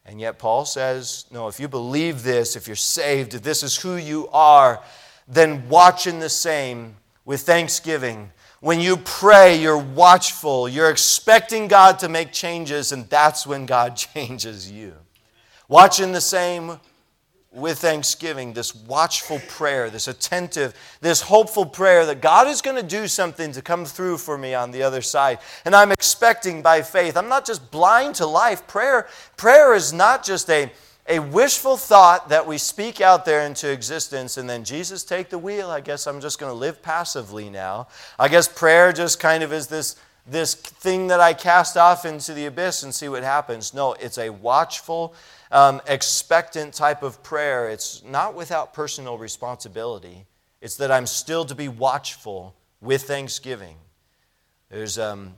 And 0.05 0.19
yet, 0.19 0.37
Paul 0.37 0.65
says, 0.65 1.25
no, 1.31 1.47
if 1.47 1.59
you 1.59 1.67
believe 1.67 2.23
this, 2.23 2.55
if 2.55 2.67
you're 2.67 2.75
saved, 2.75 3.33
if 3.33 3.41
this 3.43 3.63
is 3.63 3.77
who 3.77 3.95
you 3.95 4.27
are, 4.33 4.83
then 5.27 5.67
watch 5.69 6.05
in 6.05 6.19
the 6.19 6.29
same 6.29 6.97
with 7.23 7.41
thanksgiving. 7.41 8.31
When 8.59 8.79
you 8.79 8.97
pray, 8.97 9.59
you're 9.59 9.77
watchful, 9.77 10.69
you're 10.69 10.91
expecting 10.91 11.67
God 11.67 11.97
to 11.99 12.09
make 12.09 12.31
changes, 12.31 12.91
and 12.91 13.09
that's 13.09 13.47
when 13.47 13.65
God 13.65 13.95
changes 14.13 14.71
you. 14.71 14.93
Watch 15.67 15.99
in 15.99 16.11
the 16.11 16.21
same 16.21 16.79
with 17.55 17.79
thanksgiving, 17.79 18.53
this 18.53 18.75
watchful 18.75 19.39
prayer, 19.47 19.89
this 19.89 20.07
attentive, 20.07 20.73
this 20.99 21.21
hopeful 21.21 21.65
prayer 21.65 22.05
that 22.05 22.21
God 22.21 22.47
is 22.47 22.61
going 22.61 22.75
to 22.75 22.83
do 22.83 23.07
something 23.07 23.53
to 23.53 23.61
come 23.61 23.85
through 23.85 24.17
for 24.17 24.37
me 24.37 24.53
on 24.53 24.71
the 24.71 24.83
other 24.83 25.01
side. 25.01 25.39
And 25.63 25.73
I'm 25.73 25.91
expecting 25.91 26.61
by 26.61 26.81
faith. 26.81 27.15
I'm 27.15 27.29
not 27.29 27.45
just 27.45 27.71
blind 27.71 28.15
to 28.15 28.25
life. 28.25 28.67
Prayer, 28.67 29.07
prayer 29.37 29.73
is 29.73 29.93
not 29.93 30.23
just 30.25 30.49
a, 30.49 30.69
a 31.07 31.19
wishful 31.19 31.77
thought 31.77 32.27
that 32.27 32.45
we 32.45 32.57
speak 32.57 32.99
out 32.99 33.23
there 33.23 33.45
into 33.45 33.71
existence 33.71 34.35
and 34.37 34.49
then 34.49 34.65
Jesus 34.65 35.03
take 35.03 35.29
the 35.29 35.39
wheel. 35.39 35.69
I 35.69 35.79
guess 35.79 36.07
I'm 36.07 36.19
just 36.19 36.39
going 36.39 36.51
to 36.51 36.57
live 36.57 36.81
passively 36.81 37.49
now. 37.49 37.87
I 38.19 38.27
guess 38.27 38.49
prayer 38.49 38.91
just 38.91 39.19
kind 39.19 39.43
of 39.43 39.53
is 39.53 39.67
this 39.67 39.95
this 40.27 40.55
thing 40.55 41.07
that 41.07 41.19
I 41.19 41.33
cast 41.33 41.77
off 41.77 42.03
into 42.03 42.33
the 42.33 42.47
abyss 42.47 42.81
and 42.81 42.93
see 42.93 43.07
what 43.07 43.21
happens. 43.21 43.73
No, 43.73 43.93
it's 43.93 44.17
a 44.17 44.31
watchful 44.31 45.13
um, 45.55 45.81
expectant 45.87 46.73
type 46.73 47.01
of 47.01 47.23
prayer. 47.23 47.69
It's 47.69 48.03
not 48.03 48.35
without 48.35 48.73
personal 48.73 49.17
responsibility, 49.17 50.25
it's 50.61 50.75
that 50.77 50.91
I'm 50.91 51.07
still 51.07 51.45
to 51.45 51.55
be 51.55 51.69
watchful 51.69 52.53
with 52.81 53.03
thanksgiving. 53.03 53.77
There's 54.69 54.99
um, 54.99 55.35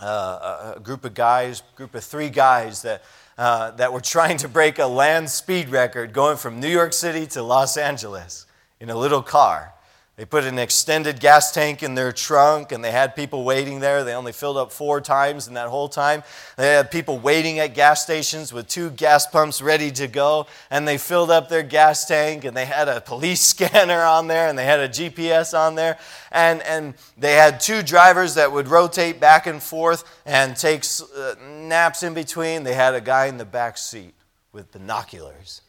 uh, 0.00 0.72
a 0.76 0.80
group 0.80 1.04
of 1.04 1.12
guys, 1.12 1.62
group 1.76 1.94
of 1.94 2.02
three 2.02 2.30
guys 2.30 2.80
that, 2.82 3.02
uh, 3.36 3.72
that 3.72 3.92
were 3.92 4.00
trying 4.00 4.38
to 4.38 4.48
break 4.48 4.78
a 4.78 4.86
land 4.86 5.28
speed 5.28 5.68
record 5.68 6.14
going 6.14 6.38
from 6.38 6.58
New 6.58 6.68
York 6.68 6.94
City 6.94 7.26
to 7.26 7.42
Los 7.42 7.76
Angeles 7.76 8.46
in 8.80 8.88
a 8.88 8.96
little 8.96 9.22
car. 9.22 9.73
They 10.16 10.24
put 10.24 10.44
an 10.44 10.60
extended 10.60 11.18
gas 11.18 11.50
tank 11.50 11.82
in 11.82 11.96
their 11.96 12.12
trunk 12.12 12.70
and 12.70 12.84
they 12.84 12.92
had 12.92 13.16
people 13.16 13.42
waiting 13.42 13.80
there. 13.80 14.04
They 14.04 14.14
only 14.14 14.30
filled 14.30 14.56
up 14.56 14.70
four 14.70 15.00
times 15.00 15.48
in 15.48 15.54
that 15.54 15.68
whole 15.68 15.88
time. 15.88 16.22
They 16.56 16.72
had 16.72 16.92
people 16.92 17.18
waiting 17.18 17.58
at 17.58 17.74
gas 17.74 18.04
stations 18.04 18.52
with 18.52 18.68
two 18.68 18.90
gas 18.90 19.26
pumps 19.26 19.60
ready 19.60 19.90
to 19.90 20.06
go. 20.06 20.46
And 20.70 20.86
they 20.86 20.98
filled 20.98 21.32
up 21.32 21.48
their 21.48 21.64
gas 21.64 22.06
tank 22.06 22.44
and 22.44 22.56
they 22.56 22.64
had 22.64 22.88
a 22.88 23.00
police 23.00 23.40
scanner 23.54 24.02
on 24.02 24.28
there 24.28 24.46
and 24.46 24.56
they 24.56 24.64
had 24.64 24.78
a 24.78 24.88
GPS 24.88 25.52
on 25.52 25.74
there. 25.74 25.98
And, 26.30 26.62
and 26.62 26.94
they 27.18 27.32
had 27.32 27.58
two 27.58 27.82
drivers 27.82 28.36
that 28.36 28.52
would 28.52 28.68
rotate 28.68 29.18
back 29.18 29.48
and 29.48 29.60
forth 29.60 30.04
and 30.24 30.56
take 30.56 30.84
uh, 31.16 31.34
naps 31.42 32.04
in 32.04 32.14
between. 32.14 32.62
They 32.62 32.74
had 32.74 32.94
a 32.94 33.00
guy 33.00 33.26
in 33.26 33.36
the 33.36 33.44
back 33.44 33.76
seat 33.76 34.14
with 34.52 34.70
binoculars 34.70 35.60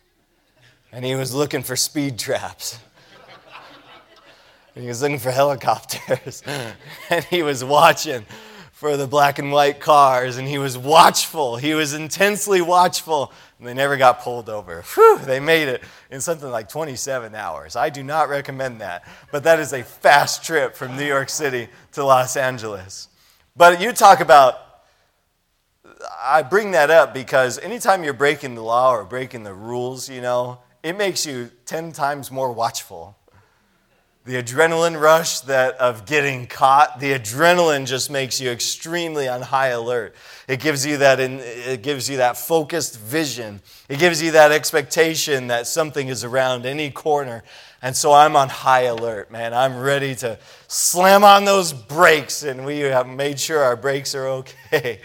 and 0.92 1.04
he 1.04 1.16
was 1.16 1.34
looking 1.34 1.64
for 1.64 1.76
speed 1.76 2.20
traps. 2.20 2.80
He 4.76 4.88
was 4.88 5.02
looking 5.02 5.20
for 5.20 5.32
helicopters 5.32 6.44
and 7.10 7.24
he 7.26 7.44
was 7.44 7.64
watching 7.64 8.26
for 8.74 8.98
the 8.98 9.08
black 9.08 9.40
and 9.40 9.54
white 9.54 9.80
cars, 9.80 10.36
and 10.36 10.46
he 10.46 10.58
was 10.58 10.78
watchful. 10.78 11.56
He 11.56 11.74
was 11.74 11.94
intensely 11.94 12.60
watchful, 12.60 13.32
and 13.58 13.66
they 13.66 13.74
never 13.74 13.96
got 13.96 14.20
pulled 14.20 14.50
over. 14.50 14.82
Whew, 14.82 15.18
they 15.20 15.40
made 15.40 15.70
it 15.70 15.82
in 16.12 16.20
something 16.20 16.52
like 16.52 16.68
27 16.68 17.34
hours. 17.36 17.78
I 17.78 17.90
do 17.90 18.04
not 18.04 18.28
recommend 18.28 18.82
that, 18.82 19.08
but 19.32 19.46
that 19.46 19.62
is 19.62 19.72
a 19.72 19.82
fast 19.82 20.44
trip 20.44 20.76
from 20.76 20.98
New 20.98 21.06
York 21.06 21.30
City 21.30 21.70
to 21.94 22.04
Los 22.04 22.36
Angeles. 22.36 23.08
But 23.56 23.80
you 23.80 23.94
talk 23.94 24.20
about, 24.20 24.60
I 26.22 26.42
bring 26.42 26.72
that 26.72 26.92
up 26.92 27.14
because 27.14 27.58
anytime 27.60 28.04
you're 28.04 28.12
breaking 28.12 28.56
the 28.56 28.64
law 28.64 28.92
or 28.92 29.06
breaking 29.06 29.46
the 29.46 29.54
rules, 29.54 30.10
you 30.10 30.20
know, 30.20 30.60
it 30.84 30.98
makes 30.98 31.26
you 31.26 31.50
10 31.66 31.94
times 31.94 32.30
more 32.30 32.52
watchful 32.52 33.18
the 34.26 34.42
adrenaline 34.42 35.00
rush 35.00 35.42
that 35.42 35.76
of 35.76 36.08
getting 36.08 36.48
caught 36.48 37.00
the 37.00 37.14
adrenaline 37.14 37.86
just 37.86 38.10
makes 38.10 38.42
you 38.42 38.50
extremely 38.50 39.28
on 39.28 39.44
high 39.44 39.68
alert. 39.68 40.16
It 40.48 40.60
gives 40.60 40.84
you 40.84 40.98
that 40.98 41.20
in, 41.20 41.40
it 41.40 41.84
gives 41.84 42.10
you 42.10 42.18
that 42.18 42.36
focused 42.36 43.00
vision. 43.00 43.62
It 43.88 44.00
gives 44.00 44.24
you 44.24 44.32
that 44.32 44.52
expectation 44.52 45.48
that 45.48 45.68
something 45.68 46.08
is 46.08 46.24
around 46.24 46.66
any 46.66 46.90
corner. 46.90 47.44
And 47.84 47.96
so 47.96 48.14
i'm 48.14 48.36
on 48.36 48.50
high 48.50 48.84
alert 48.84 49.32
man. 49.32 49.54
I'm 49.54 49.80
ready 49.80 50.16
to 50.16 50.40
slam 50.68 51.24
on 51.24 51.46
those 51.46 51.72
brakes 51.72 52.42
and 52.42 52.66
we 52.66 52.80
have 52.80 53.08
made 53.08 53.40
sure 53.40 53.62
our 53.62 53.76
brakes 53.76 54.16
are 54.16 54.28
okay. 54.28 55.02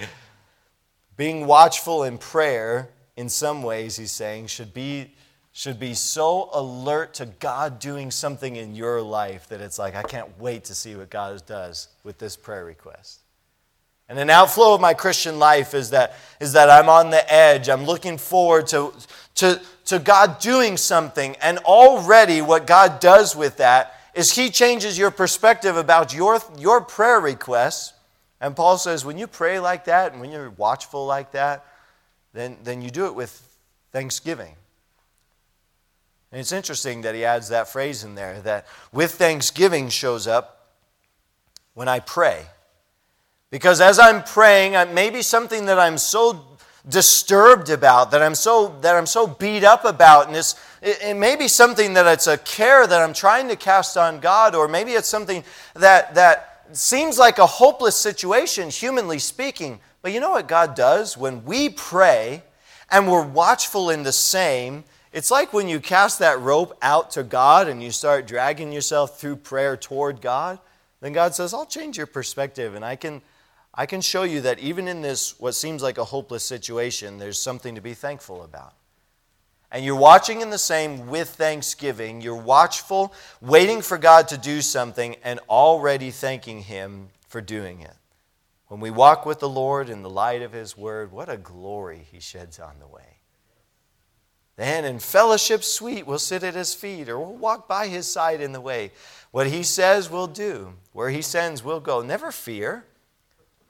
Being 1.18 1.46
watchful 1.46 2.04
in 2.04 2.16
prayer 2.16 2.88
in 3.18 3.28
some 3.28 3.62
ways 3.62 3.96
he's 3.96 4.12
saying 4.12 4.46
should 4.46 4.72
be 4.72 5.12
should 5.52 5.80
be 5.80 5.94
so 5.94 6.48
alert 6.52 7.14
to 7.14 7.26
God 7.26 7.78
doing 7.78 8.10
something 8.10 8.56
in 8.56 8.74
your 8.74 9.02
life 9.02 9.48
that 9.48 9.60
it's 9.60 9.78
like, 9.78 9.96
I 9.96 10.02
can't 10.02 10.38
wait 10.38 10.64
to 10.64 10.74
see 10.74 10.94
what 10.94 11.10
God 11.10 11.44
does 11.46 11.88
with 12.04 12.18
this 12.18 12.36
prayer 12.36 12.64
request. 12.64 13.20
And 14.08 14.18
an 14.18 14.30
outflow 14.30 14.74
of 14.74 14.80
my 14.80 14.94
Christian 14.94 15.38
life 15.38 15.72
is 15.72 15.90
that, 15.90 16.16
is 16.40 16.52
that 16.54 16.68
I'm 16.68 16.88
on 16.88 17.10
the 17.10 17.32
edge. 17.32 17.68
I'm 17.68 17.84
looking 17.84 18.18
forward 18.18 18.66
to, 18.68 18.92
to, 19.36 19.60
to 19.86 19.98
God 20.00 20.40
doing 20.40 20.76
something. 20.76 21.36
And 21.36 21.58
already, 21.58 22.42
what 22.42 22.66
God 22.66 22.98
does 22.98 23.36
with 23.36 23.58
that 23.58 23.94
is 24.14 24.34
He 24.34 24.50
changes 24.50 24.98
your 24.98 25.12
perspective 25.12 25.76
about 25.76 26.12
your, 26.12 26.40
your 26.58 26.80
prayer 26.80 27.20
requests. 27.20 27.92
And 28.40 28.56
Paul 28.56 28.78
says, 28.78 29.04
when 29.04 29.16
you 29.16 29.28
pray 29.28 29.60
like 29.60 29.84
that 29.84 30.12
and 30.12 30.20
when 30.20 30.32
you're 30.32 30.50
watchful 30.50 31.06
like 31.06 31.30
that, 31.32 31.64
then, 32.32 32.56
then 32.64 32.82
you 32.82 32.90
do 32.90 33.06
it 33.06 33.14
with 33.14 33.30
thanksgiving. 33.92 34.54
And 36.32 36.40
it's 36.40 36.52
interesting 36.52 37.02
that 37.02 37.14
he 37.14 37.24
adds 37.24 37.48
that 37.48 37.68
phrase 37.68 38.04
in 38.04 38.14
there 38.14 38.40
that 38.42 38.66
with 38.92 39.12
thanksgiving 39.12 39.88
shows 39.88 40.26
up 40.26 40.68
when 41.74 41.88
I 41.88 42.00
pray. 42.00 42.46
Because 43.50 43.80
as 43.80 43.98
I'm 43.98 44.22
praying, 44.22 44.72
maybe 44.94 45.22
something 45.22 45.66
that 45.66 45.78
I'm 45.78 45.98
so 45.98 46.44
disturbed 46.88 47.68
about, 47.68 48.12
that 48.12 48.22
I'm 48.22 48.36
so 48.36 48.78
that 48.80 48.96
I'm 48.96 49.06
so 49.06 49.26
beat 49.26 49.64
up 49.64 49.84
about, 49.84 50.28
and 50.28 50.36
it's, 50.36 50.54
it, 50.80 50.98
it 51.02 51.14
may 51.14 51.34
be 51.36 51.48
something 51.48 51.94
that 51.94 52.06
it's 52.06 52.26
a 52.28 52.38
care 52.38 52.86
that 52.86 53.02
I'm 53.02 53.12
trying 53.12 53.48
to 53.48 53.56
cast 53.56 53.96
on 53.96 54.20
God, 54.20 54.54
or 54.54 54.68
maybe 54.68 54.92
it's 54.92 55.08
something 55.08 55.42
that 55.74 56.14
that 56.14 56.66
seems 56.72 57.18
like 57.18 57.38
a 57.38 57.46
hopeless 57.46 57.96
situation, 57.96 58.70
humanly 58.70 59.18
speaking. 59.18 59.80
But 60.00 60.12
you 60.12 60.20
know 60.20 60.30
what 60.30 60.48
God 60.48 60.74
does 60.74 61.16
when 61.16 61.44
we 61.44 61.68
pray 61.70 62.44
and 62.90 63.10
we're 63.10 63.26
watchful 63.26 63.90
in 63.90 64.02
the 64.02 64.12
same 64.12 64.84
it's 65.12 65.30
like 65.30 65.52
when 65.52 65.68
you 65.68 65.80
cast 65.80 66.20
that 66.20 66.40
rope 66.40 66.76
out 66.82 67.10
to 67.12 67.22
God 67.22 67.68
and 67.68 67.82
you 67.82 67.90
start 67.90 68.26
dragging 68.26 68.72
yourself 68.72 69.20
through 69.20 69.36
prayer 69.36 69.76
toward 69.76 70.20
God, 70.20 70.58
then 71.00 71.12
God 71.12 71.34
says, 71.34 71.52
I'll 71.52 71.66
change 71.66 71.96
your 71.96 72.06
perspective 72.06 72.74
and 72.74 72.84
I 72.84 72.96
can, 72.96 73.22
I 73.74 73.86
can 73.86 74.00
show 74.00 74.22
you 74.22 74.40
that 74.42 74.58
even 74.60 74.86
in 74.86 75.02
this, 75.02 75.38
what 75.40 75.52
seems 75.52 75.82
like 75.82 75.98
a 75.98 76.04
hopeless 76.04 76.44
situation, 76.44 77.18
there's 77.18 77.40
something 77.40 77.74
to 77.74 77.80
be 77.80 77.94
thankful 77.94 78.42
about. 78.44 78.74
And 79.72 79.84
you're 79.84 79.96
watching 79.96 80.40
in 80.40 80.50
the 80.50 80.58
same 80.58 81.06
with 81.06 81.28
thanksgiving. 81.30 82.20
You're 82.20 82.34
watchful, 82.34 83.14
waiting 83.40 83.82
for 83.82 83.98
God 83.98 84.26
to 84.28 84.36
do 84.36 84.62
something, 84.62 85.14
and 85.22 85.38
already 85.48 86.10
thanking 86.10 86.62
Him 86.62 87.08
for 87.28 87.40
doing 87.40 87.80
it. 87.80 87.94
When 88.66 88.80
we 88.80 88.90
walk 88.90 89.24
with 89.24 89.38
the 89.38 89.48
Lord 89.48 89.88
in 89.88 90.02
the 90.02 90.10
light 90.10 90.42
of 90.42 90.52
His 90.52 90.76
Word, 90.76 91.12
what 91.12 91.28
a 91.28 91.36
glory 91.36 92.04
He 92.10 92.18
sheds 92.18 92.58
on 92.58 92.80
the 92.80 92.88
way. 92.88 93.19
Then 94.60 94.84
in 94.84 94.98
fellowship 94.98 95.64
sweet, 95.64 96.06
we'll 96.06 96.18
sit 96.18 96.42
at 96.42 96.52
his 96.52 96.74
feet 96.74 97.08
or 97.08 97.18
we'll 97.18 97.34
walk 97.34 97.66
by 97.66 97.86
his 97.86 98.06
side 98.06 98.42
in 98.42 98.52
the 98.52 98.60
way. 98.60 98.92
What 99.30 99.46
he 99.46 99.62
says, 99.62 100.10
we'll 100.10 100.26
do. 100.26 100.74
Where 100.92 101.08
he 101.08 101.22
sends, 101.22 101.64
we'll 101.64 101.80
go. 101.80 102.02
Never 102.02 102.30
fear, 102.30 102.84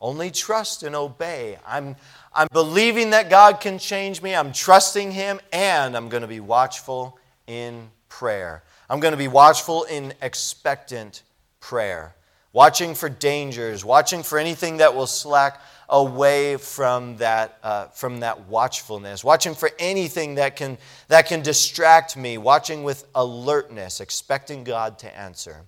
only 0.00 0.32
trust 0.32 0.82
and 0.82 0.96
obey. 0.96 1.58
I'm, 1.64 1.94
I'm 2.34 2.48
believing 2.50 3.10
that 3.10 3.30
God 3.30 3.60
can 3.60 3.78
change 3.78 4.20
me. 4.20 4.34
I'm 4.34 4.52
trusting 4.52 5.12
him, 5.12 5.38
and 5.52 5.96
I'm 5.96 6.08
going 6.08 6.22
to 6.22 6.26
be 6.26 6.40
watchful 6.40 7.20
in 7.46 7.88
prayer. 8.08 8.64
I'm 8.88 8.98
going 8.98 9.12
to 9.12 9.16
be 9.16 9.28
watchful 9.28 9.84
in 9.84 10.12
expectant 10.20 11.22
prayer, 11.60 12.16
watching 12.52 12.96
for 12.96 13.08
dangers, 13.08 13.84
watching 13.84 14.24
for 14.24 14.40
anything 14.40 14.78
that 14.78 14.96
will 14.96 15.06
slack 15.06 15.60
away 15.90 16.56
from 16.56 17.16
that, 17.16 17.58
uh, 17.62 17.86
from 17.86 18.20
that 18.20 18.48
watchfulness, 18.48 19.24
watching 19.24 19.54
for 19.54 19.70
anything 19.78 20.36
that 20.36 20.56
can, 20.56 20.78
that 21.08 21.26
can 21.26 21.42
distract 21.42 22.16
me, 22.16 22.38
watching 22.38 22.84
with 22.84 23.06
alertness, 23.14 24.00
expecting 24.00 24.64
God 24.64 24.98
to 25.00 25.18
answer. 25.18 25.62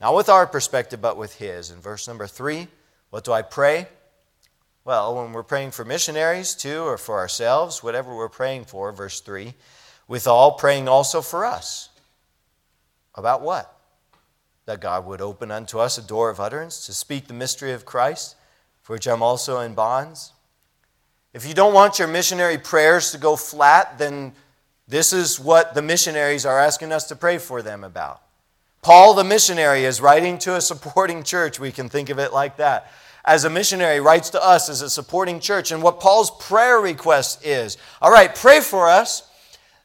Not 0.00 0.14
with 0.14 0.28
our 0.28 0.46
perspective, 0.46 1.00
but 1.00 1.16
with 1.16 1.36
His. 1.36 1.70
In 1.70 1.80
verse 1.80 2.08
number 2.08 2.26
three, 2.26 2.68
what 3.10 3.24
do 3.24 3.32
I 3.32 3.42
pray? 3.42 3.86
Well, 4.84 5.16
when 5.16 5.32
we're 5.32 5.42
praying 5.42 5.72
for 5.72 5.84
missionaries 5.84 6.54
too, 6.54 6.82
or 6.82 6.96
for 6.96 7.18
ourselves, 7.18 7.82
whatever 7.82 8.14
we're 8.14 8.28
praying 8.28 8.66
for, 8.66 8.92
verse 8.92 9.20
3, 9.20 9.52
with 10.06 10.28
all 10.28 10.52
praying 10.52 10.86
also 10.86 11.20
for 11.20 11.44
us. 11.44 11.88
About 13.16 13.42
what? 13.42 13.76
That 14.66 14.80
God 14.80 15.04
would 15.06 15.20
open 15.20 15.50
unto 15.50 15.80
us 15.80 15.98
a 15.98 16.06
door 16.06 16.30
of 16.30 16.38
utterance 16.38 16.86
to 16.86 16.92
speak 16.92 17.26
the 17.26 17.34
mystery 17.34 17.72
of 17.72 17.84
Christ 17.84 18.36
for 18.86 18.92
which 18.92 19.08
I'm 19.08 19.20
also 19.20 19.58
in 19.62 19.74
bonds. 19.74 20.32
If 21.34 21.44
you 21.44 21.54
don't 21.54 21.74
want 21.74 21.98
your 21.98 22.06
missionary 22.06 22.56
prayers 22.56 23.10
to 23.10 23.18
go 23.18 23.34
flat, 23.34 23.98
then 23.98 24.32
this 24.86 25.12
is 25.12 25.40
what 25.40 25.74
the 25.74 25.82
missionaries 25.82 26.46
are 26.46 26.60
asking 26.60 26.92
us 26.92 27.08
to 27.08 27.16
pray 27.16 27.38
for 27.38 27.62
them 27.62 27.82
about. 27.82 28.22
Paul, 28.82 29.14
the 29.14 29.24
missionary, 29.24 29.84
is 29.84 30.00
writing 30.00 30.38
to 30.38 30.54
a 30.54 30.60
supporting 30.60 31.24
church. 31.24 31.58
We 31.58 31.72
can 31.72 31.88
think 31.88 32.10
of 32.10 32.20
it 32.20 32.32
like 32.32 32.58
that. 32.58 32.92
As 33.24 33.42
a 33.42 33.50
missionary 33.50 33.98
writes 33.98 34.30
to 34.30 34.40
us 34.40 34.68
as 34.68 34.82
a 34.82 34.88
supporting 34.88 35.40
church. 35.40 35.72
And 35.72 35.82
what 35.82 35.98
Paul's 35.98 36.30
prayer 36.30 36.78
request 36.78 37.44
is 37.44 37.78
all 38.00 38.12
right, 38.12 38.32
pray 38.32 38.60
for 38.60 38.88
us 38.88 39.28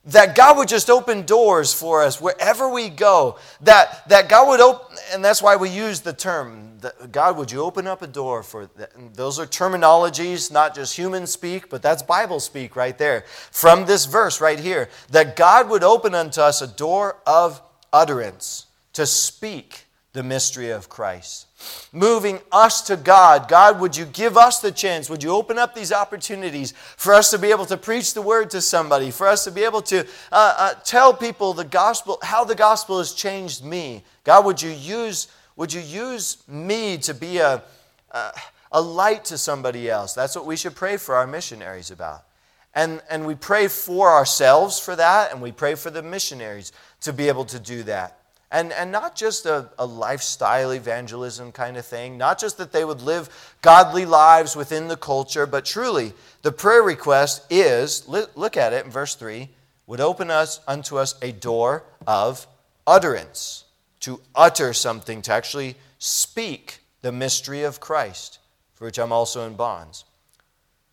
that 0.05 0.35
God 0.35 0.57
would 0.57 0.67
just 0.67 0.89
open 0.89 1.25
doors 1.25 1.73
for 1.73 2.03
us 2.03 2.19
wherever 2.19 2.67
we 2.67 2.89
go. 2.89 3.37
That, 3.61 4.07
that 4.09 4.29
God 4.29 4.47
would 4.47 4.59
open, 4.59 4.97
and 5.13 5.23
that's 5.23 5.41
why 5.41 5.55
we 5.55 5.69
use 5.69 6.01
the 6.01 6.13
term, 6.13 6.79
God, 7.11 7.37
would 7.37 7.51
you 7.51 7.61
open 7.61 7.85
up 7.85 8.01
a 8.01 8.07
door 8.07 8.41
for 8.41 8.65
that? 8.77 8.91
Those 9.13 9.37
are 9.37 9.45
terminologies, 9.45 10.51
not 10.51 10.73
just 10.73 10.95
human 10.95 11.27
speak, 11.27 11.69
but 11.69 11.83
that's 11.83 12.01
Bible 12.01 12.39
speak 12.39 12.75
right 12.75 12.97
there. 12.97 13.25
From 13.51 13.85
this 13.85 14.05
verse 14.05 14.41
right 14.41 14.59
here, 14.59 14.89
that 15.11 15.35
God 15.35 15.69
would 15.69 15.83
open 15.83 16.15
unto 16.15 16.41
us 16.41 16.61
a 16.61 16.67
door 16.67 17.17
of 17.27 17.61
utterance 17.93 18.65
to 18.93 19.05
speak 19.05 19.85
the 20.13 20.23
mystery 20.23 20.71
of 20.71 20.89
Christ. 20.89 21.45
Moving 21.91 22.39
us 22.51 22.81
to 22.83 22.95
God. 22.95 23.47
God, 23.47 23.79
would 23.79 23.97
you 23.97 24.05
give 24.05 24.37
us 24.37 24.61
the 24.61 24.71
chance? 24.71 25.09
Would 25.09 25.23
you 25.23 25.31
open 25.31 25.57
up 25.57 25.75
these 25.75 25.91
opportunities 25.91 26.73
for 26.97 27.13
us 27.13 27.31
to 27.31 27.37
be 27.37 27.51
able 27.51 27.65
to 27.65 27.77
preach 27.77 28.13
the 28.13 28.21
word 28.21 28.49
to 28.51 28.61
somebody, 28.61 29.11
for 29.11 29.27
us 29.27 29.43
to 29.43 29.51
be 29.51 29.63
able 29.63 29.81
to 29.83 29.99
uh, 30.31 30.55
uh, 30.57 30.73
tell 30.83 31.13
people 31.13 31.53
the 31.53 31.65
gospel, 31.65 32.17
how 32.21 32.43
the 32.43 32.55
gospel 32.55 32.99
has 32.99 33.13
changed 33.13 33.63
me? 33.63 34.03
God, 34.23 34.45
would 34.45 34.61
you 34.61 34.71
use, 34.71 35.27
would 35.55 35.73
you 35.73 35.81
use 35.81 36.37
me 36.47 36.97
to 36.99 37.13
be 37.13 37.39
a, 37.39 37.61
a, 38.11 38.31
a 38.71 38.81
light 38.81 39.25
to 39.25 39.37
somebody 39.37 39.89
else? 39.89 40.13
That's 40.13 40.35
what 40.35 40.45
we 40.45 40.55
should 40.55 40.75
pray 40.75 40.97
for 40.97 41.15
our 41.15 41.27
missionaries 41.27 41.91
about. 41.91 42.23
And, 42.73 43.01
and 43.09 43.25
we 43.25 43.35
pray 43.35 43.67
for 43.67 44.09
ourselves 44.09 44.79
for 44.79 44.95
that, 44.95 45.33
and 45.33 45.41
we 45.41 45.51
pray 45.51 45.75
for 45.75 45.89
the 45.89 46.01
missionaries 46.01 46.71
to 47.01 47.11
be 47.11 47.27
able 47.27 47.43
to 47.45 47.59
do 47.59 47.83
that. 47.83 48.20
And, 48.51 48.73
and 48.73 48.91
not 48.91 49.15
just 49.15 49.45
a, 49.45 49.69
a 49.79 49.85
lifestyle 49.85 50.71
evangelism 50.71 51.53
kind 51.53 51.77
of 51.77 51.85
thing, 51.85 52.17
not 52.17 52.37
just 52.37 52.57
that 52.57 52.73
they 52.73 52.83
would 52.83 53.01
live 53.01 53.55
godly 53.61 54.05
lives 54.05 54.57
within 54.57 54.89
the 54.89 54.97
culture, 54.97 55.45
but 55.45 55.63
truly 55.63 56.11
the 56.41 56.51
prayer 56.51 56.83
request 56.83 57.45
is 57.49 58.07
look 58.07 58.57
at 58.57 58.73
it 58.73 58.85
in 58.85 58.91
verse 58.91 59.15
3 59.15 59.47
would 59.87 60.01
open 60.01 60.29
us 60.29 60.59
unto 60.67 60.97
us 60.97 61.15
a 61.21 61.31
door 61.31 61.83
of 62.05 62.45
utterance, 62.85 63.65
to 64.01 64.21
utter 64.35 64.73
something, 64.73 65.21
to 65.21 65.33
actually 65.33 65.75
speak 65.99 66.79
the 67.01 67.11
mystery 67.11 67.63
of 67.63 67.79
Christ, 67.79 68.39
for 68.73 68.85
which 68.85 68.97
I'm 68.97 69.11
also 69.11 69.45
in 69.45 69.55
bonds. 69.55 70.05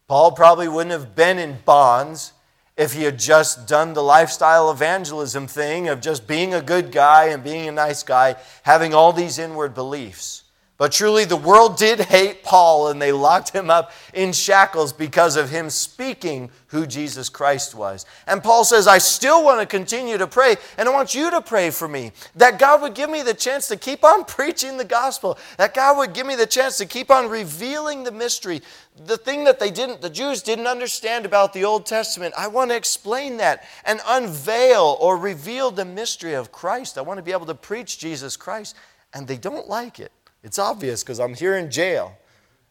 Paul 0.07 0.33
probably 0.33 0.69
wouldn't 0.69 0.93
have 0.93 1.15
been 1.15 1.39
in 1.39 1.59
bonds 1.65 2.33
if 2.79 2.93
he 2.93 3.03
had 3.03 3.19
just 3.19 3.67
done 3.67 3.93
the 3.93 4.03
lifestyle 4.03 4.71
evangelism 4.71 5.49
thing 5.49 5.89
of 5.89 6.01
just 6.01 6.29
being 6.29 6.55
a 6.55 6.63
good 6.63 6.93
guy 6.93 7.27
and 7.27 7.43
being 7.43 7.69
a 7.69 7.73
nice 7.73 8.05
guy, 8.05 8.37
having 8.63 8.95
all 8.95 9.13
these 9.13 9.37
inward 9.37 9.75
beliefs. 9.75 10.45
But 10.79 10.93
truly, 10.93 11.25
the 11.25 11.37
world 11.37 11.77
did 11.77 11.99
hate 11.99 12.45
Paul 12.45 12.89
and 12.89 13.03
they 13.03 13.11
locked 13.11 13.51
him 13.51 13.69
up 13.69 13.91
in 14.15 14.33
shackles 14.33 14.93
because 14.93 15.35
of 15.35 15.51
him 15.51 15.71
speaking 15.71 16.51
who 16.69 16.87
Jesus 16.87 17.29
Christ 17.29 17.75
was. 17.75 18.07
And 18.29 18.45
Paul 18.45 18.63
says, 18.63 18.87
I 18.87 18.99
still 18.99 19.43
want 19.43 19.61
to 19.61 19.67
continue 19.67 20.17
to 20.19 20.29
pray, 20.29 20.55
and 20.77 20.89
I 20.89 20.93
want 20.93 21.17
you 21.17 21.33
to 21.33 21.41
pray 21.41 21.71
for 21.71 21.89
me 21.89 22.13
that 22.37 22.61
God 22.61 22.81
would 22.83 22.95
give 22.95 23.11
me 23.11 23.23
the 23.23 23.35
chance 23.35 23.67
to 23.69 23.77
keep 23.77 24.05
on 24.05 24.25
preaching 24.27 24.77
the 24.77 24.85
gospel, 24.85 25.37
that 25.57 25.75
God 25.75 25.99
would 25.99 26.15
give 26.15 26.29
me 26.29 26.37
the 26.37 26.47
chance 26.47 26.79
to 26.79 26.87
keep 26.87 27.11
on 27.11 27.29
revealing 27.29 28.05
the 28.05 28.13
mystery, 28.13 28.63
the 29.05 29.17
thing 29.17 29.43
that 29.45 29.59
they 29.59 29.73
didn't, 29.73 30.01
the 30.01 30.09
Jews 30.09 30.43
didn't 30.43 30.69
understand 30.69 31.27
about 31.27 31.53
the 31.53 31.65
Old 31.65 31.87
Testament. 31.87 32.35
I 32.39 32.47
want 32.47 32.71
to 32.71 32.77
explain 32.77 33.39
that 33.39 33.65
and 33.85 34.01
unveil 34.07 34.97
or 35.01 35.17
reveal 35.17 35.73
the 35.73 35.85
mystery 35.85 36.35
of 36.35 36.53
Christ. 36.53 36.99
I 36.99 37.01
want 37.01 37.19
to 37.19 37.23
be 37.25 37.33
able 37.33 37.47
to 37.47 37.55
preach 37.55 37.99
Jesus 37.99 38.37
Christ, 38.37 38.77
and 39.13 39.27
they 39.27 39.39
don't 39.39 39.69
like 39.69 39.99
it. 39.99 40.13
It's 40.43 40.59
obvious 40.59 41.03
because 41.03 41.21
I'm 41.21 41.35
here 41.35 41.57
in 41.57 41.71
jail. 41.71 42.17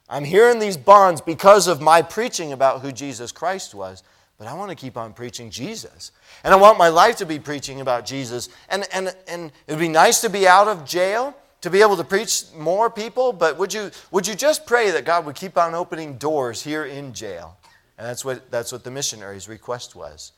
I'm 0.10 0.24
here 0.24 0.50
in 0.50 0.60
these 0.60 0.78
bonds 0.78 1.20
because 1.20 1.68
of 1.68 1.82
my 1.82 2.02
preaching 2.02 2.54
about 2.54 2.82
who 2.82 2.92
Jesus 2.92 3.32
Christ 3.32 3.76
was. 3.76 4.04
But 4.38 4.48
I 4.48 4.54
want 4.54 4.70
to 4.70 4.76
keep 4.76 4.98
on 4.98 5.14
preaching 5.14 5.50
Jesus. 5.50 6.12
And 6.44 6.54
I 6.54 6.58
want 6.58 6.78
my 6.78 6.90
life 6.90 7.18
to 7.18 7.26
be 7.26 7.40
preaching 7.40 7.82
about 7.82 8.06
Jesus. 8.06 8.50
And, 8.70 8.86
and, 8.94 9.14
and 9.28 9.52
it 9.66 9.74
would 9.74 9.80
be 9.80 9.90
nice 9.90 10.22
to 10.22 10.30
be 10.30 10.48
out 10.48 10.68
of 10.68 10.86
jail, 10.86 11.36
to 11.62 11.70
be 11.70 11.82
able 11.82 11.98
to 11.98 12.04
preach 12.04 12.44
more 12.56 12.90
people. 12.90 13.34
But 13.34 13.58
would 13.58 13.74
you, 13.74 13.92
would 14.12 14.28
you 14.28 14.36
just 14.36 14.66
pray 14.66 14.92
that 14.92 15.06
God 15.06 15.26
would 15.26 15.36
keep 15.36 15.58
on 15.58 15.74
opening 15.74 16.18
doors 16.18 16.62
here 16.62 16.86
in 16.86 17.14
jail? 17.14 17.58
And 17.98 18.08
that's 18.08 18.24
what, 18.24 18.50
that's 18.52 18.72
what 18.72 18.84
the 18.84 18.92
missionary's 18.92 19.50
request 19.50 19.96
was. 19.96 20.34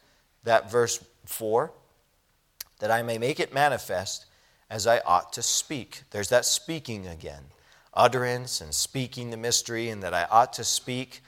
That 0.45 0.71
verse 0.71 1.03
4 1.25 1.71
that 2.79 2.89
I 2.89 3.01
may 3.01 3.17
make 3.17 3.41
it 3.41 3.53
manifest 3.53 4.25
as 4.69 4.87
I 4.87 4.99
ought 4.99 5.33
to 5.33 5.41
speak. 5.41 6.03
There's 6.11 6.29
that 6.29 6.45
speaking 6.45 7.07
again 7.07 7.43
utterance 7.93 8.61
and 8.61 8.73
speaking 8.73 9.29
the 9.29 9.37
mystery, 9.37 9.89
and 9.89 10.03
that 10.03 10.13
I 10.13 10.25
ought 10.31 10.53
to 10.53 10.63
speak. 10.63 11.21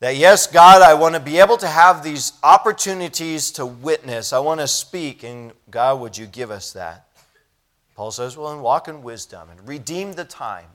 That, 0.00 0.16
yes, 0.16 0.46
God, 0.46 0.82
I 0.82 0.94
want 0.94 1.14
to 1.14 1.20
be 1.20 1.38
able 1.38 1.56
to 1.56 1.66
have 1.66 2.02
these 2.02 2.34
opportunities 2.42 3.50
to 3.52 3.64
witness. 3.64 4.32
I 4.32 4.38
want 4.38 4.60
to 4.60 4.68
speak, 4.68 5.24
and 5.24 5.52
God, 5.70 6.00
would 6.00 6.16
you 6.16 6.26
give 6.26 6.50
us 6.50 6.72
that? 6.74 7.06
Paul 7.94 8.10
says, 8.10 8.36
well, 8.36 8.52
and 8.52 8.62
walk 8.62 8.88
in 8.88 9.02
wisdom 9.02 9.48
and 9.50 9.66
redeem 9.66 10.12
the 10.12 10.24
time. 10.24 10.66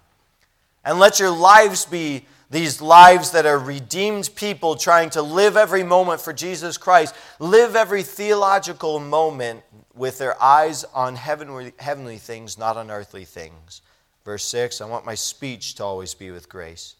And 0.83 0.99
let 0.99 1.19
your 1.19 1.29
lives 1.29 1.85
be 1.85 2.25
these 2.51 2.81
lives 2.81 3.31
that 3.31 3.45
are 3.45 3.57
redeemed 3.57 4.29
people 4.35 4.75
trying 4.75 5.09
to 5.11 5.21
live 5.21 5.55
every 5.55 5.83
moment 5.83 6.19
for 6.19 6.33
Jesus 6.33 6.77
Christ, 6.77 7.15
live 7.39 7.77
every 7.77 8.03
theological 8.03 8.99
moment 8.99 9.63
with 9.95 10.17
their 10.17 10.41
eyes 10.43 10.83
on 10.93 11.15
heavenly, 11.15 11.71
heavenly 11.79 12.17
things, 12.17 12.57
not 12.57 12.75
on 12.75 12.91
earthly 12.91 13.23
things. 13.23 13.81
Verse 14.25 14.43
6, 14.43 14.81
I 14.81 14.85
want 14.85 15.05
my 15.05 15.15
speech 15.15 15.75
to 15.75 15.85
always 15.85 16.13
be 16.13 16.29
with 16.29 16.49
grace. 16.49 16.95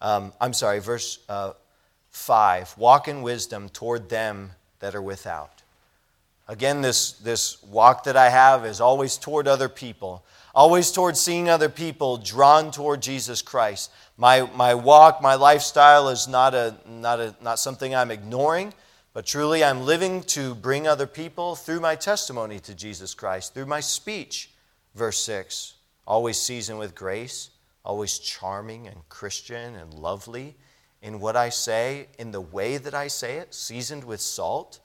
Um, 0.00 0.32
I'm 0.40 0.54
sorry, 0.54 0.80
verse 0.80 1.18
uh, 1.28 1.52
5, 2.12 2.78
walk 2.78 3.06
in 3.06 3.20
wisdom 3.20 3.68
toward 3.68 4.08
them 4.08 4.52
that 4.80 4.94
are 4.94 5.02
without. 5.02 5.59
Again, 6.50 6.82
this, 6.82 7.12
this 7.12 7.62
walk 7.62 8.04
that 8.04 8.16
I 8.16 8.28
have 8.28 8.66
is 8.66 8.80
always 8.80 9.16
toward 9.16 9.46
other 9.46 9.68
people 9.68 10.24
always 10.54 10.90
towards 10.90 11.20
seeing 11.20 11.48
other 11.48 11.68
people 11.68 12.16
drawn 12.16 12.70
toward 12.70 13.00
Jesus 13.00 13.42
Christ. 13.42 13.90
My, 14.16 14.48
my 14.54 14.74
walk, 14.74 15.22
my 15.22 15.34
lifestyle 15.34 16.08
is 16.08 16.26
not, 16.26 16.54
a, 16.54 16.74
not, 16.88 17.20
a, 17.20 17.34
not 17.40 17.58
something 17.58 17.94
I'm 17.94 18.10
ignoring, 18.10 18.74
but 19.12 19.26
truly 19.26 19.64
I'm 19.64 19.82
living 19.82 20.22
to 20.24 20.54
bring 20.54 20.86
other 20.86 21.06
people 21.06 21.54
through 21.54 21.80
my 21.80 21.94
testimony 21.94 22.58
to 22.60 22.74
Jesus 22.74 23.14
Christ, 23.14 23.54
through 23.54 23.66
my 23.66 23.80
speech. 23.80 24.50
Verse 24.94 25.18
6 25.18 25.74
always 26.06 26.38
seasoned 26.40 26.78
with 26.78 26.92
grace, 26.92 27.50
always 27.84 28.18
charming 28.18 28.88
and 28.88 29.08
Christian 29.08 29.76
and 29.76 29.94
lovely 29.94 30.56
in 31.02 31.20
what 31.20 31.36
I 31.36 31.50
say, 31.50 32.08
in 32.18 32.32
the 32.32 32.40
way 32.40 32.78
that 32.78 32.94
I 32.94 33.06
say 33.06 33.36
it, 33.36 33.54
seasoned 33.54 34.02
with 34.02 34.20
salt 34.20 34.80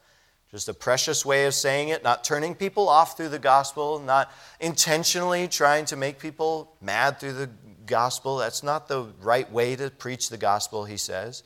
just 0.55 0.69
a 0.69 0.73
precious 0.73 1.25
way 1.25 1.47
of 1.47 1.53
saying 1.53 1.89
it, 1.89 2.01
not 2.01 2.23
turning 2.23 2.55
people 2.55 2.87
off 2.87 3.17
through 3.17 3.27
the 3.27 3.37
gospel, 3.37 3.99
not 3.99 4.31
intentionally 4.61 5.49
trying 5.49 5.83
to 5.83 5.97
make 5.97 6.17
people 6.17 6.71
mad 6.79 7.19
through 7.19 7.33
the 7.33 7.49
gospel. 7.85 8.37
That's 8.37 8.63
not 8.63 8.87
the 8.87 9.11
right 9.21 9.51
way 9.51 9.75
to 9.75 9.89
preach 9.89 10.29
the 10.29 10.37
gospel, 10.37 10.85
he 10.85 10.95
says. 10.95 11.43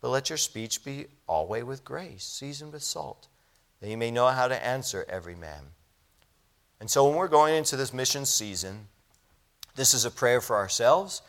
But 0.00 0.08
let 0.08 0.30
your 0.30 0.38
speech 0.38 0.82
be 0.82 1.04
always 1.28 1.64
with 1.64 1.84
grace, 1.84 2.24
seasoned 2.24 2.72
with 2.72 2.82
salt, 2.82 3.28
that 3.82 3.90
you 3.90 3.98
may 3.98 4.10
know 4.10 4.28
how 4.28 4.48
to 4.48 4.66
answer 4.66 5.04
every 5.06 5.34
man. 5.34 5.64
And 6.80 6.90
so 6.90 7.06
when 7.06 7.16
we're 7.16 7.28
going 7.28 7.56
into 7.56 7.76
this 7.76 7.92
mission 7.92 8.24
season, 8.24 8.88
this 9.74 9.92
is 9.92 10.06
a 10.06 10.10
prayer 10.10 10.40
for 10.40 10.56
ourselves, 10.56 11.20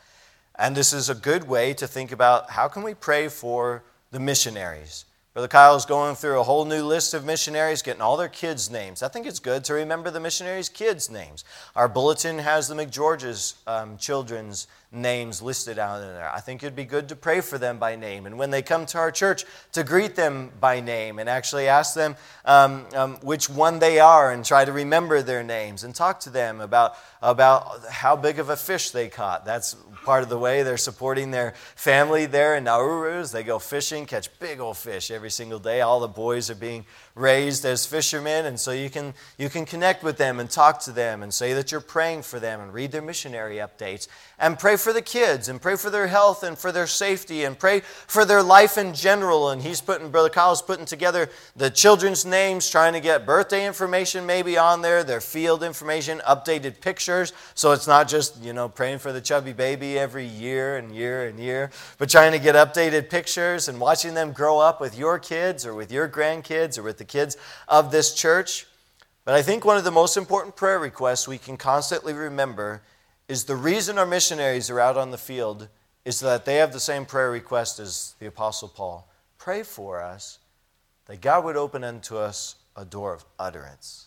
and 0.54 0.74
this 0.74 0.94
is 0.94 1.10
a 1.10 1.14
good 1.14 1.46
way 1.46 1.74
to 1.74 1.86
think 1.86 2.10
about 2.10 2.52
how 2.52 2.68
can 2.68 2.82
we 2.82 2.94
pray 2.94 3.28
for 3.28 3.84
the 4.12 4.18
missionaries 4.18 5.04
Brother 5.38 5.46
Kyle's 5.46 5.86
going 5.86 6.16
through 6.16 6.40
a 6.40 6.42
whole 6.42 6.64
new 6.64 6.82
list 6.82 7.14
of 7.14 7.24
missionaries, 7.24 7.80
getting 7.80 8.02
all 8.02 8.16
their 8.16 8.28
kids' 8.28 8.72
names. 8.72 9.04
I 9.04 9.08
think 9.08 9.24
it's 9.24 9.38
good 9.38 9.62
to 9.66 9.74
remember 9.74 10.10
the 10.10 10.18
missionaries' 10.18 10.68
kids' 10.68 11.08
names. 11.08 11.44
Our 11.76 11.86
bulletin 11.86 12.40
has 12.40 12.66
the 12.66 12.74
McGeorge's 12.74 13.54
um, 13.64 13.98
children's 13.98 14.66
names 14.90 15.42
listed 15.42 15.78
out 15.78 16.00
in 16.00 16.08
there. 16.08 16.30
I 16.32 16.40
think 16.40 16.62
it'd 16.62 16.74
be 16.74 16.84
good 16.84 17.10
to 17.10 17.16
pray 17.16 17.42
for 17.42 17.58
them 17.58 17.78
by 17.78 17.94
name. 17.94 18.24
And 18.24 18.38
when 18.38 18.50
they 18.50 18.62
come 18.62 18.86
to 18.86 18.98
our 18.98 19.10
church, 19.10 19.44
to 19.72 19.84
greet 19.84 20.14
them 20.14 20.50
by 20.60 20.80
name 20.80 21.18
and 21.18 21.28
actually 21.28 21.68
ask 21.68 21.94
them 21.94 22.16
um, 22.46 22.86
um, 22.94 23.16
which 23.16 23.50
one 23.50 23.80
they 23.80 24.00
are 24.00 24.32
and 24.32 24.44
try 24.44 24.64
to 24.64 24.72
remember 24.72 25.20
their 25.20 25.42
names 25.42 25.84
and 25.84 25.94
talk 25.94 26.20
to 26.20 26.30
them 26.30 26.62
about, 26.62 26.94
about 27.20 27.84
how 27.90 28.16
big 28.16 28.38
of 28.38 28.48
a 28.48 28.56
fish 28.56 28.90
they 28.90 29.08
caught. 29.08 29.44
That's 29.44 29.76
part 30.04 30.22
of 30.22 30.30
the 30.30 30.38
way 30.38 30.62
they're 30.62 30.78
supporting 30.78 31.32
their 31.32 31.52
family 31.74 32.24
there 32.24 32.56
in 32.56 32.64
Nauru. 32.64 33.26
They 33.26 33.42
go 33.42 33.58
fishing, 33.58 34.06
catch 34.06 34.38
big 34.38 34.58
old 34.58 34.78
fish 34.78 35.10
every 35.10 35.30
single 35.30 35.58
day. 35.58 35.82
All 35.82 36.00
the 36.00 36.08
boys 36.08 36.48
are 36.48 36.54
being 36.54 36.86
raised 37.14 37.66
as 37.66 37.84
fishermen, 37.84 38.46
and 38.46 38.58
so 38.58 38.70
you 38.70 38.88
can, 38.88 39.12
you 39.36 39.50
can 39.50 39.66
connect 39.66 40.02
with 40.02 40.16
them 40.16 40.40
and 40.40 40.48
talk 40.48 40.80
to 40.80 40.92
them 40.92 41.22
and 41.22 41.34
say 41.34 41.52
that 41.52 41.72
you're 41.72 41.80
praying 41.80 42.22
for 42.22 42.40
them 42.40 42.60
and 42.60 42.72
read 42.72 42.92
their 42.92 43.02
missionary 43.02 43.56
updates 43.56 44.08
and 44.38 44.58
pray 44.58 44.77
for 44.78 44.94
the 44.94 45.02
kids 45.02 45.50
and 45.50 45.60
pray 45.60 45.76
for 45.76 45.90
their 45.90 46.06
health 46.06 46.42
and 46.42 46.56
for 46.56 46.72
their 46.72 46.86
safety 46.86 47.44
and 47.44 47.58
pray 47.58 47.80
for 47.80 48.24
their 48.24 48.42
life 48.42 48.78
in 48.78 48.94
general. 48.94 49.50
And 49.50 49.60
he's 49.60 49.82
putting, 49.82 50.10
Brother 50.10 50.30
Kyle's 50.30 50.62
putting 50.62 50.86
together 50.86 51.28
the 51.54 51.68
children's 51.68 52.24
names, 52.24 52.70
trying 52.70 52.94
to 52.94 53.00
get 53.00 53.26
birthday 53.26 53.66
information 53.66 54.24
maybe 54.24 54.56
on 54.56 54.80
there, 54.80 55.04
their 55.04 55.20
field 55.20 55.62
information, 55.62 56.22
updated 56.26 56.80
pictures. 56.80 57.34
So 57.54 57.72
it's 57.72 57.86
not 57.86 58.08
just, 58.08 58.42
you 58.42 58.54
know, 58.54 58.70
praying 58.70 59.00
for 59.00 59.12
the 59.12 59.20
chubby 59.20 59.52
baby 59.52 59.98
every 59.98 60.24
year 60.24 60.78
and 60.78 60.94
year 60.94 61.26
and 61.26 61.38
year, 61.38 61.70
but 61.98 62.08
trying 62.08 62.32
to 62.32 62.38
get 62.38 62.54
updated 62.54 63.10
pictures 63.10 63.68
and 63.68 63.78
watching 63.78 64.14
them 64.14 64.32
grow 64.32 64.58
up 64.58 64.80
with 64.80 64.96
your 64.96 65.18
kids 65.18 65.66
or 65.66 65.74
with 65.74 65.92
your 65.92 66.08
grandkids 66.08 66.78
or 66.78 66.82
with 66.82 66.96
the 66.96 67.04
kids 67.04 67.36
of 67.68 67.90
this 67.90 68.14
church. 68.14 68.66
But 69.24 69.34
I 69.34 69.42
think 69.42 69.66
one 69.66 69.76
of 69.76 69.84
the 69.84 69.90
most 69.90 70.16
important 70.16 70.56
prayer 70.56 70.78
requests 70.78 71.28
we 71.28 71.36
can 71.36 71.58
constantly 71.58 72.14
remember 72.14 72.80
is 73.28 73.44
the 73.44 73.56
reason 73.56 73.98
our 73.98 74.06
missionaries 74.06 74.70
are 74.70 74.80
out 74.80 74.96
on 74.96 75.10
the 75.10 75.18
field 75.18 75.68
is 76.04 76.20
that 76.20 76.46
they 76.46 76.56
have 76.56 76.72
the 76.72 76.80
same 76.80 77.04
prayer 77.04 77.30
request 77.30 77.78
as 77.78 78.14
the 78.18 78.26
Apostle 78.26 78.68
Paul. 78.68 79.06
Pray 79.36 79.62
for 79.62 80.02
us 80.02 80.38
that 81.06 81.20
God 81.20 81.44
would 81.44 81.56
open 81.56 81.84
unto 81.84 82.16
us 82.16 82.56
a 82.74 82.84
door 82.84 83.12
of 83.12 83.24
utterance. 83.38 84.06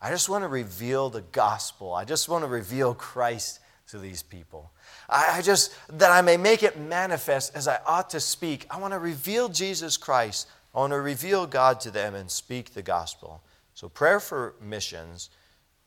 I 0.00 0.10
just 0.10 0.30
want 0.30 0.44
to 0.44 0.48
reveal 0.48 1.10
the 1.10 1.20
gospel. 1.20 1.92
I 1.92 2.06
just 2.06 2.28
want 2.28 2.42
to 2.44 2.48
reveal 2.48 2.94
Christ 2.94 3.60
to 3.88 3.98
these 3.98 4.22
people. 4.22 4.70
I, 5.08 5.38
I 5.38 5.42
just, 5.42 5.74
that 5.98 6.10
I 6.10 6.22
may 6.22 6.38
make 6.38 6.62
it 6.62 6.78
manifest 6.78 7.54
as 7.54 7.68
I 7.68 7.78
ought 7.84 8.08
to 8.10 8.20
speak. 8.20 8.66
I 8.70 8.78
want 8.78 8.94
to 8.94 8.98
reveal 8.98 9.50
Jesus 9.50 9.98
Christ. 9.98 10.48
I 10.74 10.78
want 10.78 10.92
to 10.92 11.00
reveal 11.00 11.46
God 11.46 11.80
to 11.80 11.90
them 11.90 12.14
and 12.14 12.30
speak 12.30 12.72
the 12.72 12.82
gospel. 12.82 13.42
So, 13.74 13.88
prayer 13.88 14.20
for 14.20 14.54
missions, 14.62 15.30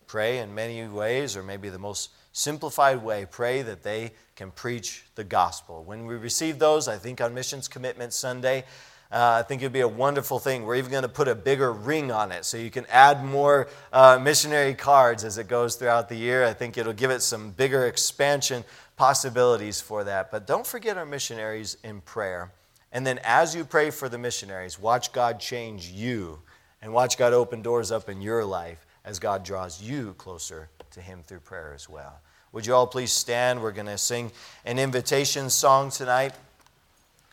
pray 0.06 0.39
in 0.39 0.54
many 0.54 0.86
ways, 0.88 1.36
or 1.38 1.43
maybe 1.43 1.70
the 1.70 1.80
most 1.80 2.10
simplified 2.34 3.01
way, 3.03 3.25
pray 3.29 3.61
that 3.61 3.84
they 3.84 4.11
can 4.36 4.51
preach 4.51 5.05
the 5.15 5.23
gospel. 5.23 5.84
When 5.84 6.05
we 6.05 6.15
receive 6.15 6.59
those, 6.59 6.88
I 6.88 6.97
think 6.97 7.21
on 7.21 7.34
Missions 7.34 7.67
Commitment 7.67 8.11
Sunday, 8.11 8.65
uh, 9.11 9.38
I 9.39 9.43
think 9.43 9.61
it'd 9.61 9.71
be 9.71 9.81
a 9.81 9.88
wonderful 9.88 10.39
thing. 10.39 10.65
We're 10.65 10.75
even 10.75 10.89
going 10.89 11.03
to 11.03 11.09
put 11.09 11.27
a 11.27 11.36
bigger 11.36 11.71
ring 11.71 12.11
on 12.11 12.31
it 12.31 12.45
so 12.45 12.57
you 12.57 12.71
can 12.71 12.88
add 12.88 13.23
more 13.23 13.67
uh, 13.93 14.19
missionary 14.19 14.73
cards 14.73 15.23
as 15.23 15.38
it 15.38 15.47
goes 15.47 15.75
throughout 15.75 16.09
the 16.09 16.15
year. 16.15 16.43
I 16.43 16.53
think 16.53 16.79
it'll 16.79 16.93
give 16.93 17.11
it 17.11 17.21
some 17.21 17.51
bigger 17.51 17.86
expansion 17.86 18.63
possibilities 18.95 19.79
for 19.79 20.03
that. 20.03 20.31
But 20.31 20.47
don't 20.47 20.65
forget 20.65 20.97
our 20.97 21.05
missionaries 21.05 21.77
in 21.84 22.01
prayer. 22.01 22.51
And 22.91 23.05
then 23.05 23.19
as 23.23 23.55
you 23.55 23.65
pray 23.65 23.91
for 23.91 24.09
the 24.09 24.17
missionaries, 24.17 24.79
watch 24.79 25.13
God 25.13 25.39
change 25.39 25.89
you 25.89 26.39
and 26.81 26.91
watch 26.91 27.15
God 27.15 27.34
open 27.34 27.61
doors 27.61 27.91
up 27.91 28.09
in 28.09 28.19
your 28.19 28.43
life 28.43 28.84
as 29.05 29.19
God 29.19 29.43
draws 29.43 29.81
you 29.81 30.15
closer 30.17 30.69
to 30.94 31.02
Him 31.02 31.24
through 31.26 31.39
prayer 31.39 31.74
as 31.76 31.89
well. 31.89 32.20
Would 32.52 32.66
you 32.66 32.74
all 32.76 32.88
please 32.88 33.12
stand? 33.12 33.62
We're 33.62 33.72
going 33.72 33.88
to 33.88 33.98
sing 33.98 34.32
an 34.66 34.80
invitation 34.80 35.50
song 35.50 35.89
tonight. 35.89 36.34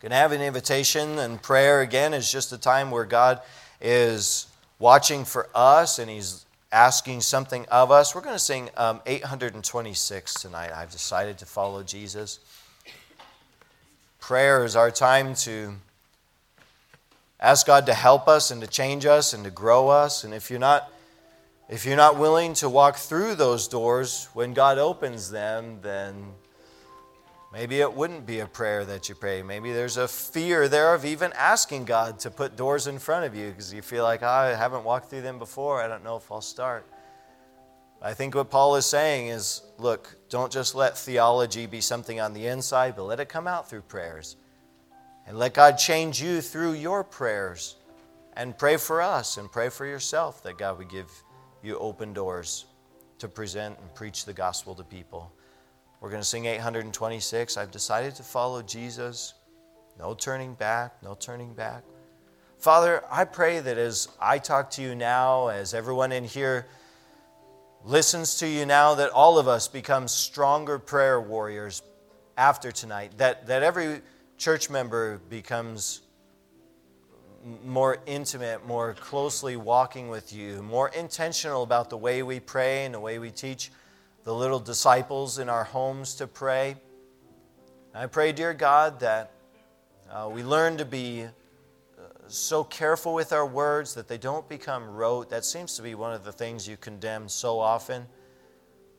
Going 0.01 0.09
to 0.09 0.15
have 0.15 0.31
an 0.31 0.41
invitation, 0.41 1.19
and 1.19 1.39
prayer 1.39 1.81
again 1.81 2.15
is 2.15 2.31
just 2.31 2.51
a 2.51 2.57
time 2.57 2.89
where 2.89 3.05
God 3.05 3.39
is 3.79 4.47
watching 4.79 5.25
for 5.25 5.47
us 5.53 5.99
and 5.99 6.09
He's 6.09 6.45
asking 6.71 7.21
something 7.21 7.67
of 7.69 7.91
us. 7.91 8.15
We're 8.15 8.21
going 8.21 8.35
to 8.35 8.39
sing 8.39 8.69
um, 8.77 8.99
826 9.05 10.33
tonight. 10.33 10.71
I've 10.73 10.89
decided 10.89 11.37
to 11.37 11.45
follow 11.45 11.83
Jesus. 11.83 12.39
Prayer 14.19 14.65
is 14.65 14.75
our 14.75 14.89
time 14.89 15.35
to 15.35 15.75
ask 17.39 17.67
God 17.67 17.85
to 17.85 17.93
help 17.93 18.27
us 18.27 18.49
and 18.49 18.59
to 18.61 18.67
change 18.67 19.05
us 19.05 19.33
and 19.33 19.43
to 19.43 19.51
grow 19.51 19.89
us. 19.89 20.23
And 20.23 20.33
if 20.33 20.49
you're 20.49 20.59
not 20.59 20.90
if 21.71 21.85
you're 21.85 21.95
not 21.95 22.17
willing 22.17 22.53
to 22.55 22.67
walk 22.67 22.97
through 22.97 23.35
those 23.35 23.69
doors 23.69 24.27
when 24.33 24.53
God 24.53 24.77
opens 24.77 25.31
them, 25.31 25.79
then 25.81 26.33
maybe 27.53 27.79
it 27.79 27.93
wouldn't 27.93 28.25
be 28.25 28.41
a 28.41 28.45
prayer 28.45 28.83
that 28.83 29.07
you 29.07 29.15
pray. 29.15 29.41
Maybe 29.41 29.71
there's 29.71 29.95
a 29.95 30.05
fear 30.05 30.67
there 30.67 30.93
of 30.93 31.05
even 31.05 31.31
asking 31.31 31.85
God 31.85 32.19
to 32.19 32.29
put 32.29 32.57
doors 32.57 32.87
in 32.87 32.99
front 32.99 33.25
of 33.25 33.33
you 33.33 33.51
because 33.51 33.73
you 33.73 33.81
feel 33.81 34.03
like, 34.03 34.21
oh, 34.21 34.27
I 34.27 34.47
haven't 34.47 34.83
walked 34.83 35.09
through 35.09 35.21
them 35.21 35.39
before. 35.39 35.81
I 35.81 35.87
don't 35.87 36.03
know 36.03 36.17
if 36.17 36.29
I'll 36.29 36.41
start. 36.41 36.85
I 38.01 38.13
think 38.15 38.35
what 38.35 38.49
Paul 38.49 38.75
is 38.75 38.85
saying 38.85 39.27
is 39.27 39.61
look, 39.77 40.17
don't 40.27 40.51
just 40.51 40.75
let 40.75 40.97
theology 40.97 41.67
be 41.67 41.79
something 41.79 42.19
on 42.19 42.33
the 42.33 42.47
inside, 42.47 42.97
but 42.97 43.03
let 43.03 43.21
it 43.21 43.29
come 43.29 43.47
out 43.47 43.69
through 43.69 43.83
prayers. 43.83 44.35
And 45.25 45.39
let 45.39 45.53
God 45.53 45.77
change 45.77 46.21
you 46.21 46.41
through 46.41 46.73
your 46.73 47.05
prayers. 47.05 47.77
And 48.33 48.57
pray 48.57 48.75
for 48.75 49.01
us 49.01 49.37
and 49.37 49.49
pray 49.49 49.69
for 49.69 49.85
yourself 49.85 50.43
that 50.43 50.57
God 50.57 50.77
would 50.77 50.89
give 50.89 51.09
you 51.63 51.77
open 51.77 52.13
doors 52.13 52.65
to 53.19 53.27
present 53.27 53.77
and 53.79 53.93
preach 53.93 54.25
the 54.25 54.33
gospel 54.33 54.75
to 54.75 54.83
people. 54.83 55.31
We're 55.99 56.09
going 56.09 56.21
to 56.21 56.27
sing 56.27 56.45
826. 56.45 57.57
I've 57.57 57.69
decided 57.69 58.15
to 58.15 58.23
follow 58.23 58.61
Jesus. 58.63 59.35
No 59.99 60.15
turning 60.15 60.55
back, 60.55 61.01
no 61.03 61.13
turning 61.13 61.53
back. 61.53 61.83
Father, 62.57 63.03
I 63.11 63.25
pray 63.25 63.59
that 63.59 63.77
as 63.77 64.07
I 64.19 64.39
talk 64.39 64.71
to 64.71 64.81
you 64.81 64.95
now, 64.95 65.47
as 65.47 65.73
everyone 65.73 66.11
in 66.11 66.23
here 66.23 66.67
listens 67.83 68.37
to 68.39 68.47
you 68.47 68.65
now, 68.65 68.95
that 68.95 69.11
all 69.11 69.37
of 69.37 69.47
us 69.47 69.67
become 69.67 70.07
stronger 70.07 70.79
prayer 70.79 71.21
warriors 71.21 71.83
after 72.37 72.71
tonight, 72.71 73.11
that, 73.17 73.47
that 73.47 73.63
every 73.63 74.01
church 74.37 74.69
member 74.69 75.19
becomes 75.29 76.01
more 77.65 77.97
intimate, 78.05 78.65
more 78.65 78.93
closely 78.93 79.55
walking 79.55 80.09
with 80.09 80.31
you, 80.31 80.61
more 80.61 80.89
intentional 80.89 81.63
about 81.63 81.89
the 81.89 81.97
way 81.97 82.23
we 82.23 82.39
pray 82.39 82.85
and 82.85 82.93
the 82.93 82.99
way 82.99 83.19
we 83.19 83.31
teach 83.31 83.71
the 84.23 84.33
little 84.33 84.59
disciples 84.59 85.39
in 85.39 85.49
our 85.49 85.63
homes 85.63 86.15
to 86.15 86.27
pray. 86.27 86.75
I 87.93 88.05
pray, 88.05 88.31
dear 88.31 88.53
God, 88.53 88.99
that 88.99 89.31
uh, 90.09 90.29
we 90.31 90.43
learn 90.43 90.77
to 90.77 90.85
be 90.85 91.23
uh, 91.23 91.29
so 92.27 92.63
careful 92.63 93.13
with 93.13 93.33
our 93.33 93.45
words 93.45 93.95
that 93.95 94.07
they 94.07 94.17
don't 94.17 94.47
become 94.47 94.87
rote. 94.89 95.29
That 95.29 95.43
seems 95.43 95.75
to 95.77 95.81
be 95.81 95.95
one 95.95 96.13
of 96.13 96.23
the 96.23 96.31
things 96.31 96.67
you 96.67 96.77
condemn 96.77 97.27
so 97.27 97.59
often. 97.59 98.05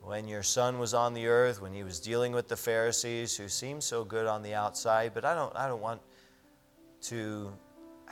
When 0.01 0.27
your 0.27 0.43
son 0.43 0.81
was 0.81 0.95
on 0.95 1.15
the 1.15 1.29
earth, 1.29 1.63
when 1.63 1.73
he 1.73 1.85
was 1.85 2.01
dealing 2.01 2.33
with 2.33 2.49
the 2.49 2.57
Pharisees 2.57 3.37
who 3.37 3.49
seemed 3.49 3.85
so 3.85 4.05
good 4.05 4.27
on 4.27 4.43
the 4.43 4.55
outside, 4.55 5.13
but 5.15 5.25
I 5.25 5.35
don't, 5.35 5.55
I 5.55 5.69
don't 5.69 5.81
want 5.81 6.01
to 7.03 7.53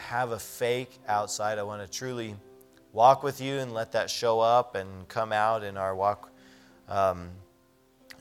have 0.01 0.33
a 0.33 0.39
fake 0.39 0.99
outside. 1.07 1.59
I 1.59 1.63
want 1.63 1.83
to 1.83 1.99
truly 1.99 2.35
walk 2.93 3.23
with 3.23 3.41
you 3.41 3.59
and 3.59 3.73
let 3.73 3.93
that 3.93 4.11
show 4.11 4.41
up 4.41 4.75
and 4.75 5.07
come 5.09 5.33
out 5.33 5.63
in 5.63 5.77
our 5.77 5.95
walk, 5.95 6.33
um, 6.89 7.31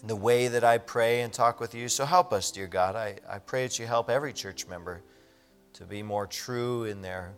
the 0.03 0.15
way 0.15 0.47
that 0.47 0.63
I 0.63 0.77
pray 0.77 1.21
and 1.21 1.33
talk 1.33 1.59
with 1.59 1.73
you. 1.73 1.89
So 1.89 2.05
help 2.05 2.31
us, 2.31 2.51
dear 2.51 2.67
God. 2.67 2.95
I, 2.95 3.15
I 3.29 3.39
pray 3.39 3.63
that 3.63 3.79
you 3.79 3.87
help 3.87 4.09
every 4.09 4.33
church 4.33 4.67
member 4.67 5.01
to 5.73 5.85
be 5.85 6.03
more 6.03 6.27
true 6.27 6.85
in 6.85 7.01
their 7.01 7.33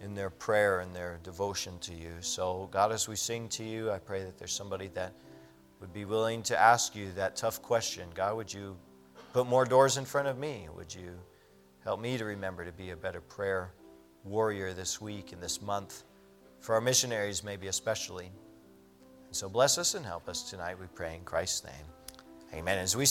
in 0.00 0.14
their 0.14 0.28
prayer 0.28 0.80
and 0.80 0.94
their 0.94 1.18
devotion 1.22 1.78
to 1.78 1.94
you. 1.94 2.12
So, 2.20 2.68
God, 2.70 2.92
as 2.92 3.08
we 3.08 3.16
sing 3.16 3.48
to 3.50 3.64
you, 3.64 3.90
I 3.90 3.98
pray 3.98 4.22
that 4.22 4.36
there's 4.36 4.52
somebody 4.52 4.88
that 4.88 5.14
would 5.80 5.94
be 5.94 6.04
willing 6.04 6.42
to 6.42 6.60
ask 6.60 6.94
you 6.94 7.10
that 7.12 7.36
tough 7.36 7.62
question. 7.62 8.08
God, 8.14 8.36
would 8.36 8.52
you 8.52 8.76
put 9.32 9.46
more 9.46 9.64
doors 9.64 9.96
in 9.96 10.04
front 10.04 10.28
of 10.28 10.36
me? 10.36 10.68
Would 10.76 10.94
you 10.94 11.18
Help 11.84 12.00
me 12.00 12.16
to 12.16 12.24
remember 12.24 12.64
to 12.64 12.72
be 12.72 12.90
a 12.90 12.96
better 12.96 13.20
prayer 13.20 13.74
warrior 14.24 14.72
this 14.72 15.02
week 15.02 15.32
and 15.32 15.42
this 15.42 15.60
month, 15.60 16.04
for 16.58 16.74
our 16.74 16.80
missionaries, 16.80 17.44
maybe 17.44 17.66
especially. 17.66 18.30
And 19.26 19.36
so 19.36 19.50
bless 19.50 19.76
us 19.76 19.94
and 19.94 20.06
help 20.06 20.26
us 20.26 20.48
tonight, 20.48 20.80
we 20.80 20.86
pray 20.86 21.14
in 21.14 21.24
Christ's 21.24 21.64
name. 21.64 21.84
Amen. 22.54 22.78
As 22.78 22.96
we 22.96 23.02